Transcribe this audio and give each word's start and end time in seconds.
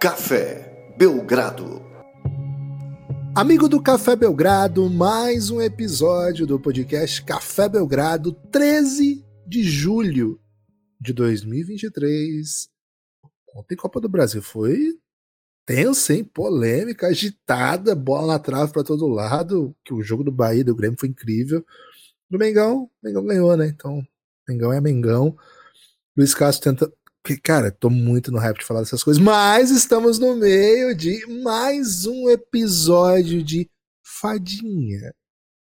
Café 0.00 0.94
Belgrado. 0.96 1.82
Amigo 3.36 3.68
do 3.68 3.82
Café 3.82 4.16
Belgrado, 4.16 4.88
mais 4.88 5.50
um 5.50 5.60
episódio 5.60 6.46
do 6.46 6.58
podcast 6.58 7.22
Café 7.22 7.68
Belgrado, 7.68 8.32
13 8.50 9.22
de 9.46 9.62
julho 9.62 10.40
de 10.98 11.12
2023. 11.12 12.70
Ontem 13.54 13.76
Copa 13.76 14.00
do 14.00 14.08
Brasil 14.08 14.40
foi 14.40 14.98
tensa, 15.66 16.14
hein? 16.14 16.24
Polêmica, 16.24 17.08
agitada, 17.08 17.94
bola 17.94 18.28
na 18.32 18.38
trave 18.38 18.72
para 18.72 18.82
todo 18.82 19.06
lado. 19.06 19.76
Que 19.84 19.92
o 19.92 20.02
jogo 20.02 20.24
do 20.24 20.32
Bahia 20.32 20.64
do 20.64 20.74
Grêmio 20.74 20.98
foi 20.98 21.10
incrível. 21.10 21.62
Do 22.30 22.38
Mengão, 22.38 22.90
Mengão 23.04 23.26
ganhou, 23.26 23.54
né? 23.54 23.66
Então, 23.66 24.02
Mengão 24.48 24.72
é 24.72 24.80
Mengão. 24.80 25.36
Luiz 26.16 26.34
Castro 26.34 26.72
tenta 26.72 26.90
porque, 27.22 27.36
cara, 27.38 27.70
tô 27.70 27.90
muito 27.90 28.32
no 28.32 28.38
hype 28.38 28.58
de 28.58 28.64
falar 28.64 28.80
dessas 28.80 29.04
coisas, 29.04 29.22
mas 29.22 29.70
estamos 29.70 30.18
no 30.18 30.36
meio 30.36 30.94
de 30.94 31.26
mais 31.42 32.06
um 32.06 32.30
episódio 32.30 33.42
de 33.42 33.70
Fadinha. 34.02 35.14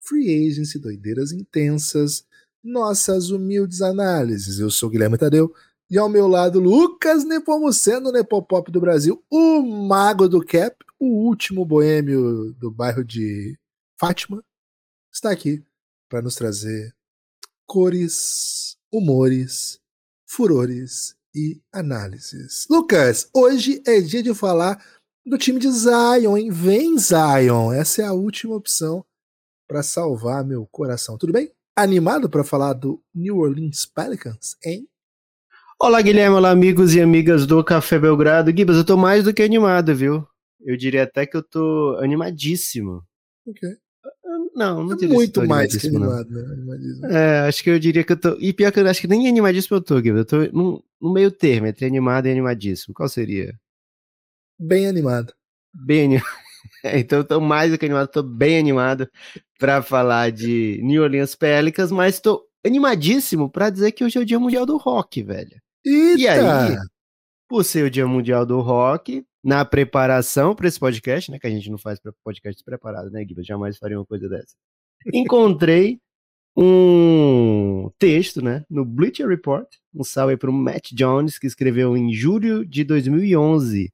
Free 0.01 0.47
Agency, 0.47 0.79
doideiras 0.79 1.31
intensas, 1.31 2.25
nossas 2.63 3.29
humildes 3.29 3.81
análises. 3.81 4.59
Eu 4.59 4.71
sou 4.71 4.89
Guilherme 4.89 5.17
Tadeu 5.17 5.53
e 5.89 5.97
ao 5.97 6.07
meu 6.07 6.27
lado 6.27 6.59
Lucas 6.59 7.25
Nepomuceno, 7.25 8.11
Nepopop 8.11 8.71
do 8.71 8.79
Brasil, 8.79 9.21
o 9.29 9.61
mago 9.61 10.29
do 10.29 10.43
cap, 10.43 10.77
o 10.97 11.27
último 11.27 11.65
boêmio 11.65 12.53
do 12.53 12.71
bairro 12.71 13.03
de 13.03 13.57
Fátima, 13.99 14.43
está 15.11 15.29
aqui 15.29 15.61
para 16.09 16.21
nos 16.21 16.35
trazer 16.35 16.95
cores, 17.65 18.77
humores, 18.91 19.79
furores 20.25 21.15
e 21.35 21.61
análises. 21.71 22.67
Lucas, 22.69 23.29
hoje 23.33 23.81
é 23.85 23.99
dia 23.99 24.21
de 24.21 24.33
falar 24.33 24.83
do 25.25 25.37
time 25.37 25.59
de 25.59 25.71
Zion, 25.71 26.37
hein? 26.37 26.51
Vem 26.51 26.97
Zion, 26.97 27.71
essa 27.71 28.01
é 28.01 28.05
a 28.05 28.13
última 28.13 28.55
opção 28.55 29.05
para 29.67 29.81
salvar 29.81 30.43
meu 30.43 30.67
coração. 30.67 31.17
Tudo 31.17 31.33
bem? 31.33 31.51
Animado 31.75 32.29
para 32.29 32.43
falar 32.43 32.73
do 32.73 33.01
New 33.13 33.37
Orleans 33.37 33.85
Pelicans, 33.85 34.55
hein? 34.63 34.87
Olá, 35.81 36.01
Guilherme, 36.01 36.35
olá, 36.35 36.51
amigos 36.51 36.93
e 36.93 37.01
amigas 37.01 37.45
do 37.45 37.63
Café 37.63 37.97
Belgrado. 37.97 38.55
Gibas, 38.55 38.77
eu 38.77 38.85
tô 38.85 38.95
mais 38.95 39.23
do 39.23 39.33
que 39.33 39.41
animado, 39.41 39.95
viu? 39.95 40.25
Eu 40.61 40.77
diria 40.77 41.03
até 41.03 41.25
que 41.25 41.35
eu 41.35 41.43
tô 41.43 41.97
animadíssimo. 41.99 43.03
Ok. 43.45 43.67
Não, 44.55 44.83
não 44.83 44.97
É 44.97 45.07
muito 45.07 45.45
mais 45.47 45.75
que 45.75 45.89
não. 45.89 46.03
animado, 46.03 46.29
né? 46.29 46.53
Animadíssimo. 46.53 47.05
É, 47.07 47.39
acho 47.47 47.63
que 47.63 47.69
eu 47.69 47.79
diria 47.79 48.03
que 48.03 48.13
eu 48.13 48.17
tô. 48.17 48.37
E 48.39 48.53
pior 48.53 48.71
que 48.71 48.79
eu 48.79 48.87
acho 48.87 49.01
que 49.01 49.07
nem 49.07 49.27
animadíssimo 49.27 49.77
eu 49.77 49.81
tô, 49.81 50.01
Gibas. 50.01 50.19
Eu 50.19 50.25
tô 50.25 50.37
no, 50.57 50.83
no 51.01 51.11
meio 51.11 51.31
termo, 51.31 51.67
entre 51.67 51.85
animado 51.85 52.27
e 52.27 52.31
animadíssimo. 52.31 52.93
Qual 52.93 53.09
seria? 53.09 53.57
Bem 54.59 54.87
animado. 54.87 55.33
Bem 55.73 56.05
animado. 56.05 56.25
então 56.85 57.19
eu 57.19 57.23
tô 57.23 57.41
mais 57.41 57.71
do 57.71 57.77
que 57.77 57.85
animado, 57.85 58.07
tô 58.07 58.23
bem 58.23 58.59
animado 58.59 59.09
pra 59.57 59.81
falar 59.81 60.31
de 60.31 60.79
New 60.83 61.01
Orleans 61.01 61.35
Pelicans, 61.35 61.91
mas 61.91 62.19
tô 62.19 62.45
animadíssimo 62.65 63.49
pra 63.49 63.69
dizer 63.69 63.91
que 63.91 64.03
hoje 64.03 64.17
é 64.17 64.21
o 64.21 64.25
Dia 64.25 64.39
Mundial 64.39 64.65
do 64.65 64.77
Rock, 64.77 65.23
velho. 65.23 65.59
Eita! 65.85 66.21
E 66.21 66.27
aí, 66.27 66.77
por 67.49 67.63
ser 67.65 67.85
o 67.85 67.89
Dia 67.89 68.07
Mundial 68.07 68.45
do 68.45 68.61
Rock, 68.61 69.25
na 69.43 69.65
preparação 69.65 70.55
para 70.55 70.67
esse 70.67 70.79
podcast, 70.79 71.29
né? 71.31 71.37
Que 71.39 71.47
a 71.47 71.49
gente 71.49 71.69
não 71.69 71.77
faz 71.77 71.99
podcast 72.23 72.55
despreparado, 72.55 73.09
né, 73.11 73.23
Guiba? 73.25 73.43
Jamais 73.43 73.77
faria 73.77 73.97
uma 73.99 74.05
coisa 74.05 74.29
dessa. 74.29 74.55
Encontrei 75.13 75.99
um 76.55 77.89
texto, 77.97 78.41
né, 78.41 78.63
no 78.69 78.85
Bleacher 78.85 79.27
Report, 79.27 79.67
um 79.93 80.03
salve 80.03 80.37
para 80.37 80.49
o 80.49 80.53
Matt 80.53 80.91
Jones, 80.93 81.37
que 81.39 81.47
escreveu 81.47 81.97
em 81.97 82.13
julho 82.13 82.65
de 82.65 82.83
2011 82.83 83.91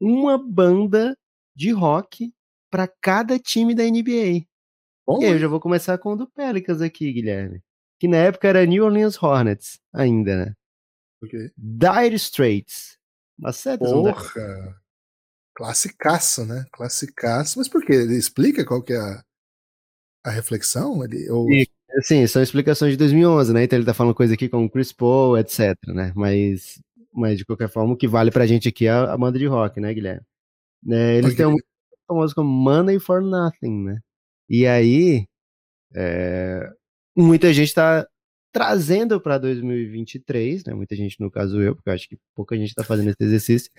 uma 0.00 0.36
banda 0.36 1.16
de 1.54 1.70
rock 1.70 2.32
para 2.70 2.88
cada 3.00 3.38
time 3.38 3.74
da 3.74 3.84
NBA. 3.84 4.44
Bom, 5.06 5.22
E 5.22 5.26
aí 5.26 5.32
eu 5.32 5.38
já 5.38 5.46
vou 5.48 5.60
começar 5.60 5.96
com 5.98 6.12
o 6.12 6.16
do 6.16 6.26
Pelicans 6.28 6.80
aqui, 6.80 7.12
Guilherme. 7.12 7.60
Que 8.00 8.08
na 8.08 8.16
época 8.16 8.48
era 8.48 8.66
New 8.66 8.84
Orleans 8.84 9.20
Hornets, 9.22 9.78
ainda, 9.92 10.46
né? 10.46 10.54
ok. 11.22 11.50
Dire 11.56 12.16
Straits. 12.16 12.98
São 13.52 14.02
Dire- 14.02 14.14
Porra! 14.14 14.81
Classicaço, 15.54 16.44
né? 16.46 16.64
Classicaço. 16.72 17.58
Mas 17.58 17.68
por 17.68 17.84
quê? 17.84 17.92
Ele 17.92 18.16
explica 18.16 18.64
qual 18.64 18.82
que 18.82 18.92
é 18.92 18.98
a, 18.98 19.22
a 20.24 20.30
reflexão? 20.30 21.04
Ele, 21.04 21.30
ou... 21.30 21.50
E- 21.50 21.68
Sim, 22.04 22.26
são 22.26 22.42
explicações 22.42 22.92
de 22.92 22.96
2011, 22.96 23.52
né? 23.52 23.64
Então 23.64 23.78
ele 23.78 23.84
tá 23.84 23.92
falando 23.92 24.14
coisa 24.14 24.32
aqui 24.32 24.48
como 24.48 24.70
Chris 24.70 24.90
Paul, 24.92 25.36
etc, 25.36 25.76
né? 25.88 26.10
Mas, 26.16 26.80
mas 27.12 27.36
de 27.36 27.44
qualquer 27.44 27.68
forma, 27.68 27.92
o 27.92 27.96
que 27.96 28.08
vale 28.08 28.30
pra 28.30 28.46
gente 28.46 28.66
aqui 28.66 28.86
é 28.86 28.90
a, 28.90 29.12
a 29.12 29.18
banda 29.18 29.38
de 29.38 29.46
rock, 29.46 29.78
né, 29.78 29.92
Guilherme? 29.92 30.22
Né, 30.82 31.16
eles 31.18 31.34
têm 31.36 31.46
um 31.46 31.56
famoso 32.08 32.34
como 32.34 32.48
Money 32.50 32.98
for 33.00 33.22
Nothing, 33.22 33.84
né? 33.84 34.00
E 34.48 34.66
aí, 34.66 35.26
é, 35.94 36.70
muita 37.16 37.52
gente 37.52 37.74
tá 37.74 38.06
trazendo 38.52 39.20
pra 39.20 39.38
2023, 39.38 40.64
né? 40.64 40.74
Muita 40.74 40.94
gente, 40.94 41.18
no 41.18 41.30
caso 41.30 41.60
eu, 41.60 41.74
porque 41.74 41.88
eu 41.88 41.94
acho 41.94 42.08
que 42.08 42.18
pouca 42.34 42.56
gente 42.56 42.74
tá 42.74 42.84
fazendo 42.84 43.08
esse 43.08 43.22
exercício, 43.22 43.70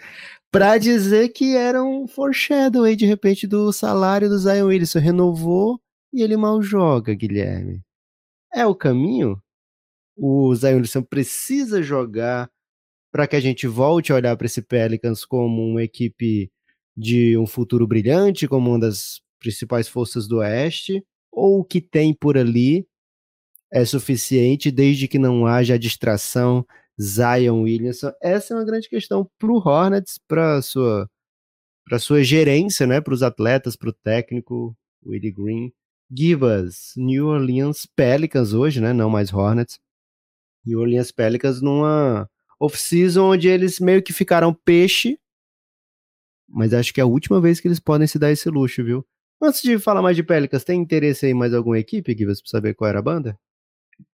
pra 0.52 0.78
dizer 0.78 1.30
que 1.30 1.56
era 1.56 1.84
um 1.84 2.08
foreshadow 2.08 2.84
aí, 2.84 2.96
de 2.96 3.06
repente, 3.06 3.46
do 3.46 3.72
salário 3.72 4.28
do 4.28 4.38
Zion 4.38 4.68
Williamson. 4.68 5.00
Renovou 5.00 5.80
e 6.12 6.24
ele 6.24 6.36
mal 6.36 6.62
joga, 6.62 7.14
Guilherme. 7.14 7.82
É 8.54 8.66
o 8.66 8.76
caminho? 8.76 9.42
O 10.18 10.54
Zion 10.56 10.72
Williamson 10.72 11.04
precisa 11.04 11.82
jogar 11.82 12.50
para 13.12 13.28
que 13.28 13.36
a 13.36 13.40
gente 13.40 13.68
volte 13.68 14.12
a 14.12 14.16
olhar 14.16 14.36
para 14.36 14.48
esse 14.48 14.62
Pelicans 14.62 15.24
como 15.24 15.64
uma 15.64 15.84
equipe 15.84 16.52
de 16.98 17.38
um 17.38 17.46
futuro 17.46 17.86
brilhante, 17.86 18.48
como 18.48 18.72
uma 18.72 18.80
das 18.80 19.22
principais 19.40 19.88
forças 19.88 20.28
do 20.28 20.38
Oeste, 20.38 21.04
ou 21.32 21.60
o 21.60 21.64
que 21.64 21.82
tem 21.82 22.14
por 22.14 22.38
ali 22.38 22.88
é 23.74 23.84
suficiente 23.84 24.70
desde 24.70 25.08
que 25.08 25.18
não 25.18 25.48
haja 25.48 25.80
distração 25.80 26.64
Zion 27.02 27.64
Williamson? 27.64 28.12
Essa 28.22 28.54
é 28.54 28.58
uma 28.58 28.66
grande 28.66 28.88
questão 28.88 29.28
para 29.40 29.52
o 29.52 29.58
Hornets, 29.58 30.20
para 30.28 30.62
sua 30.62 31.10
para 31.86 32.00
sua 32.00 32.24
gerência, 32.24 32.88
né, 32.88 33.02
para 33.02 33.14
os 33.14 33.22
atletas, 33.24 33.76
para 33.76 33.90
o 33.90 33.94
técnico 33.94 34.78
Willie 35.06 35.34
Green. 35.34 35.74
Give 36.16 36.46
us 36.46 36.94
New 36.96 37.28
Orleans 37.28 37.86
Pelicans 37.94 38.54
hoje, 38.54 38.80
né, 38.80 38.94
não 38.94 39.10
mais 39.10 39.34
Hornets. 39.34 39.80
New 40.66 40.80
Orleans 40.80 41.12
Pelicans 41.12 41.62
numa 41.62 42.30
off-season 42.60 43.32
onde 43.32 43.50
eles 43.50 43.80
meio 43.80 44.02
que 44.02 44.14
ficaram 44.14 44.54
peixe, 44.54 45.20
mas 46.48 46.74
acho 46.74 46.94
que 46.94 47.02
é 47.02 47.04
a 47.04 47.08
última 47.08 47.42
vez 47.42 47.60
que 47.60 47.68
eles 47.68 47.80
podem 47.80 48.08
se 48.08 48.20
dar 48.20 48.32
esse 48.32 48.50
luxo, 48.50 48.84
viu? 48.84 49.06
Antes 49.42 49.62
de 49.62 49.78
falar 49.80 50.02
mais 50.02 50.16
de 50.16 50.24
Pelicans, 50.24 50.64
tem 50.64 50.80
interesse 50.80 51.28
em 51.28 51.34
mais 51.34 51.54
alguma 51.54 51.80
equipe, 51.80 52.16
Givas, 52.18 52.42
pra 52.42 52.50
saber 52.50 52.76
qual 52.76 52.90
era 52.90 53.00
a 53.00 53.02
banda? 53.02 53.38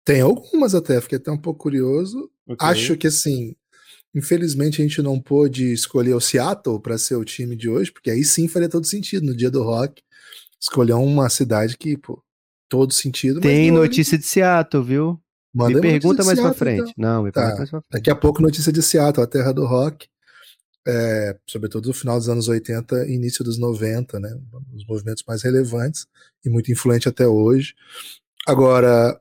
Tem 0.06 0.21
algumas 0.21 0.72
até, 0.72 1.00
fiquei 1.00 1.19
até 1.19 1.33
um 1.33 1.37
pouco 1.37 1.59
curioso. 1.65 2.31
Ok. 2.49 2.67
Acho 2.67 2.97
que 2.97 3.09
assim, 3.09 3.56
infelizmente 4.15 4.81
a 4.81 4.84
gente 4.84 5.03
não 5.03 5.21
pôde 5.21 5.72
escolher 5.72 6.15
o 6.15 6.21
Seattle 6.21 6.81
para 6.81 6.97
ser 6.97 7.17
o 7.17 7.25
time 7.25 7.56
de 7.56 7.69
hoje, 7.69 7.93
porque 7.93 8.11
aí 8.11 8.22
sim 8.22 8.47
faria 8.47 8.69
todo 8.69 8.87
sentido 8.87 9.27
no 9.27 9.37
dia 9.37 9.50
do 9.50 9.65
rock. 9.65 10.00
Escolher 10.61 10.93
uma 10.95 11.28
cidade 11.28 11.77
que, 11.77 11.97
pô, 11.99 12.22
todo 12.69 12.93
sentido. 12.95 13.41
Tem 13.41 13.71
não, 13.72 13.81
notícia 13.81 14.16
de 14.16 14.25
Seattle, 14.25 14.84
viu? 14.84 15.21
manda 15.53 15.75
me 15.75 15.81
pergunta 15.81 16.22
mais 16.22 16.37
de 16.39 16.43
pra 16.45 16.53
Seattle, 16.55 16.77
frente. 16.84 16.95
Não, 16.97 17.25
me 17.25 17.33
Tá. 17.33 17.41
pergunta 17.41 17.59
mais 17.59 17.71
pra 17.71 17.81
frente. 17.81 17.93
Daqui 17.93 18.11
a 18.11 18.15
pouco 18.15 18.41
notícia 18.41 18.71
de 18.72 18.83
Seattle, 18.83 19.25
a 19.25 19.27
terra 19.27 19.53
do 19.53 19.66
rock. 19.66 20.06
É, 20.89 21.37
sobretudo 21.49 21.89
no 21.89 21.93
final 21.93 22.16
dos 22.16 22.28
anos 22.28 22.47
80 22.47 23.06
e 23.09 23.15
início 23.15 23.43
dos 23.45 23.59
90, 23.59 24.21
né? 24.21 24.33
Um 24.55 24.77
dos 24.77 24.87
movimentos 24.87 25.25
mais 25.27 25.43
relevantes 25.43 26.06
e 26.45 26.49
muito 26.49 26.71
influente 26.71 27.09
até 27.09 27.27
hoje. 27.27 27.75
Agora, 28.47 29.21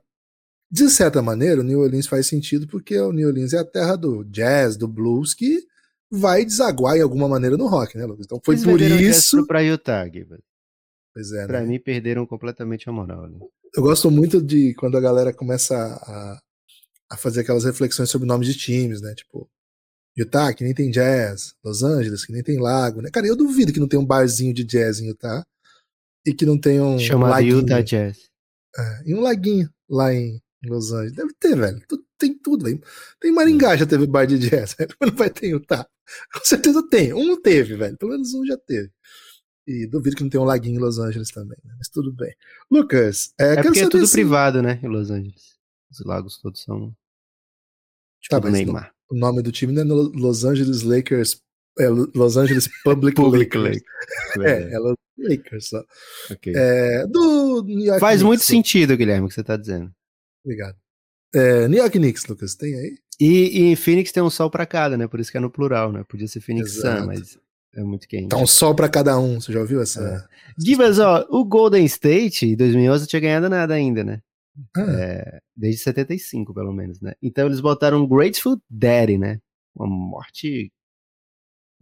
de 0.70 0.88
certa 0.90 1.22
maneira, 1.22 1.60
o 1.60 1.64
New 1.64 1.80
Orleans 1.80 2.06
faz 2.06 2.26
sentido 2.26 2.66
porque 2.66 2.98
o 2.98 3.12
New 3.12 3.28
Orleans 3.28 3.52
é 3.52 3.58
a 3.58 3.64
terra 3.64 3.96
do 3.96 4.24
jazz, 4.24 4.76
do 4.76 4.88
blues, 4.88 5.32
que 5.34 5.64
vai 6.10 6.44
desaguar 6.44 6.96
em 6.96 7.02
alguma 7.02 7.28
maneira 7.28 7.56
no 7.56 7.66
rock, 7.66 7.96
né, 7.96 8.04
Lucas? 8.04 8.26
Então 8.26 8.40
foi 8.44 8.54
Eles 8.54 8.64
por 8.64 8.80
isso. 8.80 9.46
Pra 9.46 9.60
Utah, 9.60 10.08
Givas. 10.08 10.40
Pois 11.14 11.32
é, 11.32 11.46
Pra 11.46 11.60
né? 11.60 11.66
mim, 11.66 11.80
perderam 11.80 12.26
completamente 12.26 12.88
a 12.88 12.92
moral. 12.92 13.28
né? 13.28 13.38
Eu 13.74 13.82
gosto 13.82 14.10
muito 14.10 14.40
de 14.42 14.74
quando 14.74 14.96
a 14.96 15.00
galera 15.00 15.32
começa 15.32 15.74
a, 15.76 16.40
a 17.10 17.16
fazer 17.16 17.40
aquelas 17.40 17.64
reflexões 17.64 18.10
sobre 18.10 18.26
nomes 18.26 18.46
de 18.48 18.54
times, 18.54 19.00
né? 19.00 19.14
Tipo, 19.14 19.48
Utah, 20.16 20.52
que 20.54 20.64
nem 20.64 20.74
tem 20.74 20.90
jazz, 20.90 21.54
Los 21.64 21.82
Angeles, 21.82 22.24
que 22.24 22.32
nem 22.32 22.42
tem 22.42 22.58
lago, 22.58 23.02
né? 23.02 23.10
Cara, 23.12 23.26
eu 23.26 23.36
duvido 23.36 23.72
que 23.72 23.80
não 23.80 23.88
tem 23.88 23.98
um 23.98 24.06
barzinho 24.06 24.54
de 24.54 24.64
jazz 24.64 24.98
em 25.00 25.08
Utah 25.08 25.44
e 26.26 26.32
que 26.32 26.46
não 26.46 26.58
tenha 26.58 26.82
um 26.82 26.98
Chamado 26.98 27.30
laguinho. 27.30 27.58
Utah 27.58 27.80
Jazz. 27.82 28.18
É, 28.78 29.02
e 29.06 29.14
um 29.14 29.20
laguinho 29.20 29.68
lá 29.88 30.12
em 30.12 30.40
Los 30.66 30.92
Angeles. 30.92 31.12
Deve 31.12 31.32
ter, 31.38 31.56
velho. 31.56 31.82
Tem 32.18 32.34
tudo, 32.34 32.64
velho. 32.64 32.80
Tem 33.20 33.32
Maringá, 33.32 33.76
já 33.76 33.86
teve 33.86 34.06
bar 34.06 34.26
de 34.26 34.38
jazz, 34.38 34.74
velho. 34.78 34.94
Mas 35.00 35.10
não 35.10 35.16
vai 35.16 35.30
ter 35.30 35.48
Utah. 35.48 35.86
Com 36.32 36.44
certeza 36.44 36.86
tem. 36.88 37.12
Um 37.12 37.40
teve, 37.40 37.76
velho. 37.76 37.96
Pelo 37.96 38.12
menos 38.12 38.32
um 38.34 38.44
já 38.46 38.56
teve. 38.56 38.90
E 39.66 39.86
duvido 39.86 40.14
que 40.16 40.22
não 40.22 40.30
tenha 40.30 40.40
um 40.40 40.46
laguinho 40.46 40.76
em 40.76 40.82
Los 40.82 40.98
Angeles 40.98 41.30
também, 41.30 41.58
né? 41.64 41.74
Mas 41.78 41.88
tudo 41.88 42.12
bem. 42.12 42.32
Lucas, 42.70 43.32
é, 43.38 43.54
É 43.54 43.62
porque 43.62 43.80
é 43.80 43.88
tudo 43.88 44.06
se- 44.06 44.12
privado, 44.12 44.62
né, 44.62 44.78
em 44.82 44.86
Los 44.88 45.10
Angeles. 45.10 45.56
Os 45.90 46.04
lagos 46.04 46.38
todos 46.40 46.62
são 46.62 46.90
Tá, 48.28 48.36
tipo 48.36 48.40
do 48.40 48.42
mas 48.44 48.52
Neymar. 48.52 48.92
o 49.10 49.14
nome 49.16 49.42
do 49.42 49.50
time 49.52 49.72
não 49.72 49.82
é 49.82 49.84
Lo- 49.84 50.12
Los 50.14 50.44
Angeles 50.44 50.82
Lakers 50.82 51.40
É 51.78 51.88
Los 51.88 52.36
Angeles 52.36 52.68
Public, 52.84 53.14
Public 53.16 53.56
Lakers. 53.56 53.82
Lakers. 54.36 54.46
É, 54.70 54.72
é 54.74 54.78
Los 54.78 54.96
Lakers 55.18 55.68
só. 55.68 55.84
Ok. 56.30 56.52
É, 56.56 57.06
do 57.06 57.64
Faz 58.00 58.22
muito 58.22 58.42
sentido, 58.44 58.96
Guilherme, 58.96 59.26
o 59.26 59.28
que 59.28 59.34
você 59.34 59.44
tá 59.44 59.56
dizendo. 59.56 59.92
Obrigado. 60.46 60.76
É, 61.34 61.66
New 61.66 61.78
York 61.78 61.98
Knicks, 61.98 62.24
Lucas, 62.26 62.54
tem 62.54 62.72
aí? 62.74 62.98
E, 63.20 63.60
e 63.60 63.62
em 63.72 63.76
Phoenix 63.76 64.12
tem 64.12 64.22
um 64.22 64.30
sol 64.30 64.48
pra 64.48 64.64
cada, 64.64 64.96
né? 64.96 65.08
Por 65.08 65.18
isso 65.18 65.30
que 65.30 65.36
é 65.36 65.40
no 65.40 65.50
plural, 65.50 65.90
né? 65.90 66.04
Podia 66.08 66.28
ser 66.28 66.40
Phoenix 66.40 66.76
Exato. 66.76 67.00
Sun, 67.00 67.06
mas 67.06 67.38
é 67.74 67.82
muito 67.82 68.06
quente. 68.06 68.28
Tá 68.28 68.36
um 68.36 68.46
sol 68.46 68.74
pra 68.74 68.88
cada 68.88 69.18
um. 69.18 69.40
Você 69.40 69.52
já 69.52 69.60
ouviu 69.60 69.82
essa? 69.82 70.02
É. 70.02 70.62
Gibas, 70.62 71.00
ó, 71.00 71.26
o 71.30 71.44
Golden 71.44 71.84
State 71.84 72.46
em 72.46 72.56
2011 72.56 73.02
não 73.02 73.08
tinha 73.08 73.20
ganhado 73.20 73.48
nada 73.48 73.74
ainda, 73.74 74.04
né? 74.04 74.22
Ah, 74.74 74.82
É, 74.82 75.40
desde 75.54 75.82
75, 75.82 76.54
pelo 76.54 76.72
menos, 76.72 77.00
né? 77.00 77.14
Então 77.20 77.46
eles 77.46 77.60
botaram 77.60 78.06
Grateful 78.06 78.60
Daddy, 78.70 79.18
né? 79.18 79.40
Uma 79.74 79.86
morte 79.88 80.72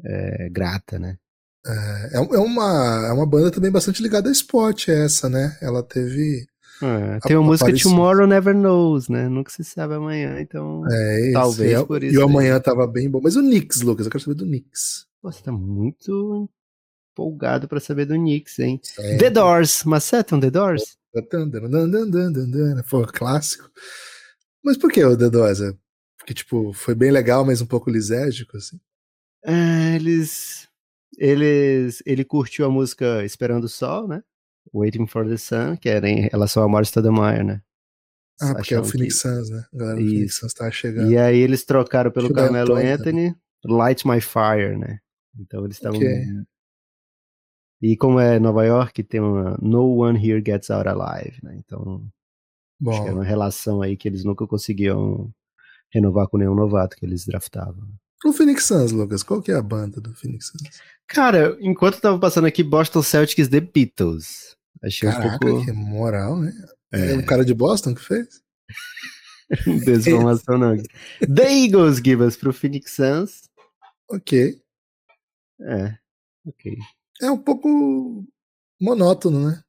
é, 0.04 0.48
grata, 0.48 0.98
né? 0.98 1.18
é, 1.66 2.16
é 2.16 2.38
uma, 2.38 3.06
é 3.08 3.12
uma 3.12 3.26
banda 3.26 3.50
também 3.50 3.70
bastante 3.70 4.02
ligada 4.02 4.28
a 4.28 4.32
esporte, 4.32 4.90
essa, 4.90 5.28
né? 5.28 5.56
Ela 5.60 5.82
teve. 5.82 6.46
É, 6.82 7.18
tem 7.20 7.36
uma 7.36 7.46
música 7.46 7.66
apareceu. 7.66 7.90
Tomorrow 7.90 8.26
Never 8.26 8.54
Knows, 8.54 9.08
né? 9.08 9.28
Nunca 9.28 9.50
se 9.50 9.62
sabe 9.64 9.94
amanhã, 9.94 10.40
então. 10.40 10.82
É, 10.90 11.32
Talvez 11.32 11.70
e, 11.70 11.74
a- 11.74 11.84
por 11.86 12.02
E 12.02 12.08
isso 12.08 12.18
o 12.18 12.22
aí. 12.24 12.28
amanhã 12.28 12.60
tava 12.60 12.86
bem 12.86 13.08
bom. 13.08 13.20
Mas 13.22 13.36
o 13.36 13.40
Knicks, 13.40 13.80
Lucas, 13.82 14.06
eu 14.06 14.12
quero 14.12 14.22
saber 14.24 14.34
do 14.34 14.44
Knicks. 14.44 15.06
Você 15.22 15.42
tá 15.42 15.52
muito 15.52 16.48
empolgado 17.12 17.68
pra 17.68 17.78
saber 17.80 18.04
do 18.06 18.14
Knicks, 18.14 18.58
hein? 18.58 18.80
É. 18.98 19.16
The 19.16 19.30
Doors, 19.30 19.84
macetam 19.84 20.40
The 20.40 20.50
Doors? 20.50 20.96
Foi 22.84 23.06
clássico. 23.06 23.70
Mas 24.62 24.76
por 24.76 24.90
que 24.90 25.04
o 25.04 25.16
The 25.16 25.30
Doors? 25.30 25.60
É 25.60 25.72
Porque, 26.18 26.34
tipo, 26.34 26.72
foi 26.72 26.94
bem 26.94 27.10
legal, 27.10 27.44
mas 27.44 27.60
um 27.60 27.66
pouco 27.66 27.90
lisérgico, 27.90 28.56
assim. 28.56 28.78
É, 29.44 29.94
eles. 29.94 30.66
Eles. 31.18 32.02
Ele 32.04 32.24
curtiu 32.24 32.66
a 32.66 32.70
música 32.70 33.24
Esperando 33.24 33.64
o 33.64 33.68
Sol, 33.68 34.08
né? 34.08 34.22
Waiting 34.72 35.06
for 35.06 35.26
the 35.28 35.36
Sun, 35.36 35.76
que 35.76 35.88
era 35.88 36.08
em 36.08 36.28
relação 36.28 36.62
ao 36.62 36.68
Maurício 36.68 36.90
Stoudemire, 37.00 37.44
né? 37.44 37.62
Ah, 38.40 38.54
porque 38.54 38.74
é 38.74 38.80
o 38.80 38.84
Phoenix 38.84 39.14
que- 39.22 39.28
Suns, 39.28 39.50
né? 39.50 39.64
A 39.72 39.76
galera 39.76 39.96
do 40.00 40.06
Phoenix. 40.06 40.34
Suns 40.36 40.54
tava 40.54 40.70
chegando. 40.70 41.10
E 41.10 41.16
aí 41.16 41.38
eles 41.38 41.64
trocaram 41.64 42.10
pelo 42.10 42.32
Carmelo 42.32 42.74
Anthony, 42.74 43.34
Light 43.64 44.06
My 44.06 44.20
Fire, 44.20 44.76
né? 44.76 44.98
Então 45.38 45.64
eles 45.64 45.76
estavam. 45.76 45.98
Ok. 45.98 46.08
E 47.82 47.96
como 47.96 48.18
é 48.18 48.38
Nova 48.40 48.64
York, 48.64 49.02
tem 49.04 49.20
uma 49.20 49.56
No 49.60 49.96
One 49.98 50.18
Here 50.18 50.42
Gets 50.44 50.70
Out 50.70 50.88
Alive, 50.88 51.38
né? 51.42 51.54
Então 51.58 52.02
acho 52.88 52.98
que 53.00 53.02
era 53.04 53.12
Bom, 53.12 53.18
uma 53.18 53.24
relação 53.24 53.82
aí 53.82 53.96
que 53.96 54.08
eles 54.08 54.24
nunca 54.24 54.46
conseguiam 54.46 55.30
renovar 55.92 56.26
com 56.28 56.38
nenhum 56.38 56.54
novato 56.54 56.96
que 56.96 57.04
eles 57.04 57.24
draftavam. 57.26 57.86
O 58.30 58.32
Phoenix 58.32 58.64
Suns, 58.64 58.92
Lucas, 58.92 59.22
qual 59.22 59.42
que 59.42 59.52
é 59.52 59.54
a 59.54 59.62
banda 59.62 60.00
do 60.00 60.14
Phoenix 60.14 60.48
Suns? 60.48 60.80
Cara, 61.06 61.56
enquanto 61.60 61.96
eu 61.96 62.00
tava 62.00 62.18
passando 62.18 62.46
aqui 62.46 62.62
Boston 62.62 63.02
Celtics 63.02 63.48
The 63.48 63.60
Beatles, 63.60 64.56
achei 64.82 65.10
Caraca, 65.10 65.36
um 65.36 65.38
pouco 65.38 65.64
que 65.64 65.72
moral, 65.72 66.38
né? 66.38 66.52
É. 66.92 67.12
É 67.12 67.16
o 67.16 67.24
cara 67.26 67.44
de 67.44 67.54
Boston 67.54 67.94
que 67.94 68.02
fez? 68.02 68.42
desinformação 69.84 70.58
não. 70.58 70.76
The 71.20 71.52
Eagles 71.52 71.98
give 71.98 72.22
us 72.22 72.36
pro 72.36 72.52
Phoenix 72.52 72.92
Suns. 72.92 73.42
Ok. 74.08 74.60
É, 75.60 75.96
ok. 76.46 76.76
É 77.22 77.30
um 77.30 77.38
pouco 77.38 78.24
monótono, 78.80 79.48
né? 79.48 79.62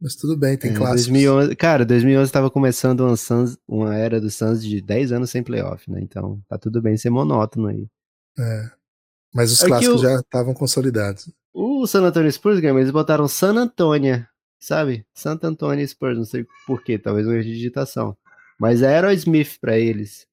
Mas 0.00 0.14
tudo 0.16 0.36
bem, 0.36 0.56
tem 0.56 0.70
É, 0.70 0.74
clássicos. 0.74 1.06
2011, 1.08 1.56
cara, 1.56 1.84
2011 1.84 2.32
tava 2.32 2.50
começando 2.50 3.00
uma, 3.00 3.16
Suns, 3.16 3.58
uma 3.68 3.94
era 3.94 4.20
do 4.20 4.30
Suns 4.30 4.62
de 4.64 4.80
10 4.80 5.12
anos 5.12 5.30
sem 5.30 5.42
playoff, 5.42 5.90
né? 5.90 6.00
Então 6.00 6.40
tá 6.48 6.56
tudo 6.56 6.80
bem 6.80 6.96
ser 6.96 7.10
monótono 7.10 7.68
aí. 7.68 7.86
É. 8.38 8.70
Mas 9.34 9.52
os 9.52 9.62
É 9.62 9.66
clássicos 9.66 10.00
o- 10.00 10.02
já 10.02 10.16
estavam 10.16 10.54
consolidados. 10.54 11.30
O 11.52 11.86
San 11.86 12.02
Antonio 12.02 12.30
Spurs, 12.32 12.62
eles 12.62 12.90
botaram 12.90 13.26
San 13.28 13.54
Antônia, 13.56 14.28
sabe? 14.58 15.04
Santo 15.12 15.44
Antônio 15.46 15.86
Spurs, 15.86 16.16
não 16.16 16.24
sei 16.24 16.46
porquê, 16.66 16.98
talvez 16.98 17.26
um 17.26 17.32
de 17.40 17.42
digitação. 17.52 18.16
Mas 18.58 18.82
é 18.82 18.94
Aerosmith 18.94 19.58
pra 19.60 19.78
eles. 19.78 20.26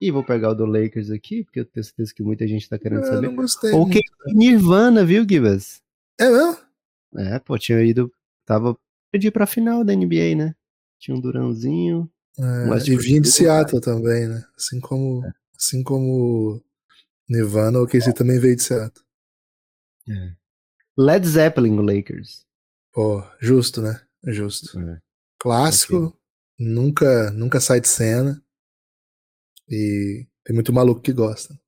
E 0.00 0.10
vou 0.12 0.22
pegar 0.22 0.50
o 0.50 0.54
do 0.54 0.64
Lakers 0.66 1.10
aqui, 1.10 1.42
porque 1.44 1.60
eu 1.60 1.64
tenho 1.64 1.82
certeza 1.84 2.12
que 2.14 2.22
muita 2.22 2.46
gente 2.46 2.68
tá 2.68 2.78
querendo 2.78 3.00
Eu 3.02 3.06
saber. 3.14 3.26
não 3.26 3.34
gostei. 3.36 3.72
Ou 3.72 3.88
que 3.88 4.00
Nirvana, 4.32 5.04
viu, 5.04 5.26
Gibas? 5.28 5.80
É 6.20 6.28
mesmo? 6.30 6.56
É, 7.16 7.38
pô, 7.40 7.58
tinha 7.58 7.82
ido. 7.82 8.12
Tava 8.46 8.76
ir 9.14 9.30
pra 9.30 9.46
final 9.46 9.84
da 9.84 9.94
NBA, 9.94 10.34
né? 10.36 10.54
Tinha 10.98 11.16
um 11.16 11.20
Durãozinho. 11.20 12.10
É, 12.38 12.66
Mas 12.66 12.86
e 12.86 12.96
vinha 12.96 13.20
de 13.20 13.30
Seattle 13.30 13.80
também, 13.80 14.28
né? 14.28 14.44
Assim 14.56 14.80
como, 14.80 15.22
assim 15.56 15.82
como 15.82 16.62
Nirvana, 17.28 17.80
o 17.80 17.86
KC 17.86 18.12
também 18.12 18.38
veio 18.38 18.56
de 18.56 18.62
Seattle. 18.62 19.04
Led 20.96 21.26
Zeppelin, 21.26 21.78
o 21.78 21.82
Lakers. 21.82 22.46
Pô, 22.92 23.22
justo, 23.40 23.82
né? 23.82 24.00
Justo. 24.24 24.78
É. 24.78 24.98
Clássico, 25.38 26.18
nunca, 26.58 27.30
nunca 27.30 27.60
sai 27.60 27.80
de 27.80 27.88
cena. 27.88 28.42
E 29.68 30.26
tem 30.44 30.54
muito 30.54 30.72
maluco 30.72 31.00
que 31.00 31.12
gosta. 31.12 31.58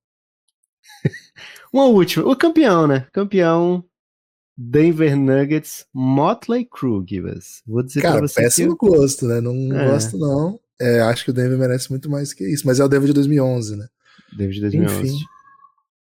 Uma 1.72 1.84
última. 1.84 2.26
O 2.26 2.37
campeão, 2.37 2.87
né? 2.87 3.06
Campeão. 3.12 3.84
Denver 4.62 5.17
Nuggets, 5.17 5.87
Motley 5.95 6.67
Crue, 6.67 7.03
Gibas. 7.09 7.62
Vou 7.67 7.83
dizer 7.83 8.03
Cara, 8.03 8.19
pra 8.19 8.29
você 8.29 8.43
péssimo 8.43 8.77
que... 8.77 8.87
gosto, 8.87 9.27
né? 9.27 9.41
Não 9.41 9.55
É. 9.75 9.91
gosto, 9.91 10.19
não. 10.19 10.61
É, 10.79 11.01
acho 11.01 11.25
que 11.25 11.31
o 11.31 11.33
Denver 11.33 11.57
merece 11.57 11.89
muito 11.89 12.11
mais 12.11 12.35
que 12.35 12.45
isso. 12.45 12.67
Mas 12.67 12.79
é 12.79 12.85
o 12.85 12.89
Denver 12.89 13.07
de 13.07 13.15
2011, 13.15 13.77
né? 13.77 13.89
Denver 14.37 14.53
de 14.55 14.61
2011. 14.61 15.09
Enfim. 15.09 15.25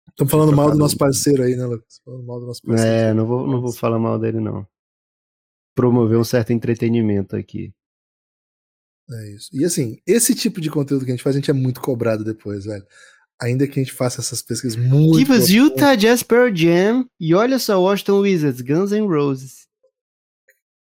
Estamos 0.09 0.31
falando 0.31 0.55
mal 0.55 0.71
do 0.71 0.77
nosso 0.79 0.97
parceiro 0.97 1.43
aí, 1.43 1.55
né, 1.55 1.63
Lucas? 1.65 2.01
Falando 2.03 2.23
mal 2.25 2.39
do 2.39 2.47
nosso 2.47 2.61
parceiro. 2.63 2.91
É, 2.91 3.13
não 3.13 3.27
vou, 3.27 3.45
não 3.47 3.61
vou 3.61 3.71
falar 3.71 3.99
mal 3.99 4.17
dele, 4.17 4.39
não. 4.39 4.65
Promover 5.75 6.17
um 6.17 6.23
certo 6.23 6.51
entretenimento 6.51 7.35
aqui. 7.35 7.71
É 9.11 9.35
isso. 9.35 9.49
E 9.53 9.63
assim, 9.63 9.97
esse 10.07 10.33
tipo 10.33 10.59
de 10.59 10.71
conteúdo 10.71 11.05
que 11.05 11.11
a 11.11 11.13
gente 11.15 11.23
faz, 11.23 11.35
a 11.35 11.39
gente 11.39 11.51
é 11.51 11.53
muito 11.53 11.81
cobrado 11.81 12.23
depois, 12.23 12.65
velho. 12.65 12.85
Ainda 13.41 13.65
que 13.67 13.79
a 13.79 13.83
gente 13.83 13.93
faça 13.93 14.19
essas 14.21 14.41
pesquisas 14.41 14.75
muito. 14.75 15.17
Give 15.17 15.31
us 15.31 15.49
Utah 15.49 15.95
Jazz 15.95 16.21
Pearl 16.23 16.53
Jam 16.53 17.05
e 17.19 17.33
olha 17.33 17.57
só 17.57 17.81
Washington 17.81 18.19
Wizards, 18.19 18.61
Guns 18.61 18.91
N' 18.91 19.07
Roses. 19.07 19.67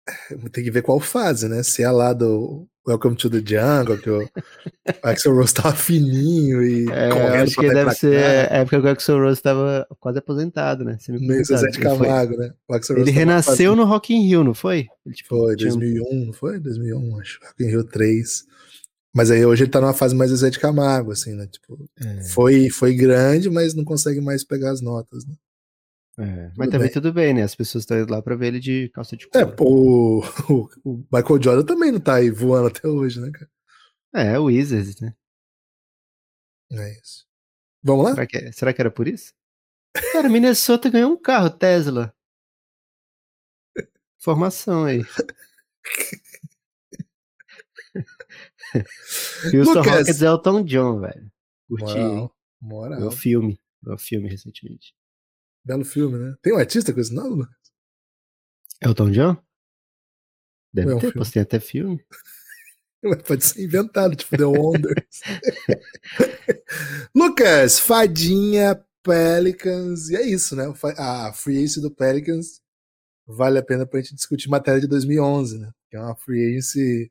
Tem 0.52 0.64
que 0.64 0.70
ver 0.70 0.82
qual 0.82 0.98
fase, 1.00 1.48
né? 1.48 1.62
Se 1.62 1.82
é 1.82 1.90
lá 1.90 2.12
do 2.12 2.66
Welcome 2.88 3.14
to 3.16 3.28
the 3.28 3.38
Jungle, 3.44 3.98
que 3.98 4.08
o 4.10 4.26
Axel 5.04 5.34
Rose 5.34 5.52
tava 5.52 5.76
fininho 5.76 6.62
e 6.62 6.90
É, 6.90 7.10
correndo 7.10 7.42
acho 7.42 7.60
que 7.60 7.68
deve 7.68 7.94
ser 7.94 8.16
a 8.50 8.56
época 8.56 8.80
que 8.80 8.86
o 8.86 8.90
Axel 8.90 9.18
Rose 9.18 9.34
estava 9.38 9.86
quase 10.00 10.18
aposentado, 10.18 10.82
né? 10.82 10.96
Meio. 11.08 11.44
Zé 11.44 11.68
de 11.68 11.78
Camargo, 11.78 12.36
né? 12.38 12.52
O 12.66 12.74
Axl 12.74 12.94
Rose 12.94 13.02
Ele 13.02 13.12
tava 13.12 13.18
renasceu 13.18 13.76
no 13.76 13.84
Rock 13.84 14.14
in 14.14 14.26
Rio, 14.26 14.42
não 14.42 14.54
foi? 14.54 14.86
Ele, 15.04 15.14
tipo, 15.14 15.28
Foi, 15.28 15.54
tinha- 15.56 15.70
2001, 15.70 16.26
não 16.26 16.32
foi? 16.32 16.58
2001, 16.58 17.20
acho. 17.20 17.38
Rock 17.44 17.62
in 17.62 17.66
Rio 17.68 17.84
3. 17.84 18.44
Mas 19.14 19.30
aí 19.30 19.44
hoje 19.44 19.64
ele 19.64 19.70
tá 19.70 19.80
numa 19.80 19.92
fase 19.94 20.14
mais 20.14 20.30
Zé 20.30 20.50
de 20.50 20.58
Camargo, 20.60 21.12
assim, 21.12 21.34
né? 21.34 21.46
Tipo, 21.46 21.88
É, 22.00 22.22
foi, 22.24 22.70
foi 22.70 22.94
grande, 22.94 23.50
mas 23.50 23.74
não 23.74 23.84
consegue 23.84 24.20
mais 24.20 24.44
pegar 24.44 24.70
as 24.70 24.80
notas, 24.80 25.24
né? 25.26 25.34
é. 26.18 26.52
Mas 26.56 26.68
Tudo 26.68 26.70
também 26.70 26.86
bem. 26.86 26.92
tudo 26.92 27.12
bem, 27.12 27.34
né? 27.34 27.42
As 27.42 27.54
pessoas 27.54 27.82
estão 27.82 27.98
indo 28.00 28.10
lá 28.12 28.22
pra 28.22 28.36
ver 28.36 28.48
ele 28.48 28.60
de 28.60 28.88
calça 28.90 29.16
de 29.16 29.26
É, 29.34 29.44
couro. 29.44 29.56
o, 29.60 30.20
o, 30.52 30.68
o 30.84 30.96
Michael 31.12 31.42
Jordan 31.42 31.64
também 31.64 31.90
não 31.92 32.00
tá 32.00 32.16
aí 32.16 32.30
voando 32.30 32.68
até 32.68 32.86
hoje, 32.86 33.20
né, 33.20 33.30
cara? 33.32 33.50
É, 34.14 34.38
o 34.38 34.44
Wizards, 34.44 35.00
né? 35.00 35.14
É 36.72 36.92
isso. 37.00 37.26
Vamos 37.82 38.04
lá? 38.04 38.10
Será 38.12 38.26
que, 38.26 38.52
será 38.52 38.72
que 38.72 38.80
era 38.80 38.90
por 38.90 39.08
isso? 39.08 39.32
Cara, 40.12 40.28
Minnesota 40.28 40.88
ganhou 40.88 41.12
um 41.12 41.16
carro, 41.20 41.50
Tesla. 41.50 42.14
Informação 44.18 44.84
aí. 44.84 45.00
Houston 49.54 49.74
Lucas. 49.80 49.86
Rockets 49.86 50.22
é 50.22 50.26
Elton 50.26 50.64
John, 50.64 51.00
velho. 51.00 51.32
Curti? 51.68 51.84
Moral. 51.98 52.36
Moral. 52.60 53.00
Meu 53.00 53.08
É 53.08 53.12
filme. 53.12 53.60
Meu 53.82 53.98
filme 53.98 54.28
recentemente. 54.28 54.94
Belo 55.64 55.84
filme, 55.84 56.18
né? 56.18 56.34
Tem 56.42 56.52
um 56.52 56.58
artista 56.58 56.92
com 56.92 57.00
esse 57.00 57.14
nome? 57.14 57.36
Lucas? 57.42 57.56
Elton 58.82 59.10
John? 59.10 59.36
Deve 60.72 60.92
É 60.92 60.94
um 60.94 60.98
ter, 60.98 61.12
filme. 61.12 61.30
tem 61.30 61.42
até 61.42 61.60
filme. 61.60 62.04
Pode 63.26 63.44
ser 63.44 63.62
inventado, 63.64 64.14
tipo 64.14 64.36
The 64.36 64.44
Wonders. 64.44 65.20
Lucas, 67.14 67.78
Fadinha, 67.80 68.82
Pelicans, 69.02 70.10
e 70.10 70.16
é 70.16 70.22
isso, 70.26 70.54
né? 70.54 70.68
O 70.68 70.74
A 70.98 71.32
free 71.32 71.56
agency 71.58 71.80
do 71.80 71.90
Pelicans 71.90 72.60
vale 73.26 73.58
a 73.58 73.62
pena 73.62 73.86
pra 73.86 74.00
gente 74.00 74.14
discutir 74.14 74.48
matéria 74.48 74.80
de 74.80 74.86
2011, 74.86 75.58
né? 75.58 75.70
Que 75.90 75.96
é 75.96 76.00
uma 76.00 76.14
free 76.16 76.50
agency... 76.50 77.10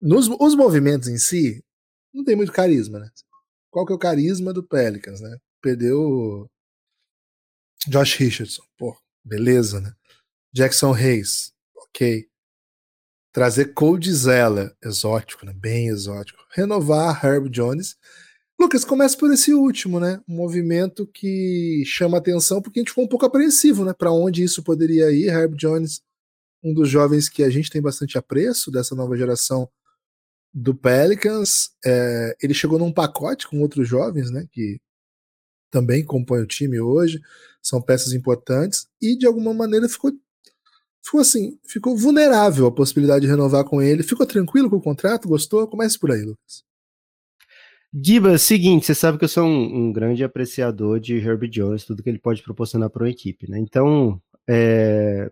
Nos, 0.00 0.28
os 0.28 0.54
movimentos 0.54 1.08
em 1.08 1.18
si, 1.18 1.62
não 2.12 2.24
tem 2.24 2.34
muito 2.34 2.52
carisma, 2.52 2.98
né? 2.98 3.10
Qual 3.70 3.86
que 3.86 3.92
é 3.92 3.96
o 3.96 3.98
carisma 3.98 4.52
do 4.52 4.62
Pelicans, 4.62 5.20
né? 5.20 5.36
Perdeu 5.62 6.48
Josh 7.86 8.16
Richardson, 8.16 8.62
pô, 8.76 8.96
beleza, 9.24 9.80
né? 9.80 9.92
Jackson 10.52 10.92
Hayes, 10.92 11.52
ok. 11.76 12.26
Trazer 13.32 13.74
Cody 13.74 14.12
Zeller, 14.12 14.74
exótico, 14.82 15.46
né? 15.46 15.52
Bem 15.52 15.88
exótico. 15.88 16.42
Renovar 16.50 17.24
Herb 17.24 17.48
Jones. 17.48 17.96
Lucas, 18.58 18.84
começa 18.84 19.16
por 19.16 19.32
esse 19.32 19.54
último, 19.54 20.00
né? 20.00 20.20
Um 20.28 20.34
movimento 20.34 21.06
que 21.06 21.84
chama 21.86 22.18
atenção 22.18 22.60
porque 22.60 22.80
a 22.80 22.82
gente 22.82 22.90
ficou 22.90 23.04
um 23.04 23.08
pouco 23.08 23.24
apreensivo, 23.24 23.84
né? 23.84 23.94
Para 23.94 24.10
onde 24.10 24.42
isso 24.42 24.62
poderia 24.62 25.10
ir. 25.12 25.28
Herb 25.28 25.54
Jones, 25.56 26.02
um 26.62 26.74
dos 26.74 26.88
jovens 26.88 27.28
que 27.28 27.44
a 27.44 27.50
gente 27.50 27.70
tem 27.70 27.80
bastante 27.80 28.18
apreço 28.18 28.70
dessa 28.70 28.94
nova 28.94 29.16
geração 29.16 29.70
do 30.52 30.74
Pelicans. 30.74 31.70
É, 31.84 32.36
ele 32.42 32.54
chegou 32.54 32.78
num 32.78 32.92
pacote 32.92 33.48
com 33.48 33.60
outros 33.60 33.88
jovens, 33.88 34.30
né? 34.30 34.46
Que 34.50 34.80
também 35.70 36.04
compõem 36.04 36.42
o 36.42 36.46
time 36.46 36.80
hoje, 36.80 37.20
são 37.62 37.80
peças 37.80 38.12
importantes 38.12 38.88
e 39.00 39.16
de 39.16 39.26
alguma 39.26 39.54
maneira 39.54 39.88
ficou 39.88 40.12
ficou 41.02 41.20
assim, 41.20 41.58
ficou 41.66 41.96
vulnerável 41.96 42.66
à 42.66 42.72
possibilidade 42.72 43.22
de 43.22 43.30
renovar 43.30 43.64
com 43.64 43.80
ele. 43.80 44.02
Ficou 44.02 44.26
tranquilo 44.26 44.68
com 44.68 44.76
o 44.76 44.82
contrato? 44.82 45.28
Gostou? 45.28 45.66
Comece 45.66 45.98
por 45.98 46.10
aí, 46.10 46.22
Lucas. 46.22 46.64
Giba, 47.92 48.38
seguinte, 48.38 48.86
você 48.86 48.94
sabe 48.94 49.18
que 49.18 49.24
eu 49.24 49.28
sou 49.28 49.44
um, 49.44 49.88
um, 49.88 49.92
grande 49.92 50.22
apreciador 50.22 51.00
de 51.00 51.16
Herbie 51.16 51.48
Jones, 51.48 51.84
tudo 51.84 52.02
que 52.02 52.08
ele 52.08 52.20
pode 52.20 52.42
proporcionar 52.42 52.88
para 52.88 53.02
uma 53.02 53.10
equipe, 53.10 53.50
né? 53.50 53.58
Então, 53.58 54.20
é, 54.48 55.28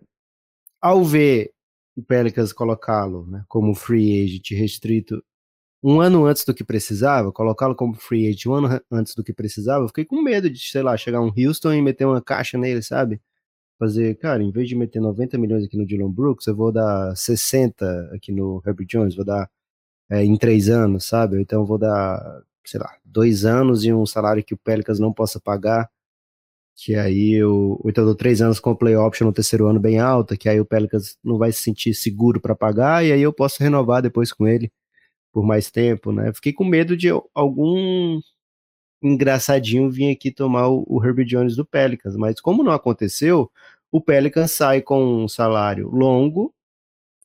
ao 0.81 1.05
ver 1.05 1.53
o 1.99 2.03
Pelicans 2.03 2.53
colocá-lo 2.53 3.27
né, 3.27 3.43
como 3.47 3.75
free 3.75 4.23
agent 4.23 4.51
restrito 4.51 5.23
um 5.81 6.01
ano 6.01 6.25
antes 6.25 6.43
do 6.45 6.53
que 6.53 6.63
precisava, 6.63 7.31
colocá-lo 7.31 7.75
como 7.75 7.93
free 7.95 8.27
agent 8.27 8.45
um 8.47 8.53
ano 8.53 8.81
antes 8.91 9.15
do 9.15 9.23
que 9.23 9.33
precisava, 9.33 9.85
eu 9.85 9.87
fiquei 9.87 10.05
com 10.05 10.21
medo 10.21 10.49
de, 10.49 10.59
sei 10.59 10.81
lá, 10.81 10.97
chegar 10.97 11.21
um 11.21 11.31
Houston 11.37 11.73
e 11.73 11.81
meter 11.81 12.05
uma 12.05 12.21
caixa 12.21 12.57
nele, 12.57 12.81
sabe? 12.81 13.21
Fazer, 13.79 14.15
cara, 14.17 14.43
em 14.43 14.51
vez 14.51 14.67
de 14.67 14.75
meter 14.75 14.99
90 14.99 15.37
milhões 15.37 15.65
aqui 15.65 15.77
no 15.77 15.85
Dylan 15.85 16.11
Brooks, 16.11 16.47
eu 16.47 16.55
vou 16.55 16.71
dar 16.71 17.15
60 17.15 18.11
aqui 18.13 18.31
no 18.31 18.61
Herbie 18.65 18.85
Jones, 18.85 19.15
vou 19.15 19.25
dar 19.25 19.49
é, 20.09 20.23
em 20.23 20.37
três 20.37 20.69
anos, 20.69 21.05
sabe? 21.05 21.41
Então 21.41 21.61
eu 21.61 21.65
vou 21.65 21.77
dar 21.77 22.43
sei 22.69 22.79
lá, 22.79 22.95
dois 23.03 23.45
anos 23.45 23.83
e 23.83 23.91
um 23.91 24.05
salário 24.05 24.43
que 24.43 24.53
o 24.53 24.57
Pelicans 24.57 24.99
não 24.99 25.11
possa 25.11 25.39
pagar, 25.39 25.89
que 26.81 26.95
aí 26.95 27.33
eu, 27.33 27.79
então 27.85 28.03
eu 28.03 28.07
dou 28.07 28.15
três 28.15 28.41
anos 28.41 28.59
com 28.59 28.73
play 28.73 28.95
option 28.95 29.25
no 29.27 29.33
terceiro 29.33 29.67
ano 29.67 29.79
bem 29.81 29.99
alta, 29.99 30.37
que 30.37 30.47
aí 30.47 30.61
o 30.61 30.65
Pelicans 30.65 31.17
não 31.21 31.37
vai 31.37 31.51
se 31.51 31.59
sentir 31.61 31.93
seguro 31.93 32.39
para 32.39 32.55
pagar, 32.55 33.05
e 33.05 33.11
aí 33.11 33.21
eu 33.21 33.33
posso 33.33 33.61
renovar 33.61 34.01
depois 34.01 34.31
com 34.31 34.47
ele 34.47 34.71
por 35.33 35.43
mais 35.45 35.69
tempo, 35.69 36.11
né? 36.13 36.31
Fiquei 36.33 36.53
com 36.53 36.63
medo 36.63 36.95
de 36.95 37.09
algum 37.35 38.21
engraçadinho 39.03 39.91
vir 39.91 40.11
aqui 40.11 40.31
tomar 40.31 40.69
o, 40.69 40.85
o 40.87 41.03
Herbie 41.05 41.25
Jones 41.25 41.55
do 41.55 41.65
Pelicans, 41.65 42.15
mas 42.15 42.39
como 42.39 42.63
não 42.63 42.71
aconteceu, 42.71 43.51
o 43.91 43.99
Pelicans 44.01 44.51
sai 44.51 44.81
com 44.81 45.23
um 45.23 45.27
salário 45.27 45.89
longo 45.89 46.53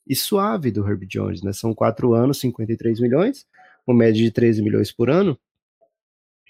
e 0.05 0.15
suave 0.15 0.69
do 0.69 0.87
Herbie 0.87 1.07
Jones, 1.07 1.41
né? 1.41 1.53
São 1.53 1.73
quatro 1.73 2.13
anos, 2.13 2.39
53 2.39 2.99
milhões, 2.99 3.45
uma 3.87 3.97
média 3.97 4.21
de 4.21 4.31
13 4.31 4.61
milhões 4.61 4.91
por 4.91 5.09
ano. 5.09 5.39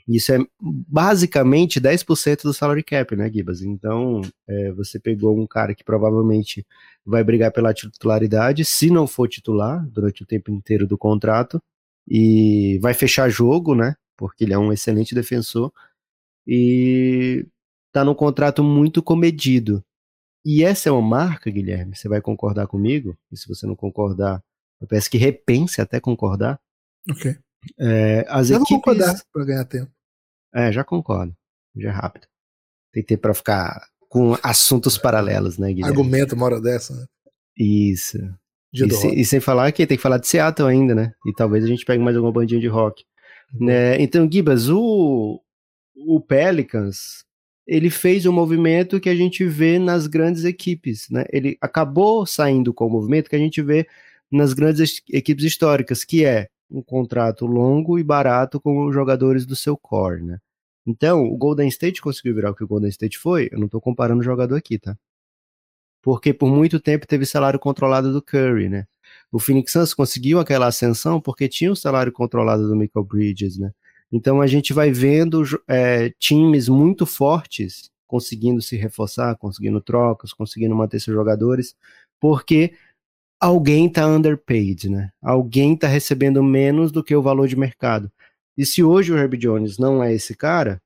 Isso 0.07 0.31
é 0.31 0.37
basicamente 0.61 1.79
10% 1.79 2.43
do 2.43 2.53
salary 2.53 2.83
cap, 2.83 3.15
né, 3.15 3.31
Gibas? 3.31 3.61
Então, 3.61 4.21
é, 4.47 4.71
você 4.71 4.99
pegou 4.99 5.39
um 5.39 5.47
cara 5.47 5.73
que 5.73 5.83
provavelmente 5.83 6.65
vai 7.03 7.23
brigar 7.23 7.51
pela 7.51 7.73
titularidade, 7.73 8.63
se 8.63 8.91
não 8.91 9.07
for 9.07 9.27
titular, 9.27 9.85
durante 9.89 10.21
o 10.21 10.25
tempo 10.25 10.51
inteiro 10.51 10.85
do 10.85 10.97
contrato, 10.97 11.61
e 12.07 12.77
vai 12.81 12.93
fechar 12.93 13.29
jogo, 13.29 13.73
né? 13.73 13.95
Porque 14.15 14.43
ele 14.43 14.53
é 14.53 14.57
um 14.57 14.71
excelente 14.71 15.15
defensor, 15.15 15.71
e 16.47 17.47
tá 17.91 18.05
num 18.05 18.13
contrato 18.13 18.63
muito 18.63 19.01
comedido. 19.01 19.83
E 20.45 20.63
essa 20.63 20.89
é 20.89 20.91
uma 20.91 21.01
marca, 21.01 21.49
Guilherme, 21.49 21.95
você 21.95 22.07
vai 22.07 22.21
concordar 22.21 22.67
comigo? 22.67 23.17
E 23.31 23.37
se 23.37 23.47
você 23.47 23.65
não 23.65 23.75
concordar, 23.75 24.43
eu 24.79 24.87
peço 24.87 25.09
que 25.09 25.17
repense 25.17 25.81
até 25.81 25.99
concordar, 25.99 26.59
Ok. 27.09 27.37
É, 27.79 28.25
as 28.27 28.47
já 28.47 28.55
equipes... 28.55 28.69
vou 28.69 28.79
concordar 28.79 29.15
para 29.31 29.45
ganhar 29.45 29.65
tempo. 29.65 29.91
É, 30.53 30.71
já 30.71 30.83
concordo. 30.83 31.35
Já 31.75 31.89
é 31.89 31.91
rápido. 31.91 32.27
Tem 32.91 33.03
tempo 33.03 33.23
para 33.23 33.33
ficar 33.33 33.87
com 34.07 34.37
assuntos 34.41 34.97
paralelos, 34.97 35.57
né, 35.57 35.73
Guilherme? 35.73 35.89
Argumento 35.97 36.35
uma 36.35 36.45
hora 36.45 36.61
dessa, 36.61 36.95
né? 36.95 37.05
Isso. 37.57 38.17
E, 38.73 38.93
se, 38.93 39.07
e, 39.07 39.25
sem 39.25 39.39
falar 39.39 39.71
que 39.71 39.85
tem 39.85 39.97
que 39.97 40.03
falar 40.03 40.17
de 40.17 40.27
Seattle 40.27 40.67
ainda, 40.67 40.93
né? 40.93 41.13
E 41.25 41.33
talvez 41.33 41.63
a 41.63 41.67
gente 41.67 41.85
pegue 41.85 42.03
mais 42.03 42.15
alguma 42.15 42.33
bandinha 42.33 42.59
de 42.59 42.67
rock. 42.67 43.03
Uhum. 43.53 43.67
Né? 43.67 44.01
Então, 44.01 44.29
Gibas, 44.29 44.69
o, 44.69 45.41
o 45.95 46.19
Pelicans, 46.19 47.25
ele 47.65 47.89
fez 47.89 48.25
um 48.25 48.33
movimento 48.33 48.99
que 48.99 49.09
a 49.09 49.15
gente 49.15 49.45
vê 49.45 49.79
nas 49.79 50.07
grandes 50.07 50.43
equipes, 50.43 51.09
né? 51.09 51.25
Ele 51.31 51.57
acabou 51.61 52.25
saindo 52.25 52.73
com 52.73 52.87
o 52.87 52.89
movimento 52.89 53.29
que 53.29 53.35
a 53.35 53.39
gente 53.39 53.61
vê 53.61 53.87
nas 54.31 54.53
grandes 54.53 55.01
equipes 55.09 55.45
históricas, 55.45 56.03
que 56.03 56.25
é 56.25 56.49
um 56.69 56.81
contrato 56.81 57.45
longo 57.45 57.99
e 57.99 58.03
barato 58.03 58.59
com 58.59 58.85
os 58.85 58.93
jogadores 58.93 59.45
do 59.45 59.55
seu 59.55 59.77
core, 59.77 60.23
né? 60.23 60.39
Então, 60.85 61.25
o 61.25 61.35
Golden 61.37 61.67
State 61.67 62.01
conseguiu 62.01 62.35
virar 62.35 62.51
o 62.51 62.55
que 62.55 62.63
o 62.63 62.67
Golden 62.67 62.89
State 62.89 63.17
foi, 63.17 63.49
eu 63.51 63.57
não 63.57 63.65
estou 63.65 63.81
comparando 63.81 64.21
o 64.21 64.23
jogador 64.23 64.55
aqui, 64.55 64.77
tá? 64.77 64.97
Porque 66.01 66.33
por 66.33 66.47
muito 66.47 66.79
tempo 66.79 67.07
teve 67.07 67.25
salário 67.25 67.59
controlado 67.59 68.13
do 68.13 68.21
Curry, 68.21 68.69
né? 68.69 68.85
O 69.31 69.39
Phoenix 69.39 69.71
Suns 69.71 69.93
conseguiu 69.93 70.39
aquela 70.39 70.67
ascensão 70.67 71.19
porque 71.19 71.47
tinha 71.47 71.71
o 71.71 71.75
salário 71.75 72.11
controlado 72.11 72.67
do 72.67 72.75
Michael 72.75 73.05
Bridges, 73.05 73.57
né? 73.57 73.71
Então 74.11 74.41
a 74.41 74.47
gente 74.47 74.71
vai 74.73 74.91
vendo 74.91 75.43
é, 75.67 76.11
times 76.19 76.69
muito 76.69 77.05
fortes 77.05 77.89
conseguindo 78.07 78.61
se 78.61 78.75
reforçar, 78.77 79.35
conseguindo 79.35 79.81
trocas, 79.81 80.31
conseguindo 80.31 80.75
manter 80.75 80.99
seus 80.99 81.15
jogadores, 81.15 81.75
porque 82.19 82.73
alguém 83.39 83.87
está 83.87 84.07
underpaid, 84.07 84.89
né? 84.89 85.11
Alguém 85.21 85.73
está 85.73 85.87
recebendo 85.87 86.43
menos 86.43 86.91
do 86.91 87.03
que 87.03 87.15
o 87.15 87.21
valor 87.21 87.47
de 87.47 87.55
mercado. 87.55 88.11
E 88.57 88.65
se 88.65 88.83
hoje 88.83 89.11
o 89.11 89.17
Herb 89.17 89.37
Jones 89.37 89.77
não 89.77 90.03
é 90.03 90.13
esse 90.13 90.35
cara, 90.35 90.81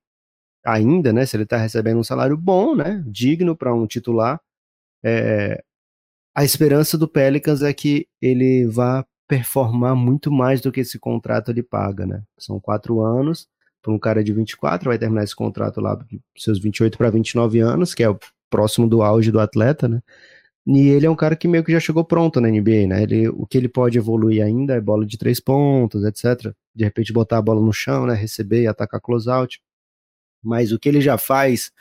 ainda, 0.66 1.14
né? 1.14 1.26
Se 1.26 1.36
ele 1.36 1.44
está 1.44 1.58
recebendo 1.58 2.00
um 2.00 2.04
salário 2.04 2.38
bom, 2.38 2.76
né? 2.76 3.04
Digno 3.08 3.56
para 3.56 3.74
um 3.74 3.88
titular, 3.88 4.40
é, 5.04 5.64
a 6.36 6.44
esperança 6.44 6.98
do 6.98 7.08
Pelicans 7.08 7.62
é 7.62 7.74
que 7.74 8.08
ele 8.22 8.66
vá 8.68 9.06
performar 9.28 9.96
muito 9.96 10.32
mais 10.32 10.62
do 10.62 10.72
que 10.72 10.80
esse 10.82 10.98
contrato 10.98 11.52
ele 11.52 11.64
paga, 11.64 12.06
né? 12.06 12.24
São 12.38 12.60
quatro 12.60 13.02
anos 13.02 13.48
para 13.82 13.94
um 13.94 14.00
cara 14.00 14.24
de 14.24 14.34
24, 14.34 14.90
vai 14.90 14.98
terminar 14.98 15.24
esse 15.24 15.36
contrato 15.36 15.80
lá 15.80 15.98
seus 16.38 16.60
28 16.60 16.98
para 16.98 17.10
29 17.10 17.60
anos, 17.60 17.94
que 17.94 18.04
é 18.04 18.10
o 18.10 18.20
próximo 18.50 18.90
do 18.90 19.02
auge 19.02 19.32
do 19.32 19.40
atleta, 19.40 19.88
né? 19.88 20.02
E 20.72 20.90
ele 20.90 21.08
é 21.08 21.10
um 21.10 21.16
cara 21.16 21.36
que 21.36 21.48
meio 21.48 21.64
que 21.64 21.72
já 21.72 21.80
chegou 21.80 22.06
pronto 22.06 22.40
na 22.40 22.48
NBA, 22.48 22.86
né? 22.88 23.02
Ele, 23.02 23.28
o 23.30 23.48
que 23.48 23.58
ele 23.58 23.68
pode 23.68 23.98
evoluir 23.98 24.44
ainda 24.44 24.76
é 24.76 24.82
bola 24.82 25.04
de 25.04 25.18
três 25.18 25.40
pontos, 25.40 26.04
etc. 26.06 26.54
De 26.76 26.84
repente 26.84 27.12
botar 27.12 27.40
a 27.40 27.42
bola 27.42 27.60
no 27.60 27.74
chão, 27.74 28.06
né? 28.06 28.14
Receber 28.14 28.62
e 28.62 28.68
atacar 28.68 29.02
closeout. 29.02 29.60
Mas 30.44 30.72
o 30.72 30.78
que 30.78 30.88
ele 30.88 31.02
já 31.02 31.18
faz 31.18 31.72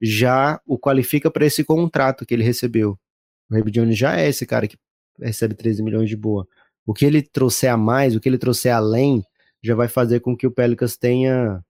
já 0.00 0.60
o 0.64 0.78
qualifica 0.78 1.28
para 1.28 1.44
esse 1.44 1.64
contrato 1.64 2.24
que 2.24 2.34
ele 2.34 2.44
recebeu. 2.44 2.96
O 3.50 3.54
Ray 3.54 3.64
Jones 3.64 3.98
já 3.98 4.20
é 4.20 4.28
esse 4.28 4.46
cara 4.46 4.68
que 4.68 4.78
recebe 5.20 5.54
13 5.54 5.82
milhões 5.82 6.08
de 6.08 6.16
boa. 6.16 6.46
O 6.86 6.94
que 6.94 7.04
ele 7.04 7.22
trouxer 7.22 7.72
a 7.72 7.76
mais, 7.76 8.14
o 8.14 8.20
que 8.20 8.28
ele 8.28 8.38
trouxer 8.38 8.72
além, 8.72 9.24
já 9.60 9.74
vai 9.74 9.88
fazer 9.88 10.20
com 10.20 10.36
que 10.36 10.46
o 10.46 10.52
Pelicans 10.52 10.96
tenha 10.96 11.60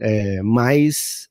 é, 0.00 0.42
mais 0.42 1.28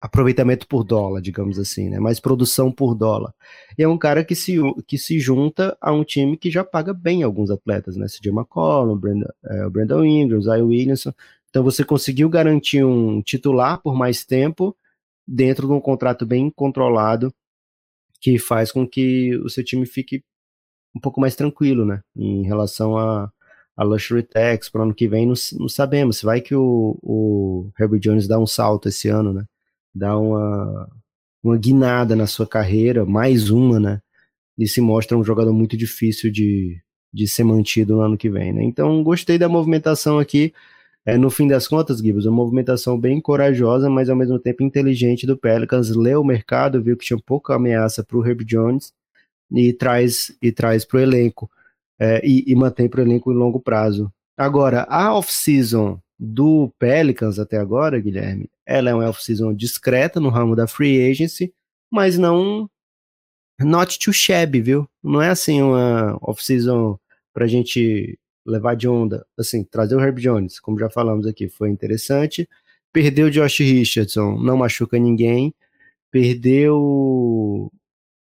aproveitamento 0.00 0.66
por 0.66 0.82
dólar, 0.82 1.20
digamos 1.20 1.58
assim, 1.58 1.90
né? 1.90 2.00
Mais 2.00 2.18
produção 2.18 2.72
por 2.72 2.94
dólar. 2.94 3.34
E 3.76 3.82
é 3.82 3.88
um 3.88 3.98
cara 3.98 4.24
que 4.24 4.34
se, 4.34 4.56
que 4.86 4.96
se 4.96 5.20
junta 5.20 5.76
a 5.80 5.92
um 5.92 6.02
time 6.02 6.36
que 6.36 6.50
já 6.50 6.64
paga 6.64 6.94
bem 6.94 7.22
alguns 7.22 7.50
atletas, 7.50 7.96
né? 7.96 8.06
CJ 8.06 8.32
McCollum, 8.32 8.96
Brandon, 8.96 9.28
é, 9.44 9.66
o 9.66 9.70
Brandon 9.70 10.04
Ingram, 10.04 10.40
Zion 10.40 10.66
Williamson. 10.66 11.12
Então 11.50 11.62
você 11.62 11.84
conseguiu 11.84 12.28
garantir 12.30 12.82
um 12.82 13.20
titular 13.20 13.80
por 13.82 13.94
mais 13.94 14.24
tempo 14.24 14.74
dentro 15.26 15.66
de 15.66 15.72
um 15.72 15.80
contrato 15.80 16.24
bem 16.24 16.50
controlado 16.50 17.32
que 18.20 18.38
faz 18.38 18.72
com 18.72 18.86
que 18.88 19.36
o 19.38 19.48
seu 19.48 19.64
time 19.64 19.86
fique 19.86 20.22
um 20.96 21.00
pouco 21.00 21.20
mais 21.20 21.36
tranquilo, 21.36 21.84
né? 21.84 22.02
Em 22.16 22.42
relação 22.42 22.96
a, 22.96 23.30
a 23.76 23.84
Luxury 23.84 24.22
Tax 24.22 24.70
para 24.70 24.80
o 24.80 24.84
ano 24.84 24.94
que 24.94 25.08
vem, 25.08 25.26
não, 25.26 25.34
não 25.58 25.68
sabemos. 25.68 26.22
Vai 26.22 26.40
que 26.40 26.54
o, 26.54 26.98
o 27.02 27.70
Herbie 27.78 28.00
Jones 28.00 28.26
dá 28.26 28.38
um 28.38 28.46
salto 28.46 28.88
esse 28.88 29.08
ano, 29.08 29.32
né? 29.32 29.44
Dá 29.94 30.18
uma, 30.18 30.88
uma 31.42 31.56
guinada 31.56 32.14
na 32.16 32.26
sua 32.26 32.46
carreira, 32.46 33.04
mais 33.04 33.50
uma, 33.50 33.80
né? 33.80 34.00
E 34.58 34.68
se 34.68 34.80
mostra 34.80 35.16
um 35.16 35.24
jogador 35.24 35.52
muito 35.52 35.76
difícil 35.76 36.30
de, 36.30 36.80
de 37.12 37.26
ser 37.26 37.44
mantido 37.44 37.96
no 37.96 38.02
ano 38.02 38.16
que 38.16 38.28
vem, 38.28 38.52
né? 38.52 38.62
Então, 38.62 39.02
gostei 39.02 39.38
da 39.38 39.48
movimentação 39.48 40.18
aqui. 40.18 40.52
É, 41.04 41.16
no 41.16 41.30
fim 41.30 41.48
das 41.48 41.66
contas, 41.66 41.98
Gibbs, 41.98 42.26
uma 42.26 42.36
movimentação 42.36 42.98
bem 42.98 43.20
corajosa, 43.20 43.88
mas 43.88 44.10
ao 44.10 44.16
mesmo 44.16 44.38
tempo 44.38 44.62
inteligente 44.62 45.26
do 45.26 45.36
Pelicans. 45.36 45.90
Leu 45.90 46.20
o 46.20 46.24
mercado, 46.24 46.82
viu 46.82 46.96
que 46.96 47.06
tinha 47.06 47.18
pouca 47.24 47.54
ameaça 47.54 48.04
para 48.04 48.18
o 48.18 48.26
Herb 48.26 48.44
Jones 48.44 48.92
e 49.50 49.72
traz 49.72 50.36
e 50.42 50.52
traz 50.52 50.84
para 50.84 50.98
o 50.98 51.00
elenco 51.00 51.50
é, 51.98 52.20
e, 52.24 52.44
e 52.46 52.54
mantém 52.54 52.88
para 52.88 53.00
o 53.00 53.04
elenco 53.04 53.32
em 53.32 53.36
longo 53.36 53.60
prazo. 53.60 54.12
Agora, 54.36 54.86
a 54.88 55.14
off-season 55.14 55.98
do 56.22 56.70
Pelicans 56.78 57.38
até 57.38 57.56
agora, 57.56 57.98
Guilherme, 57.98 58.50
ela 58.66 58.90
é 58.90 58.94
uma 58.94 59.08
off-season 59.08 59.54
discreta 59.54 60.20
no 60.20 60.28
ramo 60.28 60.54
da 60.54 60.66
free 60.66 61.10
agency, 61.10 61.54
mas 61.90 62.18
não 62.18 62.68
not 63.58 63.98
too 63.98 64.12
shabby, 64.12 64.60
viu? 64.60 64.86
Não 65.02 65.22
é 65.22 65.30
assim 65.30 65.62
uma 65.62 66.18
off-season 66.20 66.98
pra 67.32 67.46
gente 67.46 68.18
levar 68.46 68.74
de 68.74 68.86
onda, 68.86 69.26
assim, 69.38 69.64
trazer 69.64 69.96
o 69.96 70.00
Herb 70.00 70.20
Jones, 70.20 70.60
como 70.60 70.78
já 70.78 70.90
falamos 70.90 71.26
aqui, 71.26 71.48
foi 71.48 71.70
interessante. 71.70 72.46
Perdeu 72.92 73.28
o 73.28 73.30
Josh 73.30 73.60
Richardson, 73.60 74.36
não 74.38 74.58
machuca 74.58 74.98
ninguém. 74.98 75.54
Perdeu 76.10 76.76
o 76.76 77.72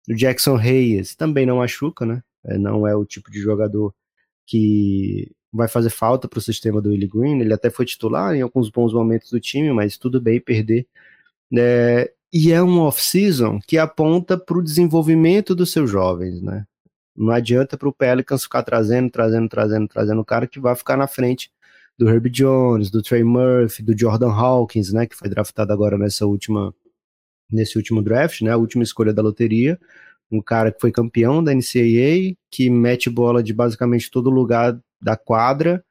Jackson 0.07 0.55
Reyes, 0.55 1.15
também 1.15 1.45
não 1.45 1.57
machuca, 1.57 2.05
né? 2.05 2.23
É, 2.45 2.57
não 2.57 2.87
é 2.87 2.95
o 2.95 3.05
tipo 3.05 3.29
de 3.31 3.39
jogador 3.41 3.93
que 4.45 5.31
vai 5.51 5.67
fazer 5.67 5.89
falta 5.89 6.27
para 6.27 6.39
o 6.39 6.41
sistema 6.41 6.81
do 6.81 6.89
Willie 6.89 7.07
Green. 7.07 7.39
Ele 7.41 7.53
até 7.53 7.69
foi 7.69 7.85
titular 7.85 8.35
em 8.35 8.41
alguns 8.41 8.69
bons 8.69 8.93
momentos 8.93 9.31
do 9.31 9.39
time, 9.39 9.71
mas 9.73 9.97
tudo 9.97 10.21
bem 10.21 10.39
perder. 10.39 10.87
É, 11.57 12.11
e 12.31 12.51
é 12.51 12.61
um 12.61 12.79
off-season 12.81 13.59
que 13.67 13.77
aponta 13.77 14.37
para 14.37 14.57
o 14.57 14.63
desenvolvimento 14.63 15.55
dos 15.55 15.71
seus 15.71 15.89
jovens, 15.89 16.41
né? 16.41 16.65
Não 17.15 17.31
adianta 17.31 17.77
para 17.77 17.89
o 17.89 17.93
Pelicans 17.93 18.43
ficar 18.43 18.63
trazendo, 18.63 19.09
trazendo, 19.09 19.49
trazendo, 19.49 19.87
trazendo 19.87 20.21
o 20.21 20.25
cara 20.25 20.47
que 20.47 20.59
vai 20.59 20.75
ficar 20.75 20.95
na 20.95 21.07
frente 21.07 21.51
do 21.97 22.07
Herb 22.09 22.29
Jones, 22.29 22.89
do 22.89 23.01
Trey 23.01 23.23
Murphy, 23.25 23.83
do 23.83 23.97
Jordan 23.97 24.31
Hawkins, 24.31 24.93
né, 24.93 25.05
que 25.05 25.15
foi 25.15 25.27
draftado 25.27 25.73
agora 25.73 25.97
nessa 25.97 26.25
última 26.25 26.73
nesse 27.51 27.77
último 27.77 28.01
draft, 28.01 28.41
né, 28.41 28.51
a 28.51 28.57
última 28.57 28.83
escolha 28.83 29.11
da 29.11 29.23
loteria, 29.23 29.77
um 30.31 30.41
cara 30.41 30.71
que 30.71 30.79
foi 30.79 30.91
campeão 30.91 31.43
da 31.43 31.53
NCAA, 31.53 32.37
que 32.49 32.69
mete 32.69 33.09
bola 33.09 33.43
de 33.43 33.53
basicamente 33.53 34.09
todo 34.11 34.29
lugar 34.29 34.79
da 35.01 35.15
quadra, 35.17 35.83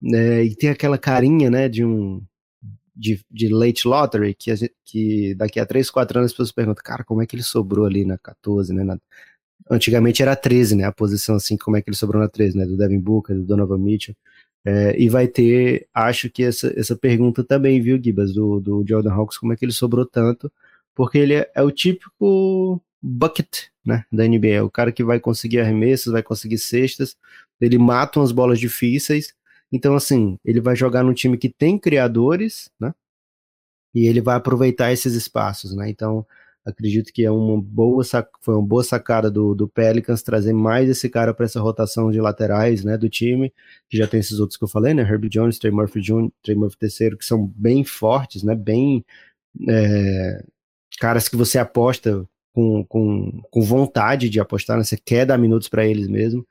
né, 0.00 0.44
e 0.44 0.54
tem 0.56 0.70
aquela 0.70 0.98
carinha, 0.98 1.50
né, 1.50 1.68
de 1.68 1.84
um 1.84 2.22
de, 2.94 3.24
de 3.30 3.48
late 3.48 3.88
lottery, 3.88 4.34
que, 4.34 4.52
que 4.84 5.34
daqui 5.34 5.58
a 5.58 5.66
3, 5.66 5.90
4 5.90 6.18
anos 6.18 6.30
as 6.30 6.32
pessoas 6.32 6.52
perguntam, 6.52 6.82
cara, 6.84 7.02
como 7.02 7.22
é 7.22 7.26
que 7.26 7.34
ele 7.34 7.42
sobrou 7.42 7.86
ali 7.86 8.04
na 8.04 8.18
14, 8.18 8.72
né, 8.72 8.84
na, 8.84 8.98
antigamente 9.70 10.22
era 10.22 10.36
13, 10.36 10.76
né, 10.76 10.84
a 10.84 10.92
posição 10.92 11.36
assim, 11.36 11.56
como 11.56 11.76
é 11.76 11.82
que 11.82 11.88
ele 11.88 11.96
sobrou 11.96 12.20
na 12.20 12.28
13, 12.28 12.56
né, 12.56 12.66
do 12.66 12.76
Devin 12.76 13.00
Booker, 13.00 13.36
do 13.36 13.44
Donovan 13.44 13.78
Mitchell, 13.78 14.14
é, 14.64 14.94
e 15.00 15.08
vai 15.08 15.26
ter, 15.26 15.88
acho 15.92 16.30
que 16.30 16.44
essa, 16.44 16.72
essa 16.78 16.96
pergunta 16.96 17.42
também, 17.42 17.80
viu, 17.80 18.00
Gibas, 18.02 18.32
do, 18.32 18.60
do 18.60 18.84
Jordan 18.86 19.12
Hawks, 19.12 19.38
como 19.38 19.52
é 19.52 19.56
que 19.56 19.64
ele 19.64 19.72
sobrou 19.72 20.06
tanto, 20.06 20.52
porque 20.94 21.18
ele 21.18 21.34
é, 21.34 21.50
é 21.54 21.62
o 21.62 21.70
típico 21.70 22.80
bucket, 23.00 23.66
né, 23.84 24.04
da 24.12 24.26
NBA, 24.26 24.48
é 24.48 24.62
o 24.62 24.70
cara 24.70 24.92
que 24.92 25.02
vai 25.02 25.18
conseguir 25.18 25.60
arremessos, 25.60 26.12
vai 26.12 26.22
conseguir 26.22 26.58
cestas, 26.58 27.16
ele 27.62 27.78
mata 27.78 28.20
umas 28.20 28.32
bolas 28.32 28.58
difíceis, 28.58 29.34
então 29.72 29.94
assim, 29.94 30.38
ele 30.44 30.60
vai 30.60 30.76
jogar 30.76 31.02
num 31.02 31.14
time 31.14 31.38
que 31.38 31.48
tem 31.48 31.78
criadores, 31.78 32.70
né, 32.80 32.92
e 33.94 34.06
ele 34.06 34.20
vai 34.20 34.36
aproveitar 34.36 34.92
esses 34.92 35.14
espaços, 35.14 35.74
né, 35.74 35.88
então 35.88 36.26
acredito 36.64 37.12
que 37.12 37.24
é 37.24 37.30
uma 37.30 37.60
boa 37.60 38.04
foi 38.40 38.54
uma 38.54 38.66
boa 38.66 38.84
sacada 38.84 39.28
do, 39.28 39.52
do 39.54 39.68
Pelicans 39.68 40.22
trazer 40.22 40.52
mais 40.52 40.88
esse 40.88 41.08
cara 41.08 41.34
para 41.34 41.44
essa 41.46 41.60
rotação 41.60 42.10
de 42.10 42.20
laterais, 42.20 42.84
né, 42.84 42.96
do 42.98 43.08
time, 43.08 43.52
que 43.88 43.96
já 43.96 44.06
tem 44.06 44.20
esses 44.20 44.38
outros 44.38 44.56
que 44.56 44.64
eu 44.64 44.68
falei, 44.68 44.94
né, 44.94 45.02
Herbie 45.02 45.28
Jones, 45.28 45.58
Trey 45.58 45.72
Murphy 45.72 46.00
Jr., 46.00 46.30
Trey 46.42 46.56
Murphy 46.56 46.78
terceiro, 46.78 47.16
que 47.18 47.24
são 47.24 47.46
bem 47.56 47.84
fortes, 47.84 48.42
né, 48.42 48.54
bem 48.54 49.04
é, 49.68 50.44
caras 50.98 51.28
que 51.28 51.36
você 51.36 51.58
aposta 51.58 52.26
com, 52.52 52.84
com, 52.84 53.42
com 53.50 53.62
vontade 53.62 54.28
de 54.28 54.38
apostar, 54.40 54.76
né? 54.76 54.84
você 54.84 54.96
quer 54.96 55.26
dar 55.26 55.38
minutos 55.38 55.68
para 55.68 55.86
eles 55.86 56.06
mesmo. 56.08 56.46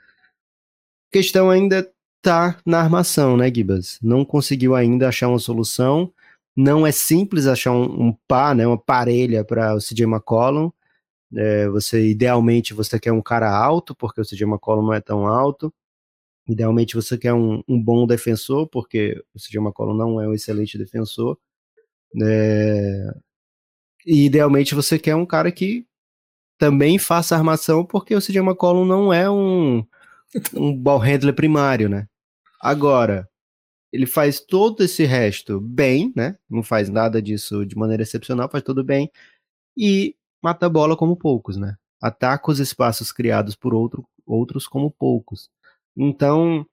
Questão 1.11 1.49
ainda 1.49 1.91
tá 2.21 2.57
na 2.65 2.79
armação, 2.79 3.35
né, 3.35 3.51
Gibas? 3.53 3.99
Não 4.01 4.23
conseguiu 4.23 4.75
ainda 4.75 5.09
achar 5.09 5.27
uma 5.27 5.39
solução. 5.39 6.13
Não 6.55 6.85
é 6.85 6.91
simples 6.91 7.47
achar 7.47 7.71
um, 7.71 8.07
um 8.07 8.13
par, 8.27 8.55
né, 8.55 8.65
uma 8.67 8.77
parelha 8.77 9.43
para 9.43 9.75
o 9.75 9.79
CJ 9.79 10.05
McCollum. 10.05 10.71
É, 11.35 11.67
você 11.69 12.09
idealmente 12.09 12.73
você 12.73 12.99
quer 12.99 13.11
um 13.11 13.21
cara 13.21 13.49
alto, 13.49 13.95
porque 13.95 14.21
o 14.21 14.25
CJ 14.25 14.43
McCollum 14.43 14.83
não 14.83 14.93
é 14.93 15.01
tão 15.01 15.25
alto. 15.27 15.73
Idealmente 16.47 16.95
você 16.95 17.17
quer 17.17 17.33
um, 17.33 17.63
um 17.67 17.81
bom 17.81 18.07
defensor, 18.07 18.67
porque 18.67 19.21
o 19.33 19.39
CJ 19.39 19.59
McCollum 19.59 19.93
não 19.93 20.21
é 20.21 20.27
um 20.27 20.33
excelente 20.33 20.77
defensor. 20.77 21.37
É, 22.21 23.13
e 24.05 24.25
idealmente 24.25 24.75
você 24.75 25.00
quer 25.00 25.15
um 25.15 25.25
cara 25.25 25.51
que 25.51 25.85
também 26.57 26.97
faça 27.00 27.35
armação, 27.35 27.85
porque 27.85 28.15
o 28.15 28.21
CJ 28.21 28.39
McCollum 28.39 28.85
não 28.85 29.13
é 29.13 29.29
um, 29.29 29.85
um 30.55 30.75
ball 30.75 30.98
handler 31.00 31.33
primário, 31.33 31.89
né? 31.89 32.07
Agora, 32.61 33.27
ele 33.91 34.05
faz 34.05 34.39
todo 34.39 34.83
esse 34.83 35.03
resto 35.03 35.59
bem, 35.59 36.13
né? 36.15 36.37
Não 36.50 36.63
faz 36.63 36.89
nada 36.89 37.22
disso 37.22 37.65
de 37.65 37.75
maneira 37.75 38.03
excepcional, 38.03 38.50
faz 38.50 38.63
tudo 38.63 38.83
bem. 38.83 39.11
E 39.77 40.15
mata 40.41 40.65
a 40.65 40.70
bola 40.70 40.96
como 40.96 41.15
poucos, 41.17 41.57
né? 41.57 41.75
Ataca 42.01 42.51
os 42.51 42.59
espaços 42.59 43.11
criados 43.11 43.55
por 43.55 43.74
outro, 43.74 44.05
outros 44.25 44.67
como 44.67 44.89
poucos. 44.91 45.50
Então, 45.96 46.65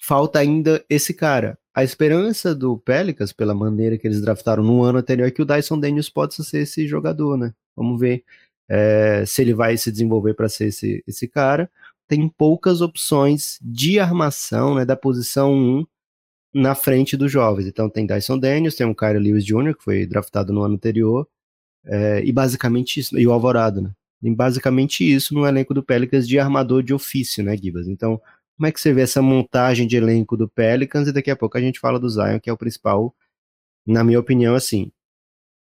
falta 0.00 0.38
ainda 0.38 0.84
esse 0.88 1.14
cara. 1.14 1.58
A 1.74 1.84
esperança 1.84 2.54
do 2.54 2.78
Pelicans, 2.78 3.32
pela 3.32 3.54
maneira 3.54 3.96
que 3.96 4.06
eles 4.06 4.20
draftaram 4.20 4.62
no 4.62 4.82
ano 4.82 4.98
anterior, 4.98 5.26
é 5.28 5.30
que 5.30 5.42
o 5.42 5.44
Dyson 5.46 5.78
Daniels 5.78 6.10
possa 6.10 6.42
ser 6.42 6.62
esse 6.62 6.86
jogador, 6.86 7.36
né? 7.36 7.54
Vamos 7.76 7.98
ver 7.98 8.24
é, 8.68 9.24
se 9.26 9.42
ele 9.42 9.54
vai 9.54 9.76
se 9.76 9.90
desenvolver 9.90 10.34
para 10.34 10.48
ser 10.48 10.66
esse, 10.66 11.02
esse 11.06 11.28
cara. 11.28 11.70
Tem 12.10 12.28
poucas 12.28 12.80
opções 12.80 13.56
de 13.62 14.00
armação 14.00 14.74
né, 14.74 14.84
da 14.84 14.96
posição 14.96 15.54
1 15.54 15.86
na 16.52 16.74
frente 16.74 17.16
dos 17.16 17.30
jovens. 17.30 17.68
Então 17.68 17.88
tem 17.88 18.04
Dyson 18.04 18.36
Daniels, 18.36 18.74
tem 18.74 18.84
o 18.84 18.96
Kyrie 18.96 19.20
Lewis 19.20 19.44
Jr., 19.44 19.76
que 19.76 19.84
foi 19.84 20.04
draftado 20.06 20.52
no 20.52 20.62
ano 20.64 20.74
anterior, 20.74 21.28
é, 21.84 22.20
e 22.24 22.32
basicamente 22.32 22.98
isso, 22.98 23.16
e 23.16 23.24
o 23.24 23.32
Alvorado, 23.32 23.80
né? 23.80 23.92
E 24.24 24.34
basicamente 24.34 25.08
isso 25.08 25.32
no 25.34 25.46
elenco 25.46 25.72
do 25.72 25.84
Pelicans 25.84 26.26
de 26.26 26.36
armador 26.36 26.82
de 26.82 26.92
ofício, 26.92 27.44
né, 27.44 27.56
Gibas? 27.56 27.86
Então, 27.86 28.20
como 28.56 28.66
é 28.66 28.72
que 28.72 28.80
você 28.80 28.92
vê 28.92 29.02
essa 29.02 29.22
montagem 29.22 29.86
de 29.86 29.96
elenco 29.96 30.36
do 30.36 30.48
Pelicans 30.48 31.06
e 31.06 31.12
daqui 31.12 31.30
a 31.30 31.36
pouco 31.36 31.56
a 31.56 31.60
gente 31.60 31.78
fala 31.78 32.00
do 32.00 32.08
Zion, 32.08 32.40
que 32.40 32.50
é 32.50 32.52
o 32.52 32.58
principal, 32.58 33.14
na 33.86 34.02
minha 34.02 34.18
opinião, 34.18 34.56
assim, 34.56 34.90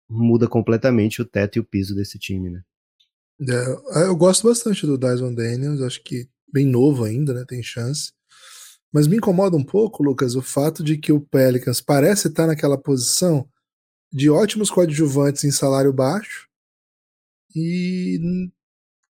muda 0.08 0.46
completamente 0.46 1.20
o 1.20 1.24
teto 1.24 1.56
e 1.56 1.60
o 1.60 1.64
piso 1.64 1.92
desse 1.92 2.20
time, 2.20 2.50
né? 2.50 2.62
É, 3.40 4.04
eu 4.04 4.16
gosto 4.16 4.46
bastante 4.46 4.86
do 4.86 4.96
Dyson 4.96 5.34
Daniels, 5.34 5.82
acho 5.82 6.04
que 6.04 6.28
bem 6.56 6.64
novo 6.64 7.04
ainda, 7.04 7.34
né? 7.34 7.44
Tem 7.46 7.62
chance. 7.62 8.12
Mas 8.90 9.06
me 9.06 9.18
incomoda 9.18 9.56
um 9.58 9.64
pouco, 9.64 10.02
Lucas, 10.02 10.34
o 10.34 10.40
fato 10.40 10.82
de 10.82 10.96
que 10.96 11.12
o 11.12 11.20
Pelicans 11.20 11.82
parece 11.82 12.28
estar 12.28 12.46
naquela 12.46 12.78
posição 12.78 13.46
de 14.10 14.30
ótimos 14.30 14.70
coadjuvantes 14.70 15.44
em 15.44 15.50
salário 15.50 15.92
baixo 15.92 16.48
e 17.54 18.18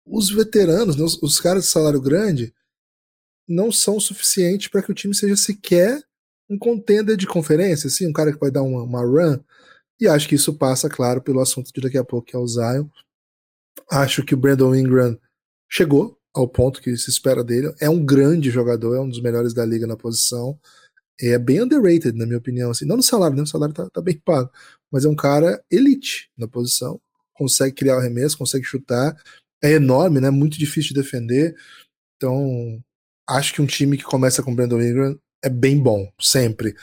os 0.06 0.30
veteranos, 0.30 0.94
né, 0.94 1.04
os 1.20 1.40
caras 1.40 1.64
de 1.64 1.70
salário 1.70 2.00
grande, 2.00 2.54
não 3.48 3.72
são 3.72 3.98
suficientes 3.98 4.68
para 4.68 4.82
que 4.82 4.92
o 4.92 4.94
time 4.94 5.14
seja 5.14 5.36
sequer 5.36 6.00
um 6.48 6.56
contender 6.56 7.16
de 7.16 7.26
conferência, 7.26 7.88
assim, 7.88 8.06
um 8.06 8.12
cara 8.12 8.32
que 8.32 8.38
vai 8.38 8.52
dar 8.52 8.62
uma, 8.62 8.82
uma 8.82 9.00
run. 9.00 9.40
E 9.98 10.06
acho 10.06 10.28
que 10.28 10.36
isso 10.36 10.54
passa, 10.54 10.88
claro, 10.88 11.20
pelo 11.20 11.40
assunto 11.40 11.72
de 11.72 11.80
daqui 11.80 11.98
a 11.98 12.04
pouco, 12.04 12.28
que 12.28 12.36
é 12.36 12.38
o 12.38 12.46
Zion. 12.46 12.86
Acho 13.90 14.24
que 14.24 14.34
o 14.34 14.36
Brandon 14.36 14.74
Ingram 14.74 15.18
chegou 15.68 16.21
ao 16.34 16.48
ponto 16.48 16.80
que 16.80 16.96
se 16.96 17.10
espera 17.10 17.44
dele. 17.44 17.74
É 17.80 17.88
um 17.88 18.04
grande 18.04 18.50
jogador, 18.50 18.94
é 18.96 19.00
um 19.00 19.08
dos 19.08 19.20
melhores 19.20 19.52
da 19.54 19.64
liga 19.64 19.86
na 19.86 19.96
posição. 19.96 20.58
É 21.20 21.38
bem 21.38 21.62
underrated, 21.62 22.16
na 22.16 22.26
minha 22.26 22.38
opinião. 22.38 22.70
Assim. 22.70 22.84
Não 22.84 22.96
no 22.96 23.02
salário, 23.02 23.36
né? 23.36 23.42
O 23.42 23.46
salário 23.46 23.74
tá, 23.74 23.88
tá 23.90 24.00
bem 24.00 24.18
pago. 24.18 24.50
Mas 24.90 25.04
é 25.04 25.08
um 25.08 25.16
cara 25.16 25.62
elite 25.70 26.30
na 26.36 26.48
posição. 26.48 27.00
Consegue 27.34 27.74
criar 27.76 27.96
o 27.96 27.98
arremesso, 27.98 28.38
consegue 28.38 28.64
chutar. 28.64 29.16
É 29.62 29.72
enorme, 29.72 30.20
né? 30.20 30.30
Muito 30.30 30.58
difícil 30.58 30.94
de 30.94 31.00
defender. 31.02 31.54
Então, 32.16 32.82
acho 33.28 33.54
que 33.54 33.62
um 33.62 33.66
time 33.66 33.96
que 33.96 34.04
começa 34.04 34.42
com 34.42 34.52
o 34.52 34.54
Brandon 34.54 34.80
Ingram 34.80 35.18
é 35.42 35.48
bem 35.48 35.78
bom, 35.78 36.10
sempre. 36.20 36.74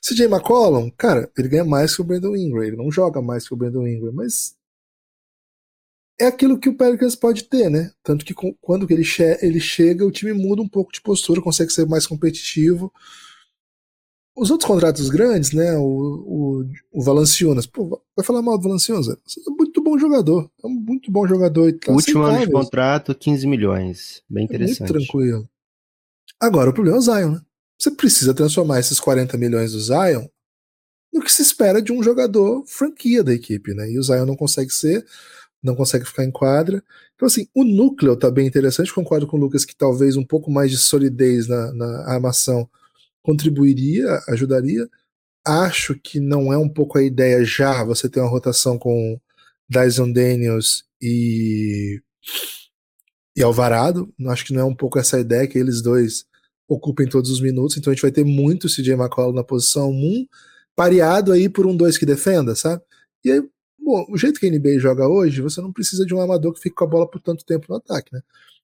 CJ 0.00 0.26
McCollum, 0.26 0.90
cara, 0.90 1.30
ele 1.36 1.48
ganha 1.48 1.64
mais 1.64 1.96
que 1.96 2.02
o 2.02 2.04
Brandon 2.04 2.36
Ingram. 2.36 2.62
Ele 2.62 2.76
não 2.76 2.90
joga 2.92 3.20
mais 3.20 3.46
que 3.46 3.54
o 3.54 3.56
Brandon 3.56 3.86
Ingram, 3.86 4.12
mas 4.12 4.54
é 6.20 6.26
aquilo 6.26 6.58
que 6.58 6.68
o 6.68 6.76
Pelicans 6.76 7.16
pode 7.16 7.44
ter, 7.44 7.68
né? 7.68 7.90
Tanto 8.02 8.24
que 8.24 8.34
quando 8.60 8.86
ele, 8.90 9.04
che 9.04 9.38
ele 9.42 9.60
chega, 9.60 10.06
o 10.06 10.10
time 10.10 10.32
muda 10.32 10.62
um 10.62 10.68
pouco 10.68 10.92
de 10.92 11.00
postura, 11.00 11.42
consegue 11.42 11.72
ser 11.72 11.86
mais 11.86 12.06
competitivo. 12.06 12.92
Os 14.36 14.50
outros 14.50 14.66
contratos 14.66 15.08
grandes, 15.08 15.52
né? 15.52 15.76
O, 15.76 15.82
o, 15.82 16.64
o 16.92 17.02
Valanciunas, 17.02 17.66
pô, 17.66 18.02
vai 18.16 18.24
falar 18.24 18.42
mal 18.42 18.56
do 18.56 18.64
Valanciunas? 18.64 19.08
É 19.08 19.50
muito 19.50 19.82
bom 19.82 19.98
jogador, 19.98 20.50
é 20.62 20.66
um 20.66 20.70
muito 20.70 21.10
bom 21.10 21.26
jogador. 21.26 21.72
Tá 21.74 21.92
Último 21.92 22.22
ano 22.22 22.46
de 22.46 22.52
contrato, 22.52 23.14
15 23.14 23.46
milhões, 23.46 24.22
bem 24.28 24.44
interessante. 24.44 24.90
É 24.90 24.92
muito 24.92 25.06
tranquilo. 25.06 25.48
Agora, 26.40 26.70
o 26.70 26.74
problema 26.74 26.98
é 26.98 27.00
o 27.00 27.02
Zion, 27.02 27.30
né? 27.32 27.40
Você 27.78 27.90
precisa 27.90 28.34
transformar 28.34 28.80
esses 28.80 29.00
40 29.00 29.36
milhões 29.36 29.72
do 29.72 29.80
Zion 29.80 30.26
no 31.12 31.22
que 31.22 31.30
se 31.30 31.42
espera 31.42 31.80
de 31.80 31.92
um 31.92 32.02
jogador 32.02 32.64
franquia 32.66 33.22
da 33.22 33.32
equipe, 33.32 33.72
né? 33.72 33.90
E 33.90 33.98
o 33.98 34.02
Zion 34.02 34.26
não 34.26 34.36
consegue 34.36 34.72
ser 34.72 35.04
não 35.64 35.74
consegue 35.74 36.04
ficar 36.04 36.24
em 36.24 36.30
quadra. 36.30 36.84
Então, 37.14 37.26
assim, 37.26 37.48
o 37.54 37.64
núcleo 37.64 38.16
tá 38.16 38.30
bem 38.30 38.46
interessante. 38.46 38.92
Concordo 38.92 39.26
com 39.26 39.38
o 39.38 39.40
Lucas 39.40 39.64
que 39.64 39.74
talvez 39.74 40.16
um 40.16 40.24
pouco 40.24 40.50
mais 40.50 40.70
de 40.70 40.76
solidez 40.76 41.48
na, 41.48 41.72
na 41.72 42.12
armação 42.12 42.68
contribuiria, 43.22 44.20
ajudaria. 44.28 44.86
Acho 45.46 45.98
que 45.98 46.20
não 46.20 46.52
é 46.52 46.58
um 46.58 46.68
pouco 46.68 46.98
a 46.98 47.02
ideia 47.02 47.44
já 47.44 47.82
você 47.82 48.08
ter 48.08 48.20
uma 48.20 48.28
rotação 48.28 48.78
com 48.78 49.18
Dyson 49.68 50.12
Daniels 50.12 50.84
e, 51.00 52.00
e 53.34 53.42
Alvarado. 53.42 54.12
Acho 54.28 54.44
que 54.44 54.52
não 54.52 54.60
é 54.60 54.64
um 54.64 54.76
pouco 54.76 54.98
essa 54.98 55.18
ideia 55.18 55.48
que 55.48 55.58
eles 55.58 55.82
dois 55.82 56.26
ocupem 56.68 57.08
todos 57.08 57.30
os 57.30 57.40
minutos, 57.40 57.76
então 57.76 57.90
a 57.90 57.94
gente 57.94 58.02
vai 58.02 58.10
ter 58.10 58.24
muito 58.24 58.68
CJ 58.68 58.94
McCollum 58.94 59.34
na 59.34 59.44
posição 59.44 59.90
1, 59.90 60.26
pareado 60.74 61.30
aí 61.30 61.46
por 61.46 61.66
um 61.66 61.76
2 61.76 61.98
que 61.98 62.06
defenda, 62.06 62.54
sabe? 62.54 62.82
E 63.22 63.30
aí, 63.30 63.42
bom, 63.84 64.06
o 64.08 64.16
jeito 64.16 64.40
que 64.40 64.46
a 64.46 64.50
NBA 64.50 64.78
joga 64.78 65.06
hoje, 65.06 65.42
você 65.42 65.60
não 65.60 65.72
precisa 65.72 66.04
de 66.06 66.14
um 66.14 66.20
amador 66.20 66.52
que 66.54 66.60
fique 66.60 66.74
com 66.74 66.84
a 66.84 66.88
bola 66.88 67.08
por 67.08 67.20
tanto 67.20 67.44
tempo 67.44 67.66
no 67.68 67.76
ataque, 67.76 68.12
né? 68.12 68.20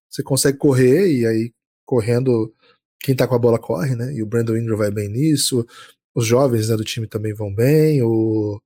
Você 0.09 0.23
consegue 0.23 0.59
correr 0.59 1.13
e 1.13 1.27
aí 1.27 1.53
correndo 1.85 2.53
quem 2.99 3.15
tá 3.15 3.27
com 3.27 3.35
a 3.35 3.39
bola 3.39 3.59
corre, 3.59 3.95
né? 3.95 4.13
E 4.13 4.23
o 4.23 4.27
Brandon 4.27 4.57
Ingram 4.57 4.77
vai 4.77 4.91
bem 4.91 5.09
nisso. 5.09 5.67
Os 6.15 6.27
jovens 6.27 6.69
né, 6.69 6.77
do 6.77 6.85
time 6.85 7.07
também 7.07 7.33
vão 7.33 7.55
bem. 7.55 8.03
O, 8.03 8.61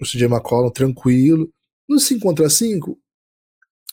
o 0.00 0.04
CJ 0.04 0.24
McCollum 0.24 0.70
tranquilo. 0.70 1.50
No 1.88 1.98
5 1.98 2.20
contra 2.20 2.50
5, 2.50 2.98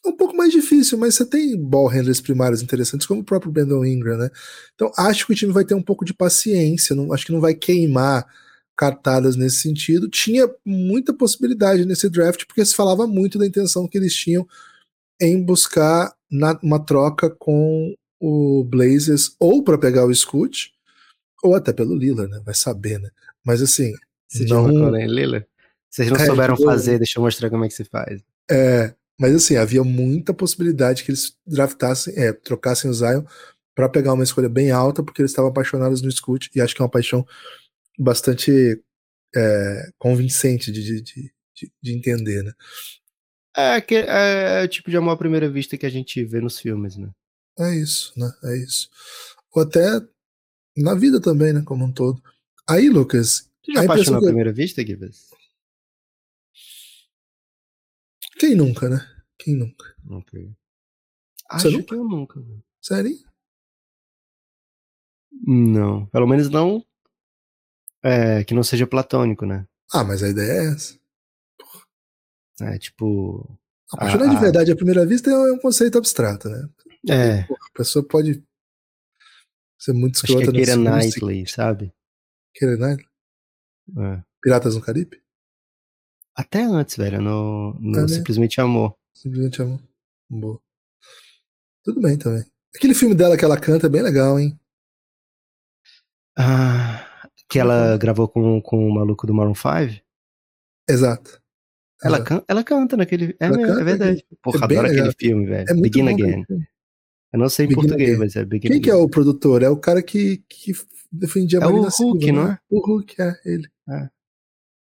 é 0.06 0.10
um 0.10 0.18
pouco 0.18 0.36
mais 0.36 0.52
difícil, 0.52 0.98
mas 0.98 1.16
você 1.16 1.26
tem 1.26 1.58
ball 1.58 1.88
handlers 1.88 2.22
primários 2.22 2.62
interessantes, 2.62 3.08
como 3.08 3.22
o 3.22 3.24
próprio 3.24 3.52
Brandon 3.52 3.86
Ingram, 3.86 4.18
né? 4.18 4.30
Então 4.76 4.92
acho 4.98 5.26
que 5.26 5.34
o 5.34 5.36
time 5.36 5.52
vai 5.52 5.66
ter 5.66 5.74
um 5.74 5.82
pouco 5.82 6.06
de 6.06 6.14
paciência, 6.14 6.96
não, 6.96 7.12
acho 7.14 7.26
que 7.26 7.32
não 7.32 7.42
vai 7.42 7.54
queimar 7.54 8.26
cartadas 8.76 9.36
nesse 9.36 9.58
sentido. 9.58 10.10
Tinha 10.10 10.50
muita 10.66 11.14
possibilidade 11.14 11.86
nesse 11.86 12.10
draft, 12.10 12.46
porque 12.46 12.66
se 12.66 12.76
falava 12.76 13.08
muito 13.08 13.38
da 13.38 13.46
intenção 13.46 13.88
que 13.88 13.98
eles 13.98 14.16
tinham 14.16 14.48
em 15.20 15.42
buscar 15.42 16.14
na, 16.30 16.60
uma 16.62 16.84
troca 16.84 17.30
com 17.30 17.96
o 18.20 18.64
Blazers 18.64 19.36
ou 19.40 19.64
para 19.64 19.78
pegar 19.78 20.06
o 20.06 20.14
Scoot, 20.14 20.72
ou 21.44 21.56
até 21.56 21.72
pelo 21.72 21.96
Lillard, 21.96 22.32
né? 22.32 22.42
Vai 22.46 22.56
saber, 22.56 23.00
né? 23.00 23.10
Mas 23.46 23.62
assim. 23.62 23.94
Se 24.28 24.46
não... 24.46 24.68
Lillard? 24.68 25.46
Vocês 25.90 26.10
não 26.10 26.18
é, 26.18 26.26
souberam 26.26 26.58
fazer, 26.58 26.98
deixa 26.98 27.20
eu 27.20 27.24
mostrar 27.24 27.50
como 27.50 27.64
é 27.64 27.70
que 27.70 27.74
se 27.74 27.86
faz. 27.86 28.22
É, 28.52 28.94
mas 29.18 29.34
assim, 29.34 29.56
havia 29.56 29.82
muita 29.82 30.34
possibilidade 30.34 31.06
que 31.06 31.12
eles 31.12 31.38
draftassem, 31.48 32.14
é, 32.18 32.34
trocassem 32.34 32.92
o 32.92 32.94
Zion 32.94 33.24
para 33.74 33.88
pegar 33.88 34.12
uma 34.12 34.24
escolha 34.24 34.50
bem 34.50 34.72
alta, 34.72 35.02
porque 35.02 35.22
eles 35.22 35.32
estavam 35.32 35.52
apaixonados 35.52 36.02
no 36.02 36.12
Scoot, 36.12 36.50
e 36.54 36.60
acho 36.60 36.76
que 36.76 36.82
é 36.82 36.84
uma 36.84 36.92
paixão 36.92 37.26
bastante 37.98 38.84
é, 39.36 39.92
convincente 39.98 40.72
de, 40.72 41.02
de, 41.02 41.02
de, 41.02 41.72
de, 41.82 41.94
entender, 41.94 42.44
né? 42.44 42.54
É, 43.56 43.82
que, 43.82 43.96
é, 43.96 44.62
é 44.62 44.64
o 44.64 44.68
tipo 44.68 44.90
de 44.90 44.98
amor 44.98 45.12
à 45.12 45.18
primeira 45.18 45.50
vista 45.50 45.78
que 45.78 45.86
a 45.86 45.90
gente 45.90 46.24
vê 46.24 46.42
nos 46.42 46.60
filmes, 46.60 46.98
né? 46.98 47.10
É 47.58 47.74
isso, 47.76 48.14
né? 48.18 48.30
É 48.44 48.58
isso. 48.58 48.90
Ou 49.54 49.64
até 49.64 49.82
na 50.76 50.94
vida 50.94 51.22
também, 51.22 51.54
né? 51.54 51.62
Como 51.66 51.86
um 51.86 51.92
todo. 51.92 52.22
Aí, 52.68 52.90
Lucas. 52.90 53.50
Você 53.64 53.74
já 53.74 53.84
apaixonou 53.84 54.20
à 54.20 54.24
primeira 54.24 54.52
vista, 54.52 54.86
Gibbs? 54.86 55.30
Quem 58.38 58.56
nunca, 58.56 58.90
né? 58.90 59.00
Quem 59.38 59.56
nunca? 59.56 59.96
Ok. 60.10 60.52
Acho 61.50 61.72
nunca? 61.72 61.86
que 61.86 61.94
eu 61.94 62.04
nunca. 62.04 62.44
Sério? 62.82 63.18
Não. 65.32 66.06
Pelo 66.08 66.28
menos 66.28 66.50
não. 66.50 66.86
É, 68.06 68.44
que 68.44 68.54
não 68.54 68.62
seja 68.62 68.86
platônico, 68.86 69.48
né? 69.48 69.68
Ah, 69.92 70.04
mas 70.04 70.22
a 70.22 70.30
ideia 70.30 70.52
é 70.52 70.74
essa. 70.74 71.00
É, 72.62 72.78
tipo. 72.78 73.58
Apaixonar 73.92 74.30
de 74.30 74.40
verdade 74.40 74.72
à 74.72 74.76
primeira 74.76 75.06
vista 75.06 75.32
é 75.32 75.52
um 75.52 75.58
conceito 75.58 75.98
abstrato, 75.98 76.48
né? 76.48 76.70
É. 77.10 77.40
a 77.42 77.72
pessoa 77.74 78.08
pode 78.08 78.44
ser 79.80 79.94
muito 79.94 80.16
escrota. 80.16 80.42
Acho 80.42 80.52
que 80.52 80.58
é 80.58 80.66
Keira 80.66 80.78
Knightley, 80.78 81.48
sabe? 81.48 81.94
Keira 82.54 82.78
Knightley? 82.78 83.08
É. 83.98 84.24
Piratas 84.42 84.76
no 84.76 84.82
Caribe? 84.82 85.22
Até 86.36 86.64
antes, 86.64 86.98
velho, 86.98 87.22
no, 87.22 87.74
no 87.80 88.10
Simplesmente 88.10 88.60
Amor. 88.60 88.96
Simplesmente 89.14 89.62
Amor. 89.62 89.82
Boa. 90.30 90.62
Tudo 91.84 92.02
bem 92.02 92.18
também. 92.18 92.46
Aquele 92.76 92.94
filme 92.94 93.16
dela 93.16 93.38
que 93.38 93.46
ela 93.46 93.60
canta 93.60 93.88
é 93.88 93.90
bem 93.90 94.02
legal, 94.02 94.40
hein? 94.40 94.60
Ah, 96.38 97.05
que 97.50 97.60
ela 97.60 97.94
uhum. 97.94 98.00
gravou 98.00 98.28
com, 98.28 98.62
com 98.62 98.88
o 98.88 98.94
maluco 98.94 99.28
do 99.28 99.34
Maroon 99.34 99.56
5? 99.56 100.02
Exato. 100.90 101.42
Ela, 102.04 102.24
can, 102.24 102.44
ela 102.48 102.64
canta 102.64 102.98
naquele. 102.98 103.36
É, 103.40 103.46
é 103.46 103.84
verdade. 103.84 104.26
Porra, 104.42 104.60
é 104.60 104.64
adoro 104.64 104.88
aquele 104.88 105.12
filme, 105.14 105.46
velho. 105.46 105.66
É 105.70 105.74
Begin 105.74 106.10
Again. 106.10 106.46
Eu 107.34 107.40
não 107.40 107.50
sei 107.50 107.66
em 107.66 107.70
Begin 107.70 107.82
português, 107.82 108.10
Again. 108.10 108.20
mas 108.20 108.36
é 108.36 108.46
Begin 108.46 108.68
Quem 108.68 108.72
Again. 108.72 108.82
que 108.82 108.92
é 108.92 108.96
o 108.96 109.10
produtor? 109.10 109.64
É 109.64 109.70
o 109.70 109.78
cara 109.78 110.04
que, 110.04 110.44
que 110.50 110.74
defendia 111.12 111.60
a 111.60 111.64
é 111.64 111.66
Marina 111.66 111.88
o 111.88 111.90
Hulk, 111.90 112.26
Silva, 112.26 112.32
não 112.32 112.52
é? 112.52 112.60
O 112.70 112.86
Hulk, 112.86 113.22
é 113.22 113.34
ele. 113.46 113.68
É. 113.90 114.10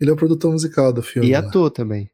Ele 0.00 0.10
é 0.10 0.12
o 0.12 0.16
produtor 0.16 0.52
musical 0.52 0.92
do 0.92 1.02
filme. 1.02 1.28
E 1.28 1.34
ator 1.34 1.70
também. 1.70 2.10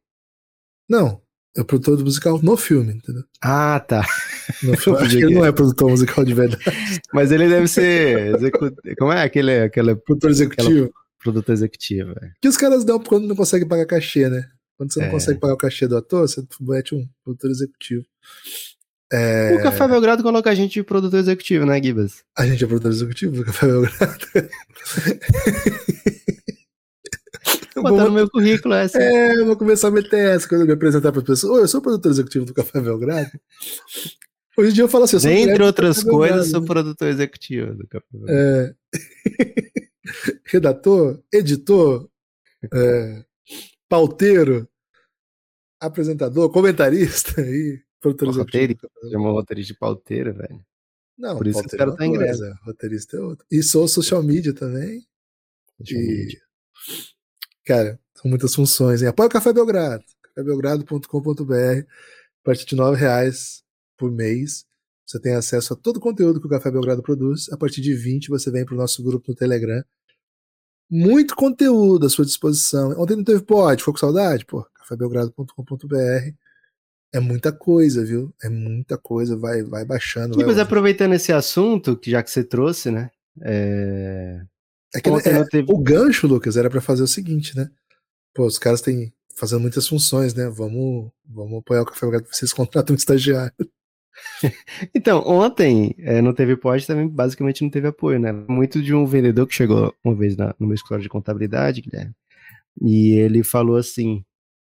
Não, 0.89 1.21
é 1.57 1.61
o 1.61 1.65
produtor 1.65 2.03
musical 2.03 2.41
no 2.43 2.57
filme, 2.57 2.95
entendeu? 2.95 3.25
Ah, 3.43 3.81
tá. 3.81 4.05
No 4.63 4.77
filme, 4.79 4.99
acho 5.01 5.17
que 5.17 5.25
ele 5.25 5.35
não 5.35 5.45
é 5.45 5.53
produtor 5.53 5.91
musical 5.91 6.25
de 6.25 6.35
verdade. 6.35 6.65
Mas 7.13 7.33
ele 7.33 7.49
deve 7.49 7.67
ser. 7.67 8.39
Como 8.99 9.13
é 9.13 9.23
aquele. 9.23 9.65
aquele 9.65 9.97
produtor 9.97 10.31
executivo. 10.31 10.93
Produtor 11.23 11.53
executivo, 11.53 12.13
é. 12.13 12.31
Que 12.41 12.49
os 12.49 12.57
caras 12.57 12.85
dão 12.85 12.99
quando 12.99 13.27
não 13.27 13.37
conseguem 13.37 13.69
pagar 13.69 13.85
cachê, 13.85 14.29
né? 14.29 14.49
Quando 14.79 14.93
você 14.93 15.01
não 15.01 15.09
é. 15.09 15.11
consegue 15.11 15.39
pagar 15.39 15.53
o 15.53 15.59
cachê 15.59 15.87
do 15.87 15.99
ator, 15.99 16.27
você 16.27 16.43
mete 16.61 16.95
um 16.95 17.07
produtor 17.23 17.51
executivo. 17.51 18.07
É... 19.13 19.55
O 19.57 19.63
Café 19.63 19.89
Belgrado 19.89 20.23
coloca 20.23 20.49
a 20.49 20.55
gente 20.55 20.75
de 20.75 20.83
produtor 20.83 21.21
executivo, 21.21 21.67
né, 21.67 21.83
Gibas? 21.83 22.23
A 22.39 22.47
gente 22.47 22.65
é 22.65 22.67
produtor 22.67 22.93
executivo 22.93 23.37
do 23.37 23.45
Café 23.45 23.67
Belgrado. 23.67 24.27
Botar 27.83 28.05
no 28.05 28.13
meu 28.13 28.31
currículo 28.31 28.75
essa. 28.75 29.01
É, 29.01 29.37
eu 29.37 29.47
vou 29.47 29.57
começar 29.57 29.89
a 29.89 29.91
meter 29.91 30.37
essa 30.37 30.49
quando 30.49 30.63
eu 30.63 30.67
me 30.67 30.73
apresentar 30.73 31.13
para 31.13 31.21
as 31.21 31.27
pessoas. 31.27 31.53
Oi, 31.57 31.63
eu 31.63 31.69
sou 31.69 31.81
produtor 31.81 32.11
executivo 32.11 32.45
do 32.45 32.55
Café 32.55 32.81
Belgrado. 32.81 33.31
Hoje 34.57 34.71
em 34.71 34.73
dia 34.75 34.85
eu 34.85 34.89
falo 34.89 35.05
assim, 35.05 35.17
eu 35.17 35.33
Entre 35.33 35.63
outras 35.63 36.03
coisas, 36.03 36.51
sou 36.51 36.65
produtor 36.65 37.09
executivo 37.09 37.75
do 37.75 37.87
Café 37.87 38.07
Belgrado. 38.13 38.39
É... 38.39 38.75
Redator, 40.47 41.23
editor, 41.33 42.09
é... 42.73 43.25
pauteiro, 43.89 44.69
apresentador, 45.81 46.51
comentarista 46.51 47.41
e 47.47 47.81
produtor 48.01 48.29
o 48.29 48.31
executivo. 48.33 48.91
Chamou 49.11 49.33
roteirista 49.33 49.73
de 49.73 49.79
pauteiro, 49.79 50.35
velho. 50.35 50.65
Não, 51.17 51.37
Por 51.37 51.47
isso 51.47 51.63
que 51.63 51.75
o 51.75 51.79
cara 51.79 51.93
é 51.93 51.97
tá 51.97 52.07
inglês. 52.07 52.39
Roteirista 52.65 53.17
é 53.19 53.21
outro. 53.21 53.47
E 53.51 53.63
sou 53.63 53.87
social 53.87 54.23
media 54.23 54.55
também. 54.55 55.07
Social 55.79 56.01
e... 56.01 56.07
media. 56.07 56.41
Cara, 57.65 57.99
são 58.15 58.29
muitas 58.29 58.55
funções. 58.55 59.03
Hein? 59.03 59.09
Apoia 59.09 59.29
o 59.29 59.31
Café 59.31 59.53
Belgrado. 59.53 60.05
cafébelgrado.com.br. 60.23 61.55
A 61.55 62.45
partir 62.45 62.67
de 62.67 62.75
R$ 62.75 62.95
reais 62.97 63.63
por 63.97 64.11
mês, 64.11 64.65
você 65.07 65.21
tem 65.21 65.35
acesso 65.35 65.75
a 65.75 65.77
todo 65.77 65.99
o 65.99 66.01
conteúdo 66.01 66.41
que 66.41 66.47
o 66.47 66.51
Café 66.51 66.71
Belgrado 66.71 67.03
produz. 67.03 67.51
A 67.53 67.57
partir 67.57 67.81
de 67.81 67.95
20 67.95 68.29
você 68.29 68.51
vem 68.51 68.65
para 68.65 68.75
o 68.75 68.79
nosso 68.79 69.03
grupo 69.03 69.31
no 69.31 69.35
Telegram. 69.35 69.83
Muito 70.91 71.37
conteúdo 71.37 72.07
à 72.07 72.11
sua 72.11 72.25
disposição. 72.25 72.93
Ontem 73.01 73.17
não 73.17 73.25
teve 73.25 73.43
pode, 73.43 73.83
ficou 73.83 73.95
com 73.95 74.01
saudade? 74.01 74.45
Pô, 74.45 74.65
cafébelgrado.com.br. 74.75 76.35
É 77.13 77.19
muita 77.19 77.53
coisa, 77.53 78.05
viu? 78.05 78.33
É 78.43 78.49
muita 78.49 78.97
coisa, 78.97 79.37
vai, 79.37 79.63
vai 79.63 79.85
baixando. 79.85 80.35
Sim, 80.35 80.41
vai 80.41 80.49
mas 80.49 80.59
aproveitando 80.59 81.13
esse 81.13 81.33
assunto, 81.33 81.97
que 81.97 82.11
já 82.11 82.23
que 82.23 82.31
você 82.31 82.45
trouxe, 82.45 82.91
né? 82.91 83.11
É... 83.43 84.41
É 84.95 85.01
que 85.01 85.09
é, 85.09 85.45
teve... 85.45 85.73
O 85.73 85.79
gancho, 85.79 86.27
Lucas, 86.27 86.57
era 86.57 86.69
para 86.69 86.81
fazer 86.81 87.03
o 87.03 87.09
seguinte, 87.09 87.57
né? 87.57 87.71
Pô, 88.35 88.45
os 88.47 88.59
caras 88.59 88.81
têm 88.81 89.13
fazendo 89.37 89.61
muitas 89.61 89.87
funções, 89.87 90.35
né? 90.35 90.49
Vamos, 90.49 91.11
vamos 91.25 91.59
apoiar 91.59 91.83
o 91.83 91.87
Café 91.87 92.01
Belgrado 92.07 92.29
vocês 92.31 92.53
contratam 92.55 92.95
um 92.95 92.97
estagiário. 92.97 93.55
então, 94.95 95.23
ontem 95.27 95.95
é, 95.99 96.21
não 96.21 96.35
teve 96.35 96.57
pós, 96.57 96.87
também 96.87 97.09
basicamente 97.09 97.63
não 97.63 97.71
teve 97.71 97.89
apoio, 97.89 98.19
né? 98.19 98.33
Muito 98.33 98.83
de 98.83 98.95
um 98.95 99.07
vendedor 99.07 99.47
que 99.47 99.55
chegou 99.55 99.95
uma 100.05 100.15
vez 100.15 100.37
na, 100.37 100.55
no 100.59 100.67
meu 100.67 100.75
escritório 100.75 101.03
de 101.03 101.09
contabilidade, 101.09 101.81
Guilherme, 101.81 102.15
e 102.83 103.13
ele 103.15 103.43
falou 103.43 103.77
assim: 103.77 104.25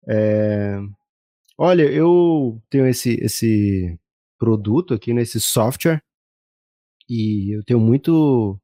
é, 0.07 0.79
Olha, 1.57 1.83
eu 1.83 2.61
tenho 2.69 2.87
esse, 2.87 3.13
esse 3.21 3.97
produto 4.37 4.93
aqui, 4.93 5.13
nesse 5.13 5.37
né, 5.37 5.41
software, 5.41 6.01
e 7.09 7.55
eu 7.55 7.63
tenho 7.63 7.79
muito 7.79 8.59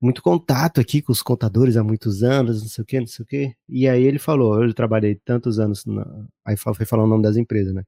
muito 0.00 0.22
contato 0.22 0.80
aqui 0.80 1.00
com 1.00 1.12
os 1.12 1.22
contadores 1.22 1.76
há 1.76 1.84
muitos 1.84 2.22
anos, 2.22 2.62
não 2.62 2.68
sei 2.68 2.82
o 2.82 2.86
que, 2.86 3.00
não 3.00 3.06
sei 3.06 3.22
o 3.22 3.26
que. 3.26 3.54
E 3.68 3.88
aí 3.88 4.02
ele 4.02 4.18
falou, 4.18 4.62
eu 4.62 4.72
trabalhei 4.74 5.14
tantos 5.24 5.58
anos, 5.58 5.84
na... 5.86 6.06
aí 6.44 6.56
foi 6.56 6.86
falar 6.86 7.04
o 7.04 7.06
nome 7.06 7.22
das 7.22 7.36
empresas, 7.36 7.72
né? 7.74 7.82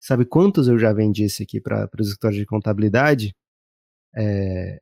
Sabe 0.00 0.24
quantos 0.26 0.68
eu 0.68 0.78
já 0.78 0.92
vendi 0.92 1.24
esse 1.24 1.42
aqui 1.42 1.60
para 1.60 1.88
os 1.98 2.08
escritórios 2.08 2.38
de 2.38 2.46
contabilidade? 2.46 3.34
É... 4.14 4.80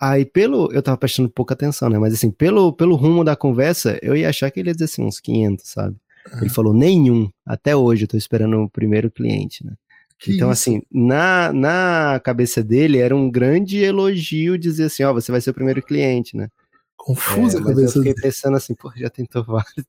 Aí 0.00 0.24
pelo, 0.24 0.72
eu 0.72 0.82
tava 0.82 0.98
prestando 0.98 1.30
pouca 1.30 1.54
atenção, 1.54 1.88
né? 1.88 1.98
Mas 1.98 2.14
assim, 2.14 2.30
pelo, 2.30 2.72
pelo 2.72 2.96
rumo 2.96 3.24
da 3.24 3.36
conversa, 3.36 3.98
eu 4.02 4.16
ia 4.16 4.28
achar 4.28 4.50
que 4.50 4.60
ele 4.60 4.70
ia 4.70 4.74
dizer 4.74 4.86
assim, 4.86 5.04
uns 5.04 5.20
500, 5.20 5.68
sabe? 5.68 5.96
Ele 6.40 6.50
falou, 6.50 6.72
nenhum, 6.72 7.30
até 7.44 7.76
hoje 7.76 8.04
eu 8.04 8.08
tô 8.08 8.16
esperando 8.16 8.62
o 8.62 8.70
primeiro 8.70 9.10
cliente, 9.10 9.64
né? 9.64 9.74
Que 10.18 10.34
então, 10.34 10.50
isso? 10.50 10.70
assim, 10.70 10.82
na, 10.90 11.52
na 11.52 12.20
cabeça 12.24 12.62
dele 12.62 12.98
era 12.98 13.14
um 13.14 13.30
grande 13.30 13.78
elogio 13.78 14.58
dizer 14.58 14.84
assim, 14.84 15.02
ó, 15.02 15.10
oh, 15.10 15.14
você 15.14 15.30
vai 15.30 15.40
ser 15.40 15.50
o 15.50 15.54
primeiro 15.54 15.82
cliente, 15.82 16.36
né? 16.36 16.48
Confusa 16.96 17.58
é, 17.58 17.60
a 17.60 17.64
cabeça 17.64 17.98
eu 17.98 18.02
fiquei 18.02 18.14
pensando 18.14 18.56
assim, 18.56 18.74
pô, 18.74 18.90
já 18.96 19.10
tentou 19.10 19.44
vários, 19.44 19.84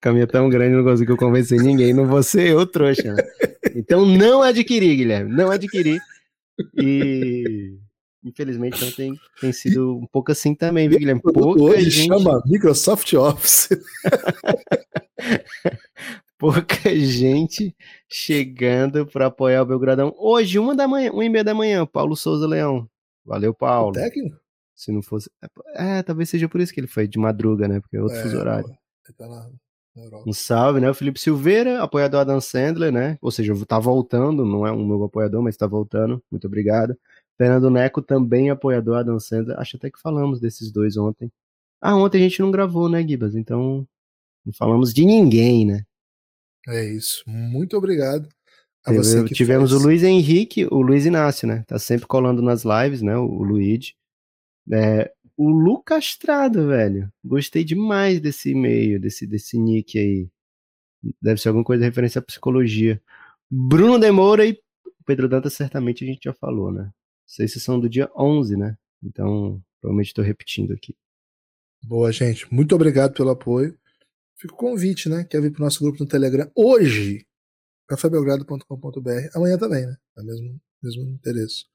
caminho 0.00 0.26
tão 0.26 0.48
grande, 0.48 0.76
não 0.76 0.84
conseguiu 0.84 1.16
convencer 1.16 1.60
ninguém, 1.60 1.92
não 1.92 2.06
vou 2.06 2.22
ser 2.22 2.48
eu, 2.48 2.66
trouxa. 2.66 3.14
Né? 3.14 3.22
Então 3.74 4.06
não 4.06 4.42
adquiri, 4.42 4.94
Guilherme, 4.94 5.34
não 5.34 5.50
adquiri. 5.50 5.98
E 6.76 7.76
Infelizmente 8.24 8.84
ontem 8.84 9.18
tem 9.40 9.52
sido 9.52 9.96
um 9.96 10.06
pouco 10.06 10.30
assim 10.30 10.54
também, 10.54 10.88
viu, 10.88 10.98
Guilherme? 10.98 11.20
Pouca 11.20 11.60
Hoje 11.60 11.90
gente... 11.90 12.06
chama 12.06 12.40
Microsoft 12.46 13.12
Office. 13.14 13.68
Pouca 16.42 16.74
gente 16.98 17.72
chegando 18.10 19.06
para 19.06 19.26
apoiar 19.26 19.62
o 19.62 19.66
Belgradão. 19.66 20.12
Hoje, 20.18 20.58
uma 20.58 20.74
da 20.74 20.88
manhã, 20.88 21.12
uma 21.12 21.24
e 21.24 21.28
meia 21.28 21.44
da 21.44 21.54
manhã, 21.54 21.86
Paulo 21.86 22.16
Souza 22.16 22.48
Leão. 22.48 22.90
Valeu, 23.24 23.54
Paulo. 23.54 23.90
O 23.90 23.92
técnico? 23.92 24.36
Se 24.74 24.90
não 24.90 25.02
fosse. 25.02 25.30
É, 25.76 26.02
talvez 26.02 26.28
seja 26.28 26.48
por 26.48 26.60
isso 26.60 26.74
que 26.74 26.80
ele 26.80 26.88
foi 26.88 27.06
de 27.06 27.16
madruga, 27.16 27.68
né? 27.68 27.78
Porque 27.78 27.96
é 27.96 28.02
outro 28.02 28.18
É, 28.18 28.22
fuso 28.24 28.36
horário. 28.36 28.66
Ele 28.66 29.16
tá 29.16 29.28
na 29.28 29.48
Europa. 29.94 30.28
Um 30.28 30.32
salve, 30.32 30.80
né? 30.80 30.90
O 30.90 30.94
Felipe 30.94 31.20
Silveira, 31.20 31.80
apoiador 31.80 32.22
Adam 32.22 32.40
Sandler, 32.40 32.90
né? 32.90 33.16
Ou 33.22 33.30
seja, 33.30 33.54
tá 33.64 33.78
voltando, 33.78 34.44
não 34.44 34.66
é 34.66 34.72
um 34.72 34.84
novo 34.84 35.04
apoiador, 35.04 35.42
mas 35.42 35.56
tá 35.56 35.68
voltando. 35.68 36.20
Muito 36.28 36.48
obrigado. 36.48 36.98
Fernando 37.38 37.70
Neco, 37.70 38.02
também 38.02 38.50
apoiador 38.50 38.98
Adam 38.98 39.20
Sandler. 39.20 39.56
Acho 39.60 39.76
até 39.76 39.88
que 39.88 40.00
falamos 40.00 40.40
desses 40.40 40.72
dois 40.72 40.96
ontem. 40.96 41.30
Ah, 41.80 41.94
ontem 41.94 42.18
a 42.18 42.28
gente 42.28 42.40
não 42.40 42.50
gravou, 42.50 42.88
né, 42.88 43.00
Gibas? 43.06 43.36
Então, 43.36 43.86
não 44.44 44.52
falamos 44.52 44.92
de 44.92 45.04
ninguém, 45.06 45.64
né? 45.64 45.84
É 46.68 46.84
isso. 46.84 47.22
Muito 47.26 47.76
obrigado 47.76 48.28
a 48.84 48.92
você 48.92 49.24
que 49.24 49.34
tivemos 49.34 49.70
fez. 49.70 49.80
o 49.80 49.84
Luiz 49.84 50.02
Henrique, 50.02 50.66
o 50.66 50.80
Luiz 50.80 51.06
Inácio, 51.06 51.46
né? 51.46 51.64
Tá 51.66 51.78
sempre 51.78 52.06
colando 52.06 52.42
nas 52.42 52.64
lives, 52.64 53.02
né? 53.02 53.16
O, 53.16 53.24
o 53.24 53.42
Luigi. 53.42 53.94
É, 54.72 55.12
o 55.36 55.50
Lucas 55.50 56.04
Estrada, 56.04 56.66
velho. 56.66 57.12
Gostei 57.24 57.64
demais 57.64 58.20
desse 58.20 58.50
e-mail, 58.50 59.00
desse, 59.00 59.26
desse 59.26 59.58
nick 59.58 59.98
aí. 59.98 60.28
Deve 61.20 61.40
ser 61.40 61.48
alguma 61.48 61.64
coisa 61.64 61.84
referência 61.84 62.20
à 62.20 62.22
psicologia. 62.22 63.02
Bruno 63.50 63.98
Demora 63.98 64.46
e 64.46 64.60
Pedro 65.04 65.28
Dantas, 65.28 65.54
certamente 65.54 66.04
a 66.04 66.06
gente 66.06 66.24
já 66.24 66.32
falou, 66.32 66.72
né? 66.72 66.90
Se 67.26 67.48
são 67.48 67.80
do 67.80 67.88
dia 67.88 68.10
11, 68.16 68.56
né? 68.56 68.76
Então, 69.02 69.60
provavelmente 69.80 70.08
estou 70.08 70.24
repetindo 70.24 70.72
aqui. 70.72 70.94
Boa, 71.82 72.12
gente. 72.12 72.52
Muito 72.52 72.74
obrigado 72.74 73.14
pelo 73.14 73.30
apoio. 73.30 73.76
Fica 74.42 74.54
o 74.54 74.56
convite, 74.56 75.08
né? 75.08 75.22
Quer 75.22 75.40
vir 75.40 75.52
pro 75.52 75.62
nosso 75.62 75.78
grupo 75.80 76.00
no 76.00 76.06
Telegram 76.08 76.50
hoje? 76.56 77.24
cafébelgrado.com.br. 77.88 79.28
Amanhã 79.36 79.56
também, 79.56 79.86
né? 79.86 79.96
É 80.16 80.20
o 80.20 80.24
mesmo, 80.24 80.60
mesmo 80.82 81.02
endereço. 81.04 81.66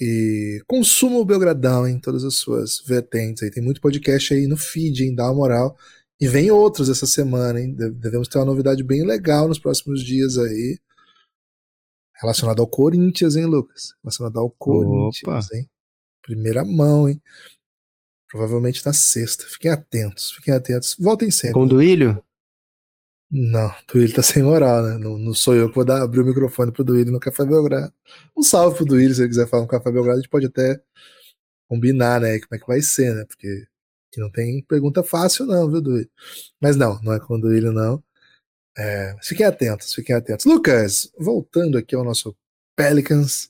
E 0.00 0.62
consuma 0.66 1.18
o 1.18 1.24
Belgradão 1.24 1.86
em 1.86 2.00
todas 2.00 2.24
as 2.24 2.36
suas 2.36 2.80
vertentes. 2.86 3.42
Aí 3.42 3.50
tem 3.50 3.62
muito 3.62 3.80
podcast 3.82 4.32
aí 4.32 4.46
no 4.46 4.56
feed, 4.56 5.04
hein? 5.04 5.14
Dá 5.14 5.24
uma 5.24 5.34
moral. 5.34 5.76
E 6.20 6.26
vem 6.26 6.50
outros 6.50 6.88
essa 6.88 7.06
semana, 7.06 7.60
hein? 7.60 7.74
De- 7.74 7.90
Devemos 7.90 8.28
ter 8.28 8.38
uma 8.38 8.44
novidade 8.46 8.82
bem 8.82 9.04
legal 9.04 9.46
nos 9.46 9.58
próximos 9.58 10.02
dias 10.02 10.38
aí. 10.38 10.78
Relacionado 12.20 12.60
ao 12.60 12.66
Corinthians, 12.68 13.36
hein, 13.36 13.44
Lucas? 13.44 13.92
Relacionado 14.02 14.38
ao 14.38 14.50
Corinthians, 14.50 15.52
hein? 15.52 15.68
Primeira 16.22 16.64
mão, 16.64 17.08
hein? 17.08 17.20
Provavelmente 18.34 18.84
na 18.84 18.92
sexta. 18.92 19.44
Fiquem 19.46 19.70
atentos, 19.70 20.32
fiquem 20.32 20.52
atentos. 20.52 20.96
Voltem 20.98 21.30
sempre. 21.30 21.54
Com 21.54 21.62
o 21.62 21.68
Duílio? 21.68 22.20
Não, 23.30 23.68
o 23.68 23.92
Duílio 23.92 24.12
tá 24.12 24.24
sem 24.24 24.42
moral, 24.42 24.82
né? 24.82 24.98
Não, 24.98 25.16
não 25.16 25.32
sou 25.32 25.54
eu 25.54 25.68
que 25.68 25.74
vou 25.76 25.84
dar, 25.84 26.02
abrir 26.02 26.18
o 26.18 26.24
microfone 26.24 26.72
pro 26.72 26.82
Duílio 26.82 27.12
no 27.12 27.20
Café 27.20 27.44
Belgrado. 27.44 27.94
Um 28.36 28.42
salve 28.42 28.76
pro 28.76 28.84
Duílio, 28.84 29.14
se 29.14 29.20
ele 29.20 29.28
quiser 29.28 29.48
falar 29.48 29.62
no 29.62 29.68
Café 29.68 29.88
Belgrado, 29.92 30.18
a 30.18 30.20
gente 30.20 30.28
pode 30.28 30.46
até 30.46 30.82
combinar, 31.68 32.20
né? 32.20 32.40
Como 32.40 32.56
é 32.56 32.58
que 32.58 32.66
vai 32.66 32.82
ser, 32.82 33.14
né? 33.14 33.24
Porque 33.24 33.68
aqui 34.10 34.20
não 34.20 34.32
tem 34.32 34.64
pergunta 34.64 35.04
fácil, 35.04 35.46
não, 35.46 35.70
viu, 35.70 35.80
Duílio? 35.80 36.10
Mas 36.60 36.74
não, 36.74 37.00
não 37.02 37.12
é 37.12 37.20
com 37.20 37.36
o 37.36 37.40
Duílio, 37.40 37.70
não. 37.70 38.02
É, 38.76 39.14
fiquem 39.22 39.46
atentos, 39.46 39.94
fiquem 39.94 40.16
atentos. 40.16 40.44
Lucas, 40.44 41.08
voltando 41.16 41.78
aqui 41.78 41.94
ao 41.94 42.02
nosso 42.02 42.36
Pelicans. 42.74 43.48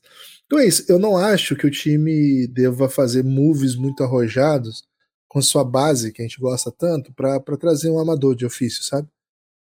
Então 0.55 0.63
é 0.63 0.69
isso, 0.69 0.85
eu 0.89 1.01
não 1.01 1.17
acho 1.17 1.57
que 1.57 1.67
o 1.67 1.71
time 1.71 2.47
deva 2.47 2.89
fazer 2.89 3.25
moves 3.25 3.75
muito 3.75 4.05
arrojados 4.05 4.85
com 5.27 5.43
sua 5.43 5.65
base, 5.65 6.13
que 6.13 6.23
a 6.23 6.25
gente 6.25 6.39
gosta 6.39 6.71
tanto, 6.71 7.13
pra 7.13 7.41
trazer 7.59 7.91
um 7.91 7.99
amador 7.99 8.37
de 8.37 8.47
ofício, 8.47 8.85
sabe? 8.85 9.09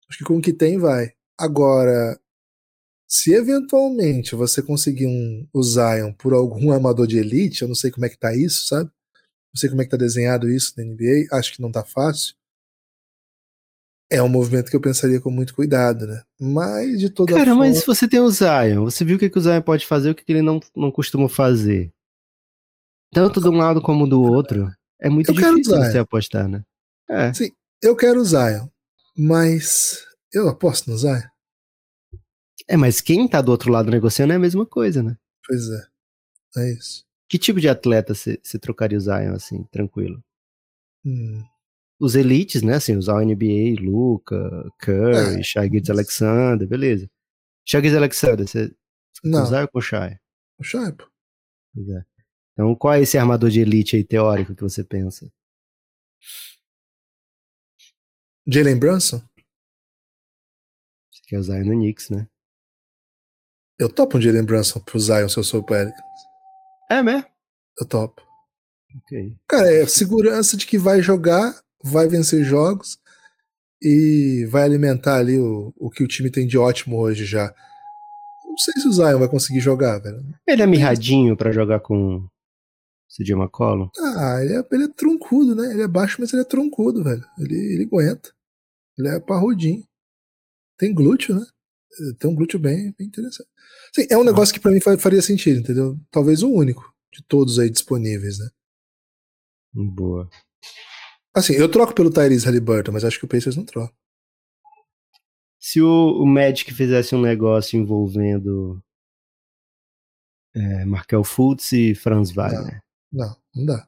Acho 0.10 0.18
que 0.18 0.26
com 0.26 0.36
o 0.38 0.42
que 0.42 0.52
tem 0.52 0.78
vai. 0.78 1.14
Agora, 1.40 2.20
se 3.08 3.32
eventualmente 3.32 4.36
você 4.36 4.62
conseguir 4.62 5.08
um, 5.08 5.48
o 5.54 5.64
Zion 5.64 6.12
por 6.12 6.34
algum 6.34 6.72
amador 6.76 7.08
de 7.08 7.20
elite, 7.20 7.62
eu 7.62 7.70
não 7.70 7.76
sei 7.76 7.90
como 7.90 8.06
é 8.06 8.10
que 8.10 8.20
tá 8.20 8.36
isso, 8.36 8.68
sabe? 8.68 8.92
Não 9.54 9.60
sei 9.62 9.70
como 9.70 9.82
é 9.82 9.86
que 9.86 9.92
tá 9.92 9.98
desenhado 9.98 10.50
isso 10.50 10.74
na 10.76 10.84
NBA, 10.84 11.28
acho 11.32 11.54
que 11.54 11.62
não 11.62 11.72
tá 11.72 11.86
fácil. 11.86 12.36
É 14.12 14.22
um 14.22 14.28
movimento 14.28 14.70
que 14.70 14.76
eu 14.76 14.82
pensaria 14.82 15.22
com 15.22 15.32
muito 15.32 15.56
cuidado, 15.56 16.06
né? 16.06 16.22
Mas 16.38 17.00
de 17.00 17.10
toda 17.10 17.32
Cara, 17.32 17.46
forma. 17.46 17.62
mas 17.66 17.78
se 17.78 17.88
você 17.88 18.08
tem 18.08 18.20
o 18.20 18.30
Zion, 18.30 18.84
você 18.84 19.06
viu 19.06 19.16
o 19.16 19.20
que, 19.20 19.30
que 19.30 19.38
o 19.38 19.42
Zion 19.42 19.62
pode 19.62 19.88
fazer 19.88 20.10
e 20.10 20.12
o 20.12 20.16
que, 20.16 20.26
que 20.26 20.34
ele 20.34 20.42
não, 20.42 20.60
não 20.76 20.92
costuma 20.92 21.30
fazer. 21.30 21.94
Tanto 23.14 23.40
de 23.40 23.48
um 23.48 23.56
lado 23.56 23.82
como 23.82 24.06
do 24.06 24.22
outro. 24.22 24.70
É 25.00 25.10
muito 25.10 25.32
Eu 25.32 25.36
difícil 25.36 25.78
você 25.78 25.98
apostar, 25.98 26.48
né? 26.48 26.62
É. 27.10 27.34
Sim, 27.34 27.52
eu 27.82 27.96
quero 27.96 28.20
o 28.20 28.26
Zion, 28.26 28.68
mas 29.18 30.06
eu 30.34 30.50
aposto 30.50 30.90
no 30.90 30.98
Zion. 30.98 31.22
É, 32.68 32.76
mas 32.78 33.02
quem 33.02 33.28
tá 33.28 33.42
do 33.42 33.52
outro 33.52 33.72
lado 33.72 33.90
negociando 33.90 34.34
é 34.34 34.36
a 34.36 34.40
mesma 34.40 34.66
coisa, 34.66 35.02
né? 35.02 35.18
Pois 35.48 35.70
é. 35.70 36.62
É 36.62 36.74
isso. 36.74 37.06
Que 37.30 37.40
tipo 37.40 37.62
de 37.62 37.70
atleta 37.70 38.14
você 38.14 38.60
trocaria 38.60 38.98
o 38.98 39.02
Zion 39.02 39.34
assim, 39.34 39.64
tranquilo? 39.72 40.22
Hum. 41.06 41.44
Os 42.02 42.16
elites, 42.16 42.64
né? 42.64 42.76
Assim, 42.78 42.96
usar 42.98 43.14
o 43.14 43.22
NBA, 43.24 43.80
Luca, 43.80 44.36
Curry, 44.80 45.40
É. 45.40 45.44
Shai 45.44 45.70
Alexander, 45.90 46.68
beleza. 46.68 47.08
Shai 47.64 47.80
Gilgeous 47.82 47.98
Alexander, 47.98 48.48
você 48.48 48.76
Não, 49.24 49.44
ou 49.44 49.68
com 49.68 49.78
o 49.78 49.82
Shai? 49.82 50.18
o 50.58 50.64
Shai, 50.64 50.92
pô. 50.92 51.08
Pois 51.76 51.88
é. 51.90 52.04
Então, 52.54 52.76
qual 52.76 52.96
é 52.96 53.02
esse 53.02 53.18
armador 53.18 53.50
de 53.52 53.60
elite 53.62 53.96
aí 53.96 54.04
teórico 54.04 54.56
que 54.56 54.64
você 54.64 54.84
pensa? 54.84 55.32
Jalen 58.48 58.80
Brunson? 58.80 59.18
Você 61.12 61.22
quer 61.28 61.38
o 61.38 61.44
Zion 61.44 61.64
no 61.66 61.72
Knicks, 61.74 62.10
né? 62.10 62.28
Eu 63.80 63.90
topo 63.90 64.18
um 64.18 64.22
Jalen 64.22 64.44
Brunson 64.44 64.80
pro 64.80 65.00
Zion 65.00 65.30
se 65.30 65.38
eu 65.38 65.44
sou 65.44 65.62
o 65.62 65.66
Pelicans. 65.66 66.02
É 66.90 67.02
mesmo? 67.02 67.26
Eu 67.80 67.88
topo. 67.88 68.22
Ok. 68.98 69.36
Cara, 69.48 69.72
é 69.72 69.86
segurança 69.86 70.58
de 70.58 70.66
que 70.66 70.78
vai 70.78 71.02
jogar, 71.02 71.64
vai 71.84 72.08
vencer 72.08 72.44
jogos 72.44 72.98
e 73.82 74.46
vai 74.50 74.64
alimentar 74.64 75.18
ali 75.18 75.40
o, 75.40 75.74
o 75.78 75.90
que 75.90 76.04
o 76.04 76.08
time 76.08 76.30
tem 76.30 76.46
de 76.48 76.58
ótimo 76.58 76.98
hoje 76.98 77.26
já. 77.26 77.54
Não 78.46 78.58
sei 78.58 78.74
se 78.82 78.88
o 78.88 78.92
Zion 78.92 79.18
vai 79.20 79.30
conseguir 79.30 79.60
jogar, 79.60 80.00
velho. 80.00 80.24
Ele 80.48 80.62
é 80.62 80.68
mirradinho 80.68 81.36
pra 81.38 81.52
jogar 81.52 81.80
com 81.80 82.28
CJ 83.10 83.34
McCollum? 83.36 83.90
Ah, 84.00 84.40
ele 84.44 84.54
é, 84.56 84.66
ele 84.72 84.84
é 84.84 84.88
troncudo, 84.90 85.56
né? 85.56 85.72
Ele 85.72 85.82
é 85.82 85.88
baixo, 85.88 86.18
mas 86.20 86.32
ele 86.34 86.42
é 86.42 86.46
troncudo, 86.46 87.04
velho. 87.04 87.24
Ele, 87.40 87.56
ele 87.56 87.84
aguenta. 87.86 88.32
Ele 88.98 89.08
é 89.08 89.20
parrudinho. 89.20 89.84
Tem 90.78 90.94
glúteo, 90.94 91.36
né? 91.36 91.46
Tem 92.20 92.30
um 92.30 92.36
glúteo 92.36 92.60
bem, 92.60 92.94
bem 92.98 93.08
interessante. 93.08 93.50
Sim, 93.94 94.06
é 94.10 94.18
um 94.18 94.24
negócio 94.24 94.54
que 94.54 94.60
pra 94.60 94.72
mim 94.72 94.80
fa- 94.80 94.98
faria 94.98 95.22
sentido, 95.22 95.60
entendeu? 95.60 95.98
Talvez 96.10 96.42
o 96.44 96.50
único 96.50 96.94
de 97.14 97.24
todos 97.28 97.60
aí 97.60 97.70
disponíveis, 97.70 98.38
né? 98.40 98.48
Boa. 99.74 100.30
Assim, 101.34 101.54
eu 101.54 101.70
troco 101.72 101.94
pelo 101.94 102.12
Tyrese 102.12 102.46
Halliburton, 102.46 102.92
mas 102.92 103.04
acho 103.06 103.18
que 103.20 103.26
o 103.26 103.28
Pacers 103.28 103.56
não 103.56 103.64
troca. 103.66 103.94
Se 105.60 105.82
o, 105.82 106.22
o 106.24 106.26
Magic 106.26 106.74
fizesse 106.74 107.16
um 107.16 107.22
negócio 107.22 107.80
envolvendo 107.80 108.84
é, 110.56 110.84
Markel 110.86 111.24
Fultz 111.24 111.72
e 111.72 111.96
Franz 111.96 112.32
Wagner. 112.32 112.82
Não, 113.12 113.36
não 113.56 113.66
dá. 113.66 113.88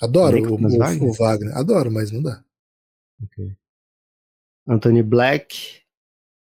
Adoro 0.00 0.40
com 0.42 0.62
o, 0.62 0.66
o- 0.66 0.78
Wagner? 0.78 1.08
o 1.10 1.12
Wagner. 1.14 1.56
Adoro, 1.56 1.90
mas 1.90 2.10
não 2.12 2.22
dá. 2.22 2.44
Anthony 4.68 5.02
Black, 5.02 5.82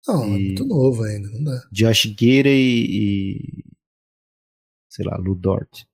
Não, 0.07 0.23
é 0.23 0.27
E- 0.27 0.29
muito 0.47 0.65
novo 0.65 1.03
ainda, 1.03 1.27
não 1.29 1.43
dá. 1.43 1.67
Josh 1.71 2.03
Gidey 2.03 2.85
e, 2.85 3.63
sei 4.89 5.05
lá, 5.05 5.17
Lu 5.17 5.33
Dort. 5.35 5.85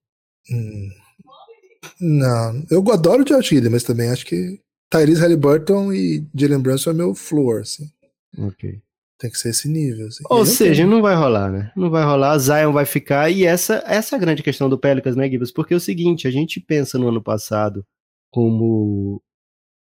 Hum. 0.52 0.90
Não, 2.00 2.66
eu 2.70 2.84
adoro 2.92 3.22
o 3.22 3.26
Josh 3.26 3.52
mas 3.72 3.84
também 3.84 4.10
acho 4.10 4.26
que 4.26 4.60
Tyrese 4.90 5.22
Halliburton 5.22 5.94
e 5.94 6.26
Jalen 6.36 6.60
Brunson 6.62 6.90
é 6.92 6.94
meu 6.94 7.14
floor, 7.16 7.62
assim. 7.62 7.90
Ok. 8.38 8.82
Tem 9.20 9.30
que 9.30 9.38
ser 9.38 9.50
esse 9.50 9.68
nível. 9.68 10.08
Assim. 10.08 10.24
Ou 10.30 10.46
seja, 10.46 10.86
não 10.88 11.02
vai 11.02 11.14
rolar, 11.16 11.52
né? 11.52 11.72
Não 11.76 11.90
vai 11.90 12.04
rolar, 12.04 12.38
Zion 12.38 12.72
vai 12.72 12.86
ficar, 12.86 13.30
e 13.30 13.44
essa, 13.46 13.84
essa 13.86 14.16
é 14.16 14.18
a 14.18 14.20
grande 14.20 14.42
questão 14.42 14.70
do 14.70 14.78
Pelicans, 14.80 15.16
né, 15.16 15.30
Gibbs? 15.30 15.52
Porque 15.52 15.74
é 15.74 15.78
o 15.78 15.80
seguinte, 15.82 16.28
a 16.28 16.32
gente 16.32 16.60
pensa 16.60 16.98
no 16.98 17.10
ano 17.10 17.22
passado 17.22 17.86
como 18.32 19.22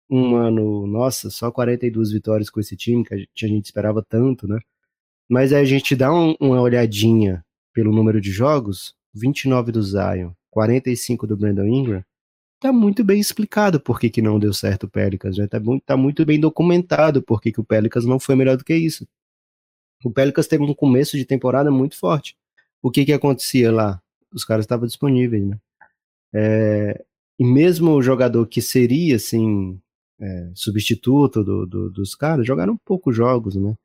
um 0.10 0.36
ano, 0.36 0.88
nossa, 0.88 1.30
só 1.30 1.52
42 1.52 2.12
vitórias 2.12 2.50
com 2.50 2.60
esse 2.60 2.76
time, 2.76 3.04
que 3.06 3.14
a 3.14 3.18
gente, 3.18 3.46
a 3.46 3.48
gente 3.48 3.66
esperava 3.66 4.04
tanto, 4.08 4.48
né? 4.48 4.58
Mas 5.30 5.52
aí 5.54 5.62
a 5.62 5.66
gente 5.66 5.96
dá 5.96 6.12
um- 6.14 6.36
uma 6.40 6.60
olhadinha 6.62 7.44
pelo 7.74 7.92
número 7.94 8.20
de 8.22 8.32
jogos, 8.32 8.96
29 9.14 9.72
do 9.72 9.84
Zion, 9.84 10.32
45 10.58 11.28
do 11.28 11.38
Brandon 11.38 11.66
Ingram, 11.68 12.04
tá 12.60 12.74
muito 12.74 13.04
bem 13.04 13.20
explicado 13.20 13.80
por 13.80 14.00
que, 14.00 14.10
que 14.10 14.24
não 14.24 14.40
deu 14.40 14.52
certo 14.52 14.86
o 14.86 14.90
Pelicans, 14.90 15.38
né? 15.38 15.46
Tá, 15.46 15.60
mu- 15.60 15.80
tá 15.80 15.96
muito 15.96 16.26
bem 16.26 16.40
documentado 16.40 17.22
por 17.22 17.40
que, 17.40 17.52
que 17.52 17.62
o 17.62 17.64
Pelicans 17.64 18.06
não 18.06 18.20
foi 18.20 18.36
melhor 18.36 18.58
do 18.58 18.64
que 18.64 18.76
isso. 18.76 19.08
O 20.04 20.10
Pelicans 20.10 20.48
teve 20.48 20.64
um 20.64 20.74
começo 20.74 21.16
de 21.16 21.26
temporada 21.26 21.70
muito 21.70 21.96
forte. 21.96 22.36
O 22.82 22.90
que 22.90 23.06
que 23.06 23.14
acontecia 23.14 23.72
lá? 23.72 24.02
os 24.34 24.44
caras 24.44 24.64
estavam 24.66 24.86
disponíveis, 24.88 25.46
né? 25.46 25.58
É, 26.34 27.06
e 27.40 27.46
mesmo 27.46 27.92
o 27.92 28.02
jogador 28.02 28.46
que 28.48 28.62
seria, 28.62 29.16
assim, 29.16 29.80
é, 30.20 30.52
substituto 30.56 31.44
do, 31.44 31.66
do, 31.68 31.90
dos 31.92 32.16
caras, 32.16 32.46
jogaram 32.46 32.76
poucos 32.84 33.16
jogos, 33.16 33.56
né? 33.56 33.76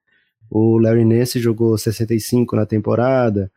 O 0.51 0.79
Larry 0.79 1.05
Nance 1.05 1.39
jogou 1.39 1.77
65 1.77 2.57
na 2.57 2.65
temporada, 2.67 3.53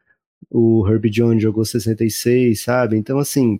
o 0.50 0.88
Herbie 0.88 1.10
Jones 1.10 1.42
jogou 1.42 1.66
66, 1.66 2.62
sabe? 2.62 2.98
Então, 2.98 3.20
assim, 3.20 3.60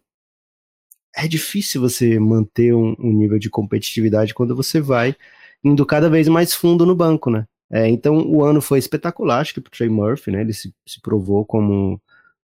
é 1.15 1.28
difícil 1.28 1.82
você 1.82 2.19
manter 2.19 2.74
um, 2.74 2.95
um, 3.00 3.13
nível 3.13 3.39
de 3.39 3.50
competitividade 3.50 4.34
quando 4.34 4.56
você 4.56 4.82
vai 4.82 5.15
indo 5.63 5.86
cada 5.86 6.10
vez 6.10 6.28
mais 6.28 6.54
fundo 6.54 6.86
no 6.86 6.95
banco, 6.95 7.30
né? 7.30 7.48
É, 7.71 7.88
então, 7.88 8.17
o 8.28 8.43
ano 8.43 8.62
foi 8.62 8.80
espetacular, 8.80 9.39
acho 9.39 9.54
que 9.54 9.62
pro 9.62 9.71
Trey 9.71 9.89
Murphy, 9.89 10.32
né? 10.32 10.41
Ele 10.41 10.54
se, 10.54 10.74
se 10.86 11.02
provou 11.02 11.45
como 11.45 12.00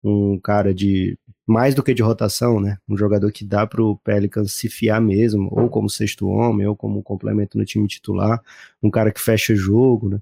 um 0.02 0.38
cara 0.38 0.74
de 0.74 1.18
mais 1.46 1.74
do 1.74 1.82
que 1.82 1.94
de 1.94 2.02
rotação, 2.02 2.60
né? 2.60 2.78
Um 2.88 2.96
jogador 2.96 3.30
que 3.32 3.44
dá 3.44 3.66
pro 3.66 3.98
Pelicans 3.98 4.52
se 4.52 4.68
fiar 4.68 5.00
mesmo, 5.00 5.48
ou 5.52 5.68
como 5.68 5.90
sexto 5.90 6.28
homem, 6.28 6.66
ou 6.66 6.76
como 6.76 7.02
complemento 7.02 7.58
no 7.58 7.64
time 7.64 7.86
titular, 7.86 8.40
um 8.82 8.90
cara 8.90 9.12
que 9.12 9.20
fecha 9.20 9.54
jogo, 9.54 10.08
né? 10.08 10.20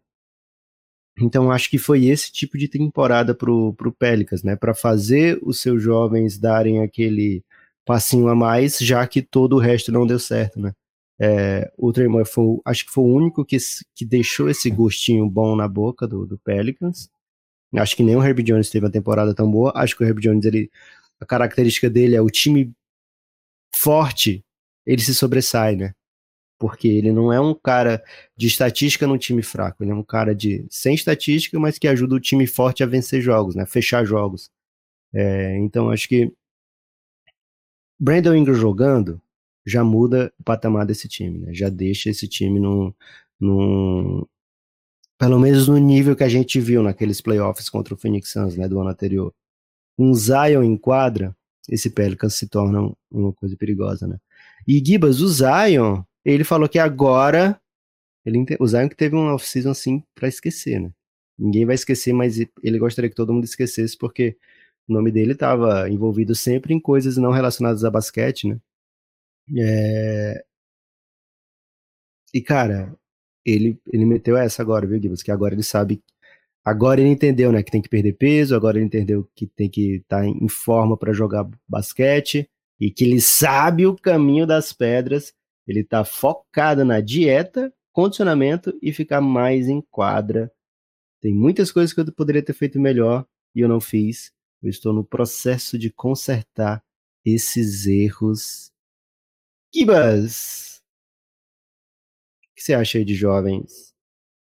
Então 1.19 1.51
acho 1.51 1.69
que 1.71 1.79
foi 1.79 2.07
esse 2.07 2.33
tipo 2.33 2.57
de 2.57 2.69
temporada 2.69 3.35
pro, 3.35 3.75
pro 3.75 3.93
Pelicans, 3.93 4.43
né? 4.43 4.57
Para 4.57 4.75
fazer 4.75 5.39
os 5.43 5.61
seus 5.61 5.83
jovens 5.83 6.39
darem 6.39 6.83
aquele 6.83 7.45
passinho 7.85 8.29
a 8.29 8.35
mais, 8.35 8.79
já 8.79 9.07
que 9.07 9.23
todo 9.23 9.57
o 9.57 9.59
resto 9.59 9.93
não 9.93 10.07
deu 10.07 10.19
certo, 10.19 10.61
né? 10.61 10.73
É, 11.21 11.71
o 11.77 11.93
Tremor 11.93 12.27
foi, 12.27 12.59
acho 12.65 12.87
que 12.87 12.93
foi 12.93 13.05
o 13.05 13.15
único 13.15 13.45
que, 13.45 13.57
que 13.95 14.05
deixou 14.05 14.49
esse 14.49 14.71
gostinho 14.71 15.29
bom 15.29 15.55
na 15.55 15.69
boca 15.69 16.07
do, 16.07 16.27
do 16.27 16.39
Pelicans. 16.39 17.09
Acho 17.75 17.97
que 17.97 18.03
nem 18.03 18.17
o 18.17 18.23
Herb 18.23 18.43
Jones 18.43 18.71
teve 18.71 18.87
uma 18.87 18.93
temporada 18.93 19.35
tão 19.35 19.51
boa. 19.51 19.73
Acho 19.75 19.97
que 19.97 20.03
o 20.03 20.07
Herb 20.07 20.21
Jones, 20.21 20.45
ele, 20.45 20.71
a 21.21 21.27
característica 21.27 21.89
dele 21.89 22.17
é 22.17 22.21
o 22.21 22.29
time 22.29 22.73
forte, 23.75 24.45
ele 24.87 25.03
se 25.03 25.15
sobressai, 25.15 25.77
né? 25.77 25.95
Porque 26.63 26.87
ele 26.87 27.11
não 27.11 27.33
é 27.33 27.41
um 27.41 27.53
cara 27.53 28.01
de 28.37 28.47
estatística 28.47 29.05
no 29.05 29.19
time 29.19 29.43
fraco, 29.43 29.83
ele 29.83 29.91
é 29.91 29.95
um 29.95 30.05
cara 30.05 30.33
de 30.33 30.65
sem 30.71 30.95
estatística, 30.95 31.59
mas 31.59 31.77
que 31.77 31.89
ajuda 31.89 32.15
o 32.15 32.21
time 32.21 32.47
forte 32.47 32.85
a 32.85 32.87
vencer 32.87 33.21
jogos, 33.21 33.57
né? 33.57 33.67
Fechar 33.67 34.05
jogos. 34.05 34.49
É, 35.13 35.59
então 35.59 35.91
acho 35.91 36.09
que 36.09 36.33
Brandon 37.99 38.37
Ingram 38.37 38.55
jogando 38.55 39.21
já 39.67 39.83
muda 39.83 40.33
o 40.39 40.45
patamar 40.45 40.87
desse 40.87 41.09
time, 41.09 41.41
né? 41.41 41.53
Já 41.53 41.69
deixa 41.69 42.11
esse 42.11 42.29
time 42.29 42.61
num, 42.61 42.95
num 43.41 44.25
pelo 45.19 45.41
menos 45.41 45.67
no 45.67 45.79
nível 45.79 46.15
que 46.15 46.23
a 46.23 46.29
gente 46.29 46.61
viu 46.61 46.81
naqueles 46.81 47.21
playoffs 47.21 47.69
contra 47.69 47.93
o 47.93 47.97
Phoenix 47.97 48.31
Suns, 48.31 48.57
né, 48.57 48.69
do 48.69 48.79
ano 48.79 48.91
anterior. 48.91 49.35
Um 49.99 50.15
Zion 50.15 50.63
em 50.63 50.77
quadra, 50.77 51.37
esse 51.69 51.91
Pelicans 51.91 52.35
se 52.35 52.49
torna 52.49 52.89
uma 53.11 53.33
coisa 53.33 53.57
perigosa, 53.57 54.07
né? 54.07 54.19
E 54.67 54.81
Gibas, 54.85 55.21
o 55.21 55.27
Zion, 55.27 56.05
ele 56.25 56.45
falou 56.45 56.69
que 56.69 56.79
agora 56.79 57.61
ele, 58.25 58.45
o 58.61 58.67
Zion 58.67 58.89
que 58.89 58.97
teve 58.97 59.17
um 59.17 59.33
off-season 59.35 59.71
assim 59.71 60.03
para 60.15 60.29
esquecer, 60.29 60.81
né? 60.81 60.93
Ninguém 61.39 61.67
vai 61.67 61.75
esquecer, 61.75 62.13
mas 62.13 62.39
ele 62.63 62.79
gostaria 62.79 63.11
que 63.11 63.17
todo 63.17 63.33
mundo 63.33 63.45
esquecesse 63.45 63.97
porque 63.99 64.37
o 64.89 64.93
nome 64.93 65.11
dele 65.11 65.33
estava 65.33 65.89
envolvido 65.91 66.35
sempre 66.35 66.75
em 66.75 66.81
coisas 66.81 67.17
não 67.17 67.33
relacionadas 67.33 67.85
a 67.85 67.91
basquete, 67.91 68.49
né? 68.49 68.61
É... 69.59 70.45
E 72.35 72.41
cara, 72.41 72.97
ele, 73.45 73.79
ele 73.93 74.05
meteu 74.07 74.37
essa 74.37 74.63
agora, 74.63 74.87
viu, 74.87 75.01
Gibbs? 75.01 75.23
Que 75.23 75.31
agora 75.31 75.55
ele 75.55 75.63
sabe. 75.63 76.03
Agora 76.65 77.01
ele 77.01 77.11
entendeu, 77.11 77.53
né? 77.53 77.63
Que 77.63 77.73
tem 77.73 77.83
que 77.83 77.89
perder 77.89 78.15
peso, 78.15 78.55
agora 78.55 78.79
ele 78.79 78.87
entendeu 78.87 79.29
que 79.35 79.47
tem 79.47 79.69
que 79.69 79.97
estar 79.97 80.21
tá 80.21 80.27
em 80.27 80.49
forma 80.49 80.97
para 80.97 81.13
jogar 81.13 81.49
basquete 81.69 82.49
e 82.81 82.91
que 82.91 83.05
ele 83.05 83.21
sabe 83.21 83.87
o 83.87 83.97
caminho 83.97 84.47
das 84.47 84.73
pedras 84.73 85.35
ele 85.67 85.81
está 85.81 86.05
focado 86.05 86.85
na 86.85 87.01
dieta, 87.01 87.73
condicionamento 87.93 88.77
e 88.83 88.93
ficar 88.93 89.21
mais 89.21 89.69
em 89.69 89.81
quadra. 89.81 90.53
Tem 91.21 91.33
muitas 91.33 91.71
coisas 91.71 91.93
que 91.93 92.01
eu 92.01 92.13
poderia 92.13 92.43
ter 92.43 92.53
feito 92.53 92.81
melhor 92.81 93.27
e 93.55 93.61
eu 93.61 93.69
não 93.69 93.81
fiz. 93.81 94.33
Eu 94.63 94.71
estou 94.71 94.93
no 94.93 95.05
processo 95.05 95.79
de 95.79 95.91
consertar 95.91 96.83
esses 97.25 97.87
erros. 97.87 98.73
Kibas! 99.73 100.83
O 102.45 102.55
que 102.55 102.63
você 102.63 102.75
acha 102.75 102.99
aí 102.99 103.05
de 103.05 103.15
jovens 103.15 103.93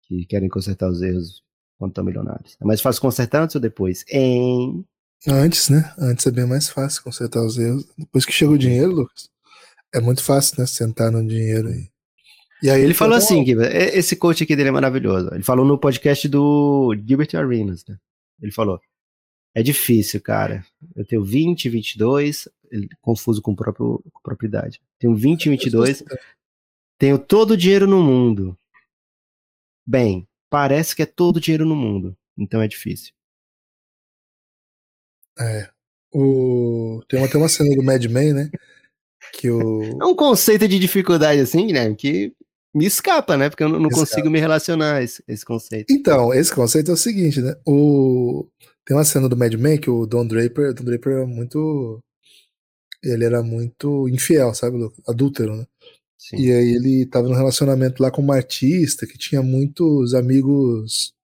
que 0.03 0.25
querem 0.27 0.49
consertar 0.49 0.89
os 0.91 1.03
erros 1.03 1.43
quando 1.79 1.91
estão 1.91 2.05
milionários? 2.05 2.57
É 2.61 2.65
mais 2.65 2.81
fácil 2.81 3.03
consertar 3.03 3.43
antes 3.43 3.57
ou 3.57 3.61
depois? 3.61 4.05
Hein? 4.09 4.87
Antes, 5.27 5.69
né? 5.69 5.95
Antes 5.99 6.27
é 6.27 6.31
bem 6.31 6.47
mais 6.47 6.69
fácil 6.69 7.03
consertar 7.03 7.45
os 7.45 7.59
erros. 7.59 7.87
Depois 7.97 8.25
que 8.25 8.33
chega 8.33 8.53
o 8.53 8.59
dinheiro, 8.59 8.93
Lucas, 8.93 9.31
é 9.95 10.01
muito 10.01 10.23
fácil, 10.23 10.57
né? 10.59 10.67
Sentar 10.67 11.11
no 11.11 11.27
dinheiro 11.27 11.69
aí. 11.69 11.89
E 12.63 12.71
aí 12.71 12.81
ele 12.81 12.95
falou 12.95 13.17
assim, 13.17 13.45
Gilbert, 13.45 13.71
esse 13.75 14.17
coach 14.17 14.43
aqui 14.43 14.57
dele 14.57 14.71
é 14.71 14.73
maravilhoso. 14.73 15.29
Ele 15.33 15.43
falou 15.43 15.65
no 15.65 15.79
podcast 15.79 16.27
do 16.29 16.95
Gilbert 17.07 17.29
Arenas, 17.35 17.85
né? 17.87 17.97
Ele 18.41 18.53
falou: 18.53 18.81
é 19.55 19.63
difícil, 19.63 20.21
cara. 20.21 20.65
Eu 20.95 21.05
tenho 21.07 21.25
20, 21.25 21.69
22, 21.69 22.49
ele, 22.71 22.89
confuso 23.01 23.41
com, 23.41 23.55
próprio, 23.55 24.03
com 24.13 24.21
propriedade. 24.23 24.83
Tenho 24.99 25.15
20, 25.15 25.49
22, 25.49 26.05
tenho 26.99 27.19
todo 27.19 27.53
o 27.53 27.57
dinheiro 27.57 27.87
no 27.87 28.03
mundo. 28.03 28.59
Bem, 29.87 30.29
parece 30.51 30.95
que 30.95 31.03
é 31.03 31.07
todo 31.07 31.37
o 31.37 31.41
dinheiro 31.41 31.65
no 31.65 31.77
mundo, 31.77 32.17
então 32.37 32.61
é 32.61 32.69
difícil. 32.69 33.15
É. 35.39 35.71
O... 36.13 37.03
Tem 37.09 37.25
até 37.25 37.39
uma 37.39 37.49
cena 37.49 37.75
do 37.75 37.83
Mad 37.83 38.05
Men, 38.07 38.33
né? 38.33 38.51
Que 39.37 39.51
o... 39.51 39.83
É 40.01 40.05
um 40.05 40.15
conceito 40.15 40.67
de 40.67 40.79
dificuldade 40.79 41.41
assim, 41.41 41.67
Guilherme, 41.67 41.95
que 41.95 42.33
me 42.75 42.87
escapa, 42.87 43.37
né? 43.37 43.51
Porque 43.51 43.63
eu 43.63 43.69
não, 43.69 43.79
não 43.79 43.91
consigo 43.91 44.31
me 44.31 44.41
relacionar 44.41 44.97
a 44.97 45.03
esse, 45.03 45.23
esse, 45.29 45.45
conceito. 45.45 45.93
Então, 45.93 46.33
esse 46.33 46.53
conceito 46.55 46.91
é 46.91 46.95
o 46.95 46.97
seguinte, 46.97 47.41
né? 47.41 47.55
O... 47.67 48.47
Tem 48.85 48.97
uma 48.97 49.05
cena 49.05 49.29
do 49.29 49.37
Mad 49.37 49.53
Men 49.55 49.79
que 49.79 49.91
o 49.91 50.07
Don 50.07 50.27
Draper, 50.27 50.71
o 50.71 50.75
Don 50.75 50.85
Draper 50.85 51.19
é 51.19 51.27
muito. 51.27 52.03
Ele 53.03 53.25
era 53.25 53.43
muito 53.43 54.09
infiel, 54.09 54.55
sabe? 54.55 54.79
Adúltero, 55.07 55.57
né? 55.57 55.67
Sim. 56.19 56.37
E 56.39 56.53
aí 56.53 56.75
ele 56.75 57.07
tava 57.07 57.29
num 57.29 57.35
relacionamento 57.35 58.03
lá 58.03 58.11
com 58.11 58.23
uma 58.23 58.37
artista 58.37 59.07
que 59.07 59.19
tinha 59.19 59.43
muitos 59.43 60.15
amigos. 60.15 61.15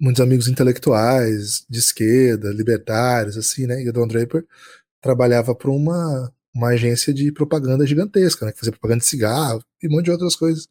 Muitos 0.00 0.20
amigos 0.20 0.48
intelectuais, 0.48 1.64
de 1.68 1.78
esquerda, 1.78 2.50
libertários, 2.50 3.36
assim, 3.36 3.66
né? 3.66 3.82
E 3.82 3.88
o 3.88 3.92
Don 3.92 4.06
Draper 4.06 4.44
trabalhava 5.00 5.54
para 5.54 5.70
uma 5.70 6.32
uma 6.54 6.68
agência 6.68 7.12
de 7.12 7.32
propaganda 7.32 7.86
gigantesca, 7.86 8.46
né? 8.46 8.52
Que 8.52 8.58
fazia 8.58 8.72
propaganda 8.72 9.00
de 9.00 9.06
cigarro 9.06 9.62
e 9.82 9.88
um 9.88 9.90
monte 9.90 10.04
de 10.04 10.10
outras 10.12 10.36
coisas 10.36 10.68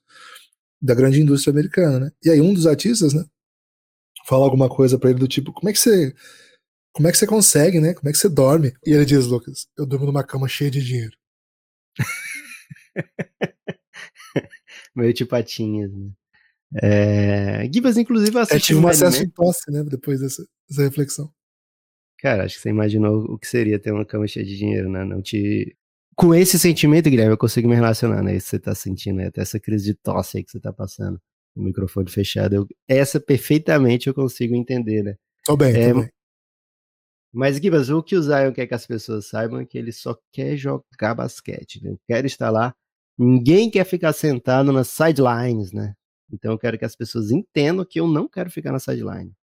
da 0.82 0.93
grande 0.93 1.22
indústria 1.22 1.52
americana, 1.52 2.00
né? 2.00 2.12
E 2.24 2.30
aí 2.30 2.41
um 2.41 2.54
dos 2.54 2.67
artistas, 2.67 3.13
né? 3.13 3.26
Fala 4.26 4.46
alguma 4.46 4.69
coisa 4.69 4.98
para 4.98 5.10
ele 5.10 5.19
do 5.19 5.28
tipo, 5.28 5.52
como 5.52 5.69
é 5.69 5.74
que 5.74 5.80
você 5.80 6.13
como 6.93 7.08
é 7.08 7.12
que 7.12 7.17
você 7.17 7.26
consegue, 7.26 7.80
né? 7.80 7.93
Como 7.96 8.08
é 8.08 8.12
que 8.12 8.17
você 8.17 8.30
dorme? 8.30 8.72
E 8.86 8.91
ele 8.91 9.04
diz, 9.04 9.26
Lucas, 9.26 9.67
eu 9.76 9.86
durmo 9.86 10.06
numa 10.06 10.24
cama 10.24 10.48
cheia 10.48 10.69
de 10.69 10.82
dinheiro. 10.82 11.17
Meio 14.96 15.12
de 15.12 15.26
patinhas, 15.26 15.91
né? 15.91 16.12
É... 16.82 17.69
Gibas, 17.72 17.98
inclusive, 17.98 18.38
assistiu. 18.38 18.58
É, 18.58 18.60
tive 18.60 18.80
um 18.80 18.88
acesso 18.88 19.24
em 19.24 19.30
tosse, 19.30 19.72
né? 19.72 19.84
Depois 19.84 20.19
dessa, 20.19 20.46
dessa 20.69 20.84
reflexão. 20.84 21.34
Cara, 22.23 22.45
acho 22.45 22.55
que 22.55 22.62
você 22.62 22.69
imaginou 22.69 23.25
o 23.25 23.38
que 23.38 23.45
seria 23.45 23.77
ter 23.77 23.91
uma 23.91 24.05
cama 24.05 24.25
cheia 24.25 24.45
de 24.45 24.57
dinheiro, 24.57 24.89
né? 24.89 25.03
Não 25.03 25.21
te. 25.21 25.75
Com 26.15 26.33
esse 26.33 26.57
sentimento, 26.57 27.09
Guilherme, 27.09 27.33
eu 27.33 27.38
consigo 27.38 27.67
me 27.67 27.75
relacionar, 27.75 28.23
né? 28.23 28.33
Isso 28.33 28.45
que 28.45 28.49
você 28.51 28.59
tá 28.59 28.73
sentindo, 28.73 29.17
né? 29.17 29.27
Até 29.27 29.41
essa 29.41 29.59
crise 29.59 29.83
de 29.83 29.93
tosse 29.93 30.38
aí 30.38 30.43
que 30.45 30.49
você 30.49 30.57
tá 30.57 30.71
passando. 30.71 31.19
O 31.53 31.61
microfone 31.61 32.09
fechado. 32.09 32.55
Eu... 32.55 32.67
Essa 32.88 33.19
perfeitamente 33.19 34.07
eu 34.07 34.13
consigo 34.13 34.55
entender, 34.55 35.03
né? 35.03 35.17
Tô 35.43 35.57
bem, 35.57 35.76
é... 35.76 35.91
tô 35.91 35.99
bem. 35.99 36.09
Mas, 37.34 37.57
Gibas, 37.57 37.89
o 37.89 38.01
que 38.01 38.15
o 38.15 38.24
Zion 38.24 38.53
quer 38.53 38.67
que 38.67 38.74
as 38.74 38.88
pessoas 38.88 39.28
saibam 39.28 39.59
é 39.59 39.65
que 39.65 39.78
ele 39.78 39.91
só 39.91 40.17
quer 40.32 40.55
jogar 40.55 41.13
basquete, 41.15 41.84
né? 41.84 41.91
Eu 41.91 41.99
quero 42.07 42.26
estar 42.26 42.49
lá. 42.49 42.74
Ninguém 43.17 43.69
quer 43.69 43.84
ficar 43.84 44.13
sentado 44.13 44.71
nas 44.71 44.88
sidelines, 44.88 45.74
né? 45.74 45.93
Então 46.32 46.53
eu 46.53 46.57
quero 46.57 46.80
que 46.80 46.86
as 46.86 46.95
pessoas 46.95 47.32
entendam 47.32 47.84
que 47.84 47.99
eu 47.99 48.07
não 48.07 48.30
quero 48.30 48.49
ficar 48.49 48.71
na 48.71 48.80
sideline. 48.80 49.34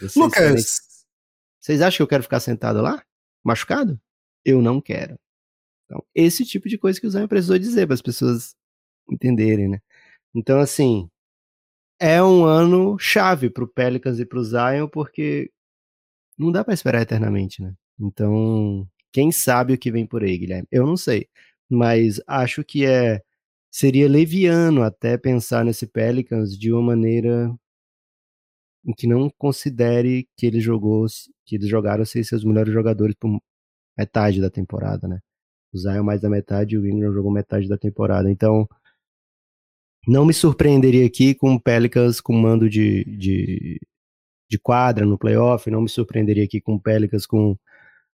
Vocês 0.00 0.16
Lucas. 0.16 0.93
Vocês 1.64 1.80
acham 1.80 1.96
que 1.96 2.02
eu 2.02 2.08
quero 2.08 2.22
ficar 2.22 2.40
sentado 2.40 2.82
lá? 2.82 3.02
Machucado? 3.42 3.98
Eu 4.44 4.60
não 4.60 4.82
quero. 4.82 5.18
Então, 5.86 6.04
esse 6.14 6.44
tipo 6.44 6.68
de 6.68 6.76
coisa 6.76 7.00
que 7.00 7.06
o 7.06 7.10
Zion 7.10 7.26
precisou 7.26 7.58
dizer 7.58 7.86
para 7.86 7.94
as 7.94 8.02
pessoas 8.02 8.54
entenderem, 9.10 9.70
né? 9.70 9.80
Então, 10.34 10.60
assim, 10.60 11.08
é 11.98 12.22
um 12.22 12.44
ano 12.44 12.98
chave 12.98 13.48
para 13.48 13.64
o 13.64 13.68
Pelicans 13.68 14.20
e 14.20 14.26
para 14.26 14.38
o 14.38 14.44
Zion, 14.44 14.88
porque 14.88 15.50
não 16.36 16.52
dá 16.52 16.62
para 16.62 16.74
esperar 16.74 17.00
eternamente, 17.00 17.62
né? 17.62 17.74
Então, 17.98 18.86
quem 19.10 19.32
sabe 19.32 19.72
o 19.72 19.78
que 19.78 19.90
vem 19.90 20.06
por 20.06 20.22
aí, 20.22 20.36
Guilherme? 20.36 20.68
Eu 20.70 20.86
não 20.86 20.98
sei, 20.98 21.28
mas 21.70 22.20
acho 22.26 22.62
que 22.62 22.84
é 22.84 23.22
seria 23.70 24.06
leviano 24.06 24.82
até 24.82 25.16
pensar 25.16 25.64
nesse 25.64 25.86
Pelicans 25.86 26.58
de 26.58 26.70
uma 26.72 26.82
maneira 26.82 27.50
que 28.92 29.06
não 29.06 29.30
considere 29.38 30.28
que 30.36 30.46
ele 30.46 30.60
jogou, 30.60 31.06
que 31.46 31.56
eles 31.56 31.68
jogaram 31.68 32.04
sem 32.04 32.22
seus 32.22 32.44
melhores 32.44 32.72
jogadores 32.72 33.14
por 33.18 33.40
metade 33.96 34.40
da 34.40 34.50
temporada, 34.50 35.08
né? 35.08 35.20
O 35.72 35.78
Zion 35.78 36.02
mais 36.04 36.20
da 36.20 36.28
metade 36.28 36.74
e 36.74 36.78
o 36.78 36.86
Ingram 36.86 37.12
jogou 37.12 37.32
metade 37.32 37.68
da 37.68 37.78
temporada. 37.78 38.30
Então, 38.30 38.68
não 40.06 40.26
me 40.26 40.34
surpreenderia 40.34 41.06
aqui 41.06 41.34
com 41.34 41.54
o 41.54 41.60
Pelicans 41.60 42.20
com 42.20 42.34
mando 42.34 42.68
de, 42.68 43.04
de, 43.16 43.80
de 44.50 44.58
quadra 44.58 45.06
no 45.06 45.18
playoff, 45.18 45.70
não 45.70 45.82
me 45.82 45.88
surpreenderia 45.88 46.44
aqui 46.44 46.60
com 46.60 46.74
o 46.74 46.80
Pelicans 46.80 47.26
com 47.26 47.56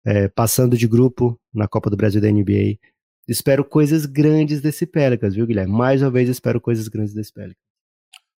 é, 0.05 0.29
passando 0.29 0.77
de 0.77 0.87
grupo 0.87 1.41
na 1.53 1.67
Copa 1.69 1.91
do 1.91 1.97
Brasil 1.97 2.21
da 2.21 2.31
NBA. 2.31 2.79
Espero 3.27 3.65
coisas 3.65 4.07
grandes 4.07 4.61
desse 4.61 4.87
Pelicans, 4.87 5.35
viu, 5.35 5.47
Guilherme? 5.47 5.73
Mais 5.73 6.03
uma 6.03 6.11
vez 6.11 6.29
espero 6.29 6.61
coisas 6.61 6.89
grandes 6.89 7.15
desse 7.15 7.33
Pelicans. 7.33 7.68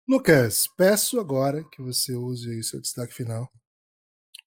Lucas, 0.10 0.68
peço 0.76 1.20
agora 1.20 1.64
que 1.72 1.84
você 1.84 2.16
use 2.16 2.50
aí 2.50 2.64
seu 2.64 2.82
destaque 2.82 3.14
final 3.14 3.48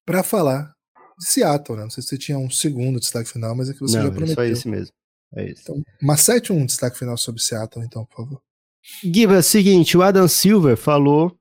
para 0.05 0.25
falar 0.25 0.75
de 1.17 1.25
Seattle, 1.25 1.79
né? 1.79 1.85
Não 1.85 1.91
sei 1.91 2.03
se 2.03 2.09
você 2.09 2.19
tinha 2.19 2.37
um 2.37 2.51
segundo 2.51 2.99
destaque 2.99 3.31
final, 3.31 3.55
mas 3.55 3.71
é 3.71 3.73
que 3.73 3.79
você 3.79 3.97
Não, 3.97 4.07
já 4.07 4.11
prometeu. 4.11 4.33
É 4.33 4.35
só 4.35 4.43
esse 4.43 4.67
mesmo. 4.67 4.93
É 5.37 5.49
isso. 5.49 5.63
Então, 5.63 5.81
macete 6.03 6.53
um 6.53 6.67
destaque 6.67 6.99
final 6.99 7.17
sobre 7.17 7.41
Seattle, 7.41 7.85
então, 7.87 8.05
por 8.07 8.17
favor. 8.17 8.43
Giba, 9.05 9.35
é 9.35 9.39
o 9.39 9.43
seguinte, 9.43 9.97
o 9.97 10.03
Adam 10.03 10.27
Silver 10.27 10.77
falou, 10.77 11.39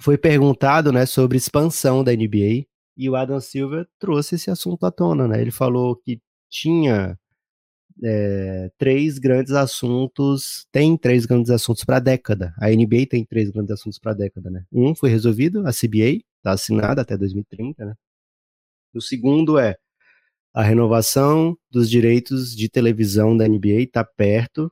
foi 0.00 0.18
perguntado, 0.18 0.90
né, 0.90 1.06
sobre 1.06 1.38
expansão 1.38 2.02
da 2.02 2.10
NBA, 2.10 2.66
e 2.96 3.08
o 3.08 3.14
Adam 3.14 3.40
Silver 3.40 3.86
trouxe 4.00 4.34
esse 4.34 4.50
assunto 4.50 4.84
à 4.84 4.90
tona, 4.90 5.28
né? 5.28 5.40
Ele 5.40 5.52
falou 5.52 5.94
que 5.94 6.20
tinha 6.50 7.16
é, 8.02 8.70
três 8.78 9.18
grandes 9.18 9.52
assuntos, 9.52 10.66
tem 10.72 10.96
três 10.96 11.26
grandes 11.26 11.50
assuntos 11.50 11.84
para 11.84 11.96
a 11.96 12.00
década. 12.00 12.54
A 12.58 12.68
NBA 12.70 13.06
tem 13.08 13.24
três 13.24 13.50
grandes 13.50 13.72
assuntos 13.72 13.98
para 13.98 14.12
a 14.12 14.14
década, 14.14 14.50
né? 14.50 14.64
Um 14.72 14.94
foi 14.94 15.10
resolvido, 15.10 15.66
a 15.66 15.72
CBA, 15.72 16.22
está 16.38 16.52
assinada 16.52 17.02
até 17.02 17.16
2030, 17.16 17.84
né? 17.84 17.94
O 18.94 19.00
segundo 19.00 19.58
é 19.58 19.76
a 20.52 20.62
renovação 20.62 21.56
dos 21.70 21.88
direitos 21.88 22.56
de 22.56 22.68
televisão 22.68 23.36
da 23.36 23.46
NBA 23.46 23.82
está 23.82 24.04
perto. 24.04 24.70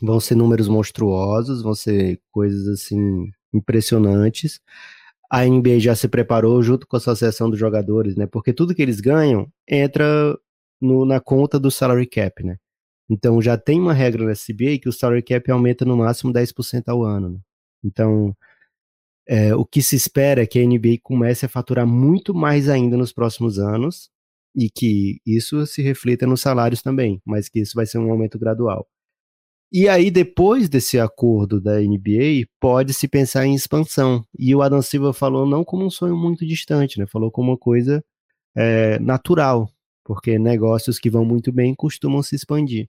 Vão 0.00 0.20
ser 0.20 0.36
números 0.36 0.68
monstruosos, 0.68 1.62
vão 1.62 1.74
ser 1.74 2.20
coisas 2.30 2.68
assim 2.68 3.30
impressionantes. 3.52 4.60
A 5.30 5.44
NBA 5.44 5.80
já 5.80 5.94
se 5.94 6.08
preparou 6.08 6.62
junto 6.62 6.86
com 6.86 6.96
a 6.96 6.98
associação 6.98 7.50
dos 7.50 7.58
jogadores, 7.58 8.16
né? 8.16 8.26
Porque 8.26 8.52
tudo 8.52 8.74
que 8.74 8.82
eles 8.82 9.00
ganham 9.00 9.50
entra 9.68 10.38
no, 10.80 11.04
na 11.04 11.20
conta 11.20 11.58
do 11.58 11.70
salary 11.70 12.06
cap, 12.06 12.42
né? 12.44 12.56
Então 13.08 13.42
já 13.42 13.58
tem 13.58 13.80
uma 13.80 13.92
regra 13.92 14.24
na 14.24 14.32
CBA 14.32 14.78
que 14.80 14.88
o 14.88 14.92
salary 14.92 15.22
cap 15.22 15.50
aumenta 15.50 15.84
no 15.84 15.96
máximo 15.96 16.32
10% 16.32 16.84
ao 16.88 17.02
ano. 17.02 17.30
Né? 17.30 17.38
Então 17.84 18.36
é, 19.26 19.54
o 19.54 19.64
que 19.64 19.82
se 19.82 19.96
espera 19.96 20.42
é 20.42 20.46
que 20.46 20.58
a 20.58 20.66
NBA 20.66 20.98
comece 21.02 21.46
a 21.46 21.48
faturar 21.48 21.86
muito 21.86 22.34
mais 22.34 22.68
ainda 22.68 22.96
nos 22.96 23.12
próximos 23.12 23.58
anos 23.58 24.10
e 24.56 24.68
que 24.68 25.20
isso 25.24 25.64
se 25.66 25.82
reflita 25.82 26.26
nos 26.26 26.40
salários 26.40 26.82
também, 26.82 27.22
mas 27.24 27.48
que 27.48 27.60
isso 27.60 27.74
vai 27.74 27.86
ser 27.86 27.98
um 27.98 28.10
aumento 28.10 28.38
gradual. 28.38 28.88
E 29.72 29.88
aí, 29.88 30.10
depois 30.10 30.68
desse 30.68 30.98
acordo 30.98 31.60
da 31.60 31.78
NBA, 31.78 32.44
pode-se 32.58 33.06
pensar 33.06 33.46
em 33.46 33.54
expansão. 33.54 34.26
E 34.36 34.52
o 34.52 34.62
Adam 34.62 34.82
Silva 34.82 35.12
falou 35.12 35.46
não 35.46 35.64
como 35.64 35.86
um 35.86 35.90
sonho 35.90 36.16
muito 36.16 36.44
distante, 36.44 36.98
né? 36.98 37.06
Falou 37.06 37.30
como 37.30 37.52
uma 37.52 37.56
coisa 37.56 38.04
é, 38.56 38.98
natural, 38.98 39.70
porque 40.04 40.38
negócios 40.38 40.98
que 40.98 41.10
vão 41.10 41.24
muito 41.24 41.52
bem 41.52 41.74
costumam 41.74 42.22
se 42.22 42.36
expandir. 42.36 42.88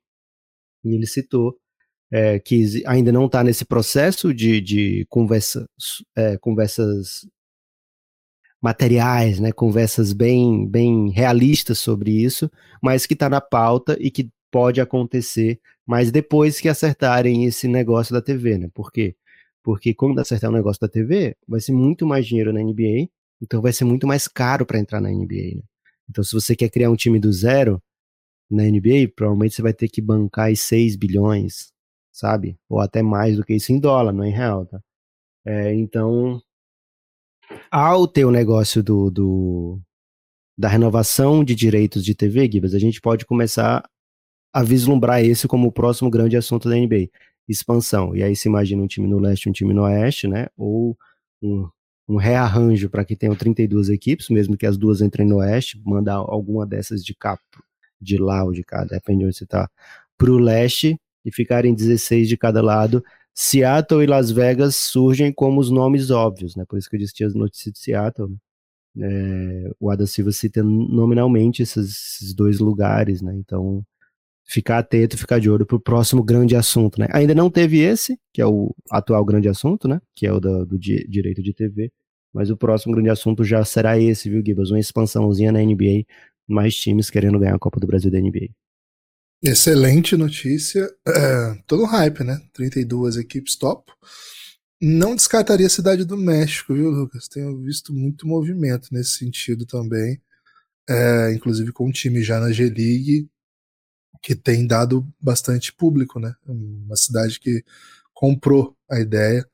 E 0.84 0.96
ele 0.96 1.08
citou 1.08 1.58
é, 2.12 2.40
que 2.40 2.84
ainda 2.86 3.12
não 3.12 3.26
está 3.26 3.44
nesse 3.44 3.66
processo 3.66 4.34
de, 4.34 4.60
de 4.60 5.08
é, 6.16 6.38
conversas 6.38 7.26
materiais, 8.62 9.40
né, 9.40 9.52
conversas 9.52 10.14
bem, 10.14 10.68
bem 10.68 11.10
realistas 11.10 11.80
sobre 11.80 12.12
isso, 12.12 12.52
mas 12.82 13.06
que 13.06 13.14
está 13.14 13.28
na 13.30 13.42
pauta 13.42 13.98
e 14.00 14.12
que 14.12 14.30
pode 14.52 14.80
acontecer, 14.80 15.60
mas 15.86 16.12
depois 16.12 16.60
que 16.60 16.70
acertarem 16.70 17.46
esse 17.46 17.68
negócio 17.68 18.14
da 18.14 18.22
TV, 18.22 18.58
né? 18.58 18.70
Por 18.74 18.92
quê? 18.92 19.16
Porque 19.64 19.94
quando 19.94 20.20
acertar 20.20 20.50
o 20.50 20.54
um 20.54 20.56
negócio 20.58 20.80
da 20.82 20.88
TV, 20.90 21.36
vai 21.48 21.60
ser 21.62 21.72
muito 21.72 22.06
mais 22.06 22.26
dinheiro 22.28 22.54
na 22.54 22.62
NBA, 22.62 23.10
então 23.42 23.62
vai 23.62 23.74
ser 23.74 23.86
muito 23.86 24.06
mais 24.06 24.28
caro 24.28 24.66
para 24.66 24.80
entrar 24.80 25.02
na 25.02 25.10
NBA. 25.10 25.56
Né? 25.56 25.62
Então, 26.12 26.24
se 26.26 26.34
você 26.34 26.56
quer 26.56 26.70
criar 26.70 26.92
um 26.92 26.96
time 26.96 27.20
do 27.20 27.32
zero 27.32 27.82
na 28.50 28.64
NBA, 28.64 29.14
provavelmente 29.16 29.56
você 29.56 29.62
vai 29.62 29.74
ter 29.74 29.88
que 29.88 30.02
bancar 30.02 30.54
6 30.54 30.98
bilhões, 30.98 31.72
sabe? 32.12 32.60
Ou 32.70 32.82
até 32.82 33.02
mais 33.02 33.38
do 33.38 33.46
que 33.46 33.54
isso 33.54 33.72
em 33.72 33.80
dólar, 33.80 34.12
não 34.12 34.26
em 34.26 34.32
real, 34.32 34.66
tá? 34.66 34.82
É, 35.46 35.74
então, 35.74 36.42
ao 37.72 38.08
ter 38.08 38.26
o 38.26 38.32
negócio 38.32 38.84
do, 38.84 39.10
do, 39.10 39.82
da 40.58 40.68
renovação 40.68 41.44
de 41.46 41.56
direitos 41.56 42.04
de 42.04 42.14
TV, 42.14 42.50
Gibas, 42.52 42.74
a 42.74 42.80
gente 42.80 43.00
pode 43.00 43.26
começar 43.26 43.90
a 44.54 44.64
vislumbrar 44.64 45.24
esse 45.24 45.48
como 45.48 45.70
o 45.70 45.72
próximo 45.72 46.10
grande 46.10 46.36
assunto 46.36 46.70
da 46.70 46.76
NBA, 46.76 47.10
expansão. 47.48 48.14
E 48.16 48.22
aí 48.22 48.36
se 48.36 48.50
imagina 48.50 48.84
um 48.84 48.88
time 48.88 49.08
no 49.08 49.18
leste, 49.18 49.50
um 49.50 49.54
time 49.54 49.74
no 49.74 49.84
oeste, 49.84 50.28
né? 50.28 50.48
Ou 50.58 50.98
um, 51.42 51.70
um 52.12 52.18
rearranjo 52.18 52.90
para 52.90 53.06
que 53.06 53.16
tenham 53.16 53.36
32 53.36 53.90
equipes, 53.90 54.30
mesmo 54.30 54.58
que 54.58 54.66
as 54.66 54.78
duas 54.78 55.02
entrem 55.02 55.26
no 55.26 55.38
oeste, 55.38 55.82
mandar 55.86 56.16
alguma 56.16 56.66
dessas 56.66 57.04
de 57.04 57.16
cá, 57.16 57.40
de 58.00 58.18
lá 58.18 58.44
ou 58.44 58.52
de 58.52 58.64
cá, 58.64 58.84
depende 58.84 59.20
de 59.20 59.26
onde 59.26 59.36
você 59.38 59.46
está, 59.46 59.70
para 60.18 60.32
o 60.32 60.38
leste, 60.38 61.00
e 61.24 61.32
ficarem 61.32 61.74
16 61.74 62.28
de 62.28 62.38
cada 62.38 62.62
lado. 62.62 63.04
Seattle 63.34 64.04
e 64.04 64.08
Las 64.08 64.32
Vegas 64.32 64.76
surgem 64.76 65.32
como 65.32 65.60
os 65.62 65.70
nomes 65.72 66.12
óbvios, 66.12 66.56
né? 66.56 66.66
Por 66.68 66.78
isso 66.78 66.90
que 66.90 66.96
eu 66.96 67.00
disse 67.00 67.14
que 67.14 67.18
tinha 67.18 67.28
as 67.28 67.36
notícias 67.36 67.74
de 67.74 67.80
Seattle. 67.80 68.30
Né? 68.30 68.38
É, 69.68 69.72
o 69.80 69.90
Adam 69.90 70.06
Silva 70.06 70.32
cita 70.32 70.62
nominalmente 70.62 71.64
esses, 71.64 72.34
dois 72.36 72.60
lugares, 72.60 73.22
né? 73.22 73.34
Então, 73.36 73.84
ficar 74.44 74.80
atento, 74.80 75.18
ficar 75.18 75.40
de 75.40 75.50
olho 75.50 75.66
para 75.66 75.78
o 75.78 75.80
próximo 75.80 76.24
grande 76.24 76.56
assunto, 76.56 77.00
né? 77.00 77.08
Ainda 77.12 77.34
não 77.34 77.50
teve 77.50 77.80
esse, 77.80 78.20
que 78.34 78.42
é 78.42 78.46
o 78.46 78.76
atual 78.90 79.24
grande 79.24 79.48
assunto, 79.48 79.88
né? 79.88 80.02
Que 80.14 80.28
é 80.28 80.34
o 80.34 80.40
do, 80.40 80.66
do 80.66 80.78
di 80.78 81.08
direito 81.08 81.42
de 81.42 81.54
TV. 81.54 81.92
Mas 82.34 82.50
o 82.50 82.58
próximo 82.58 82.94
grande 82.94 83.10
assunto 83.10 83.44
já 83.44 83.64
será 83.66 84.00
esse, 84.00 84.30
viu, 84.30 84.44
Gibas? 84.46 84.72
Uma 84.72 84.80
expansãozinha 84.80 85.52
na 85.52 85.60
NBA, 85.60 86.06
mais 86.48 86.76
times 86.76 87.10
querendo 87.10 87.40
ganhar 87.40 87.56
a 87.56 87.60
Copa 87.60 87.80
do 87.80 87.88
Brasil 87.88 88.10
da 88.10 88.20
NBA. 88.20 88.50
Excelente 89.44 90.16
notícia. 90.16 90.88
É, 91.08 91.56
todo 91.66 91.86
hype, 91.86 92.24
né? 92.24 92.40
32 92.54 93.18
equipes 93.18 93.56
top. 93.56 93.92
Não 94.80 95.16
descartaria 95.16 95.68
a 95.68 95.70
cidade 95.70 96.06
do 96.06 96.18
México, 96.18 96.74
viu, 96.74 96.90
Lucas? 96.90 97.28
Tenho 97.28 97.58
visto 97.62 97.94
muito 97.94 98.28
movimento 98.28 98.90
nesse 98.92 99.18
sentido 99.18 99.66
também. 99.66 100.22
É, 100.90 101.34
inclusive 101.34 101.72
com 101.72 101.88
um 101.88 101.92
time 101.92 102.24
já 102.24 102.40
na 102.40 102.52
G-League 102.52 103.30
que 104.22 104.36
tem 104.36 104.68
dado 104.68 105.08
bastante 105.20 105.74
público, 105.74 106.20
né? 106.20 106.34
Uma 106.46 106.96
cidade 106.96 107.40
que 107.40 107.64
comprou 108.14 108.76
a 108.90 109.00
ideia 109.00 109.48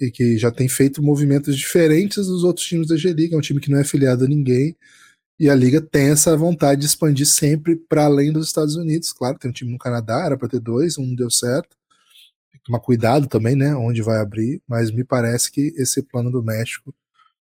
e 0.00 0.10
que 0.10 0.36
já 0.36 0.50
tem 0.50 0.68
feito 0.68 1.02
movimentos 1.02 1.56
diferentes 1.56 2.26
dos 2.26 2.44
outros 2.44 2.66
times 2.66 2.88
da 2.88 2.96
G-League. 2.96 3.34
É 3.34 3.36
um 3.36 3.40
time 3.40 3.60
que 3.60 3.70
não 3.70 3.78
é 3.78 3.82
afiliado 3.82 4.24
a 4.24 4.28
ninguém 4.28 4.76
e 5.38 5.50
a 5.50 5.54
liga 5.54 5.80
tem 5.82 6.08
essa 6.10 6.34
vontade 6.36 6.80
de 6.80 6.86
expandir 6.86 7.26
sempre 7.26 7.76
para 7.76 8.06
além 8.06 8.32
dos 8.32 8.46
Estados 8.46 8.74
Unidos. 8.74 9.12
Claro, 9.12 9.38
tem 9.38 9.50
um 9.50 9.54
time 9.54 9.70
no 9.70 9.78
Canadá, 9.78 10.24
era 10.24 10.36
para 10.36 10.48
ter 10.48 10.60
dois, 10.60 10.96
um 10.96 11.14
deu 11.14 11.30
certo. 11.30 11.76
Tem 12.50 12.60
que 12.60 12.64
tomar 12.64 12.80
cuidado 12.80 13.28
também, 13.28 13.54
né? 13.54 13.74
Onde 13.76 14.02
vai 14.02 14.18
abrir, 14.18 14.62
mas 14.66 14.90
me 14.90 15.04
parece 15.04 15.50
que 15.52 15.74
esse 15.76 16.02
plano 16.02 16.30
do 16.30 16.42
México 16.42 16.94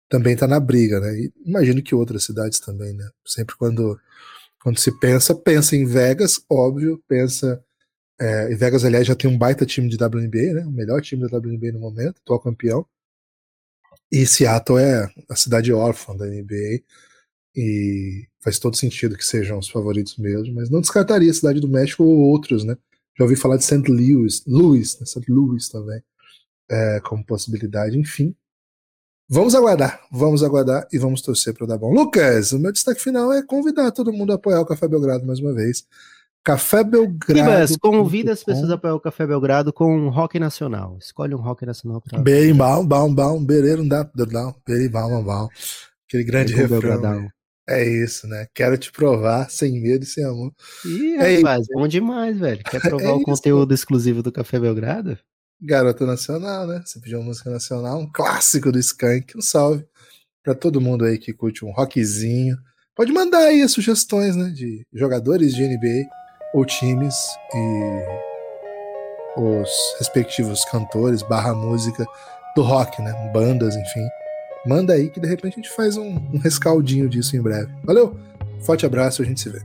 também 0.10 0.34
está 0.34 0.48
na 0.48 0.60
briga, 0.60 1.00
né? 1.02 1.14
E 1.20 1.34
imagino 1.46 1.82
que 1.84 1.96
outras 1.96 2.24
cidades 2.24 2.60
também, 2.60 2.94
né? 2.94 3.10
Sempre 3.26 3.56
quando, 3.58 4.00
quando 4.64 4.80
se 4.80 4.98
pensa, 5.00 5.36
pensa 5.36 5.76
em 5.76 5.86
Vegas, 5.86 6.42
óbvio, 6.50 7.02
pensa. 7.08 7.64
É, 8.22 8.52
e 8.52 8.56
Vegas, 8.56 8.86
aliás, 8.86 9.08
já 9.08 9.16
tem 9.16 9.28
um 9.28 9.36
baita 9.36 9.66
time 9.66 9.90
de 9.90 9.96
WNBA, 9.96 10.54
né? 10.54 10.64
O 10.64 10.72
melhor 10.72 11.02
time 11.02 11.28
da 11.28 11.40
WNBA 11.40 11.72
no 11.72 11.80
momento, 11.80 12.22
atual 12.22 12.40
campeão. 12.40 12.86
E 14.12 14.28
Seattle 14.28 14.78
é 14.78 15.10
a 15.28 15.36
cidade 15.36 15.74
órfã 15.74 16.16
da 16.16 16.28
NBA 16.28 16.84
e 17.56 18.28
faz 18.40 18.60
todo 18.60 18.78
sentido 18.78 19.18
que 19.18 19.26
sejam 19.26 19.58
os 19.58 19.70
favoritos 19.70 20.18
mesmo, 20.18 20.54
mas 20.54 20.70
não 20.70 20.82
descartaria 20.82 21.32
a 21.32 21.34
Cidade 21.34 21.60
do 21.60 21.68
México 21.68 22.04
ou 22.04 22.20
outros, 22.30 22.64
né? 22.64 22.78
Já 23.18 23.24
ouvi 23.24 23.36
falar 23.36 23.58
de 23.58 23.64
St. 23.66 23.90
Louis, 23.90 24.44
Louis, 24.46 25.00
né? 25.00 25.06
St. 25.06 25.26
Louis 25.28 25.70
também, 25.70 26.02
é, 26.70 27.00
como 27.02 27.26
possibilidade, 27.26 27.98
enfim. 27.98 28.36
Vamos 29.28 29.56
aguardar, 29.56 30.00
vamos 30.12 30.44
aguardar 30.44 30.88
e 30.94 30.98
vamos 31.00 31.22
torcer 31.22 31.54
para 31.56 31.66
dar 31.66 31.78
bom. 31.78 31.92
Lucas, 31.92 32.52
o 32.52 32.60
meu 32.60 32.72
destaque 32.72 33.02
final 33.02 33.34
é 33.34 33.42
convidar 33.42 33.92
todo 33.92 34.14
mundo 34.14 34.32
a 34.32 34.36
apoiar 34.36 34.62
o 34.62 34.66
Café 34.66 34.88
Belgrado 34.88 35.26
mais 35.26 35.40
uma 35.40 35.54
vez. 35.54 35.88
Café 36.44 36.84
Belgrado. 36.84 37.40
Ibas, 37.40 37.78
convida 37.78 38.32
as 38.32 38.44
pessoas 38.44 38.72
a 38.72 38.74
apoiar 38.74 38.96
o 38.96 39.00
Café 39.00 39.28
Belgrado 39.28 39.72
com 39.72 39.96
um 39.96 40.10
rock 40.10 40.40
nacional. 40.40 40.98
Escolhe 41.00 41.36
um 41.36 41.42
rock 41.42 41.66
nacional 41.66 42.02
para. 42.02 42.20
Bem, 42.20 42.54
bom, 42.54 42.86
bom, 42.86 43.14
bom, 43.14 43.44
bereiro, 43.44 43.88
dá, 43.88 44.04
dá, 44.04 44.54
bem, 44.68 44.90
bom, 44.90 45.24
bom. 45.24 45.48
Aquele 46.08 46.24
grande 46.24 46.54
refrão. 46.54 47.30
É 47.70 47.88
isso, 47.88 48.28
né? 48.28 48.48
Quero 48.56 48.76
te 48.76 48.92
provar 48.92 49.50
sem 49.52 49.80
medo 49.80 50.04
e 50.04 50.08
sem 50.08 50.26
amor. 50.26 50.52
Ih, 50.84 51.16
é 51.18 51.38
rapaz, 51.38 51.62
isso. 51.62 51.74
bom 51.74 51.88
demais, 51.88 52.38
velho. 52.38 52.64
Quer 52.64 52.82
provar 52.90 53.06
é 53.06 53.12
o 53.12 53.18
isso, 53.18 53.26
conteúdo 53.26 53.74
exclusivo 53.74 54.24
do 54.24 54.32
Café 54.32 54.60
Belgrado? 54.60 55.18
Garota 55.62 56.08
Nacional, 56.08 56.66
né? 56.66 56.82
Você 56.84 57.00
pediu 57.00 57.20
uma 57.20 57.28
música 57.28 57.52
nacional, 57.52 58.00
um 58.00 58.12
clássico 58.12 58.72
do 58.72 58.80
Skank. 58.80 59.38
Um 59.38 59.42
salve 59.42 59.86
para 60.44 60.56
todo 60.56 60.82
mundo 60.82 61.06
aí 61.06 61.20
que 61.20 61.32
curte 61.32 61.64
um 61.64 61.72
rockzinho. 61.72 62.58
Pode 62.96 63.14
mandar 63.14 63.46
aí 63.46 63.62
as 63.62 63.72
sugestões, 63.72 64.36
né? 64.36 64.50
De 64.50 64.84
jogadores 64.92 65.54
de 65.54 65.68
NBA 65.68 66.10
ou 66.54 66.66
times 66.66 67.16
e 67.54 68.06
os 69.38 69.70
respectivos 70.00 70.64
cantores 70.66 71.22
barra 71.24 71.54
música 71.54 72.06
do 72.56 72.62
rock, 72.62 73.02
né? 73.02 73.14
Bandas, 73.34 73.76
enfim. 73.76 74.06
Manda 74.66 74.94
aí 74.94 75.10
que 75.10 75.20
de 75.20 75.28
repente 75.28 75.54
a 75.54 75.62
gente 75.62 75.70
faz 75.70 75.98
um, 75.98 76.18
um 76.34 76.38
rescaldinho 76.38 77.10
disso 77.10 77.36
em 77.36 77.42
breve. 77.42 77.72
Valeu, 77.84 78.16
forte 78.62 78.86
abraço, 78.86 79.22
a 79.22 79.26
gente 79.26 79.40
se 79.40 79.50
vê. 79.50 79.62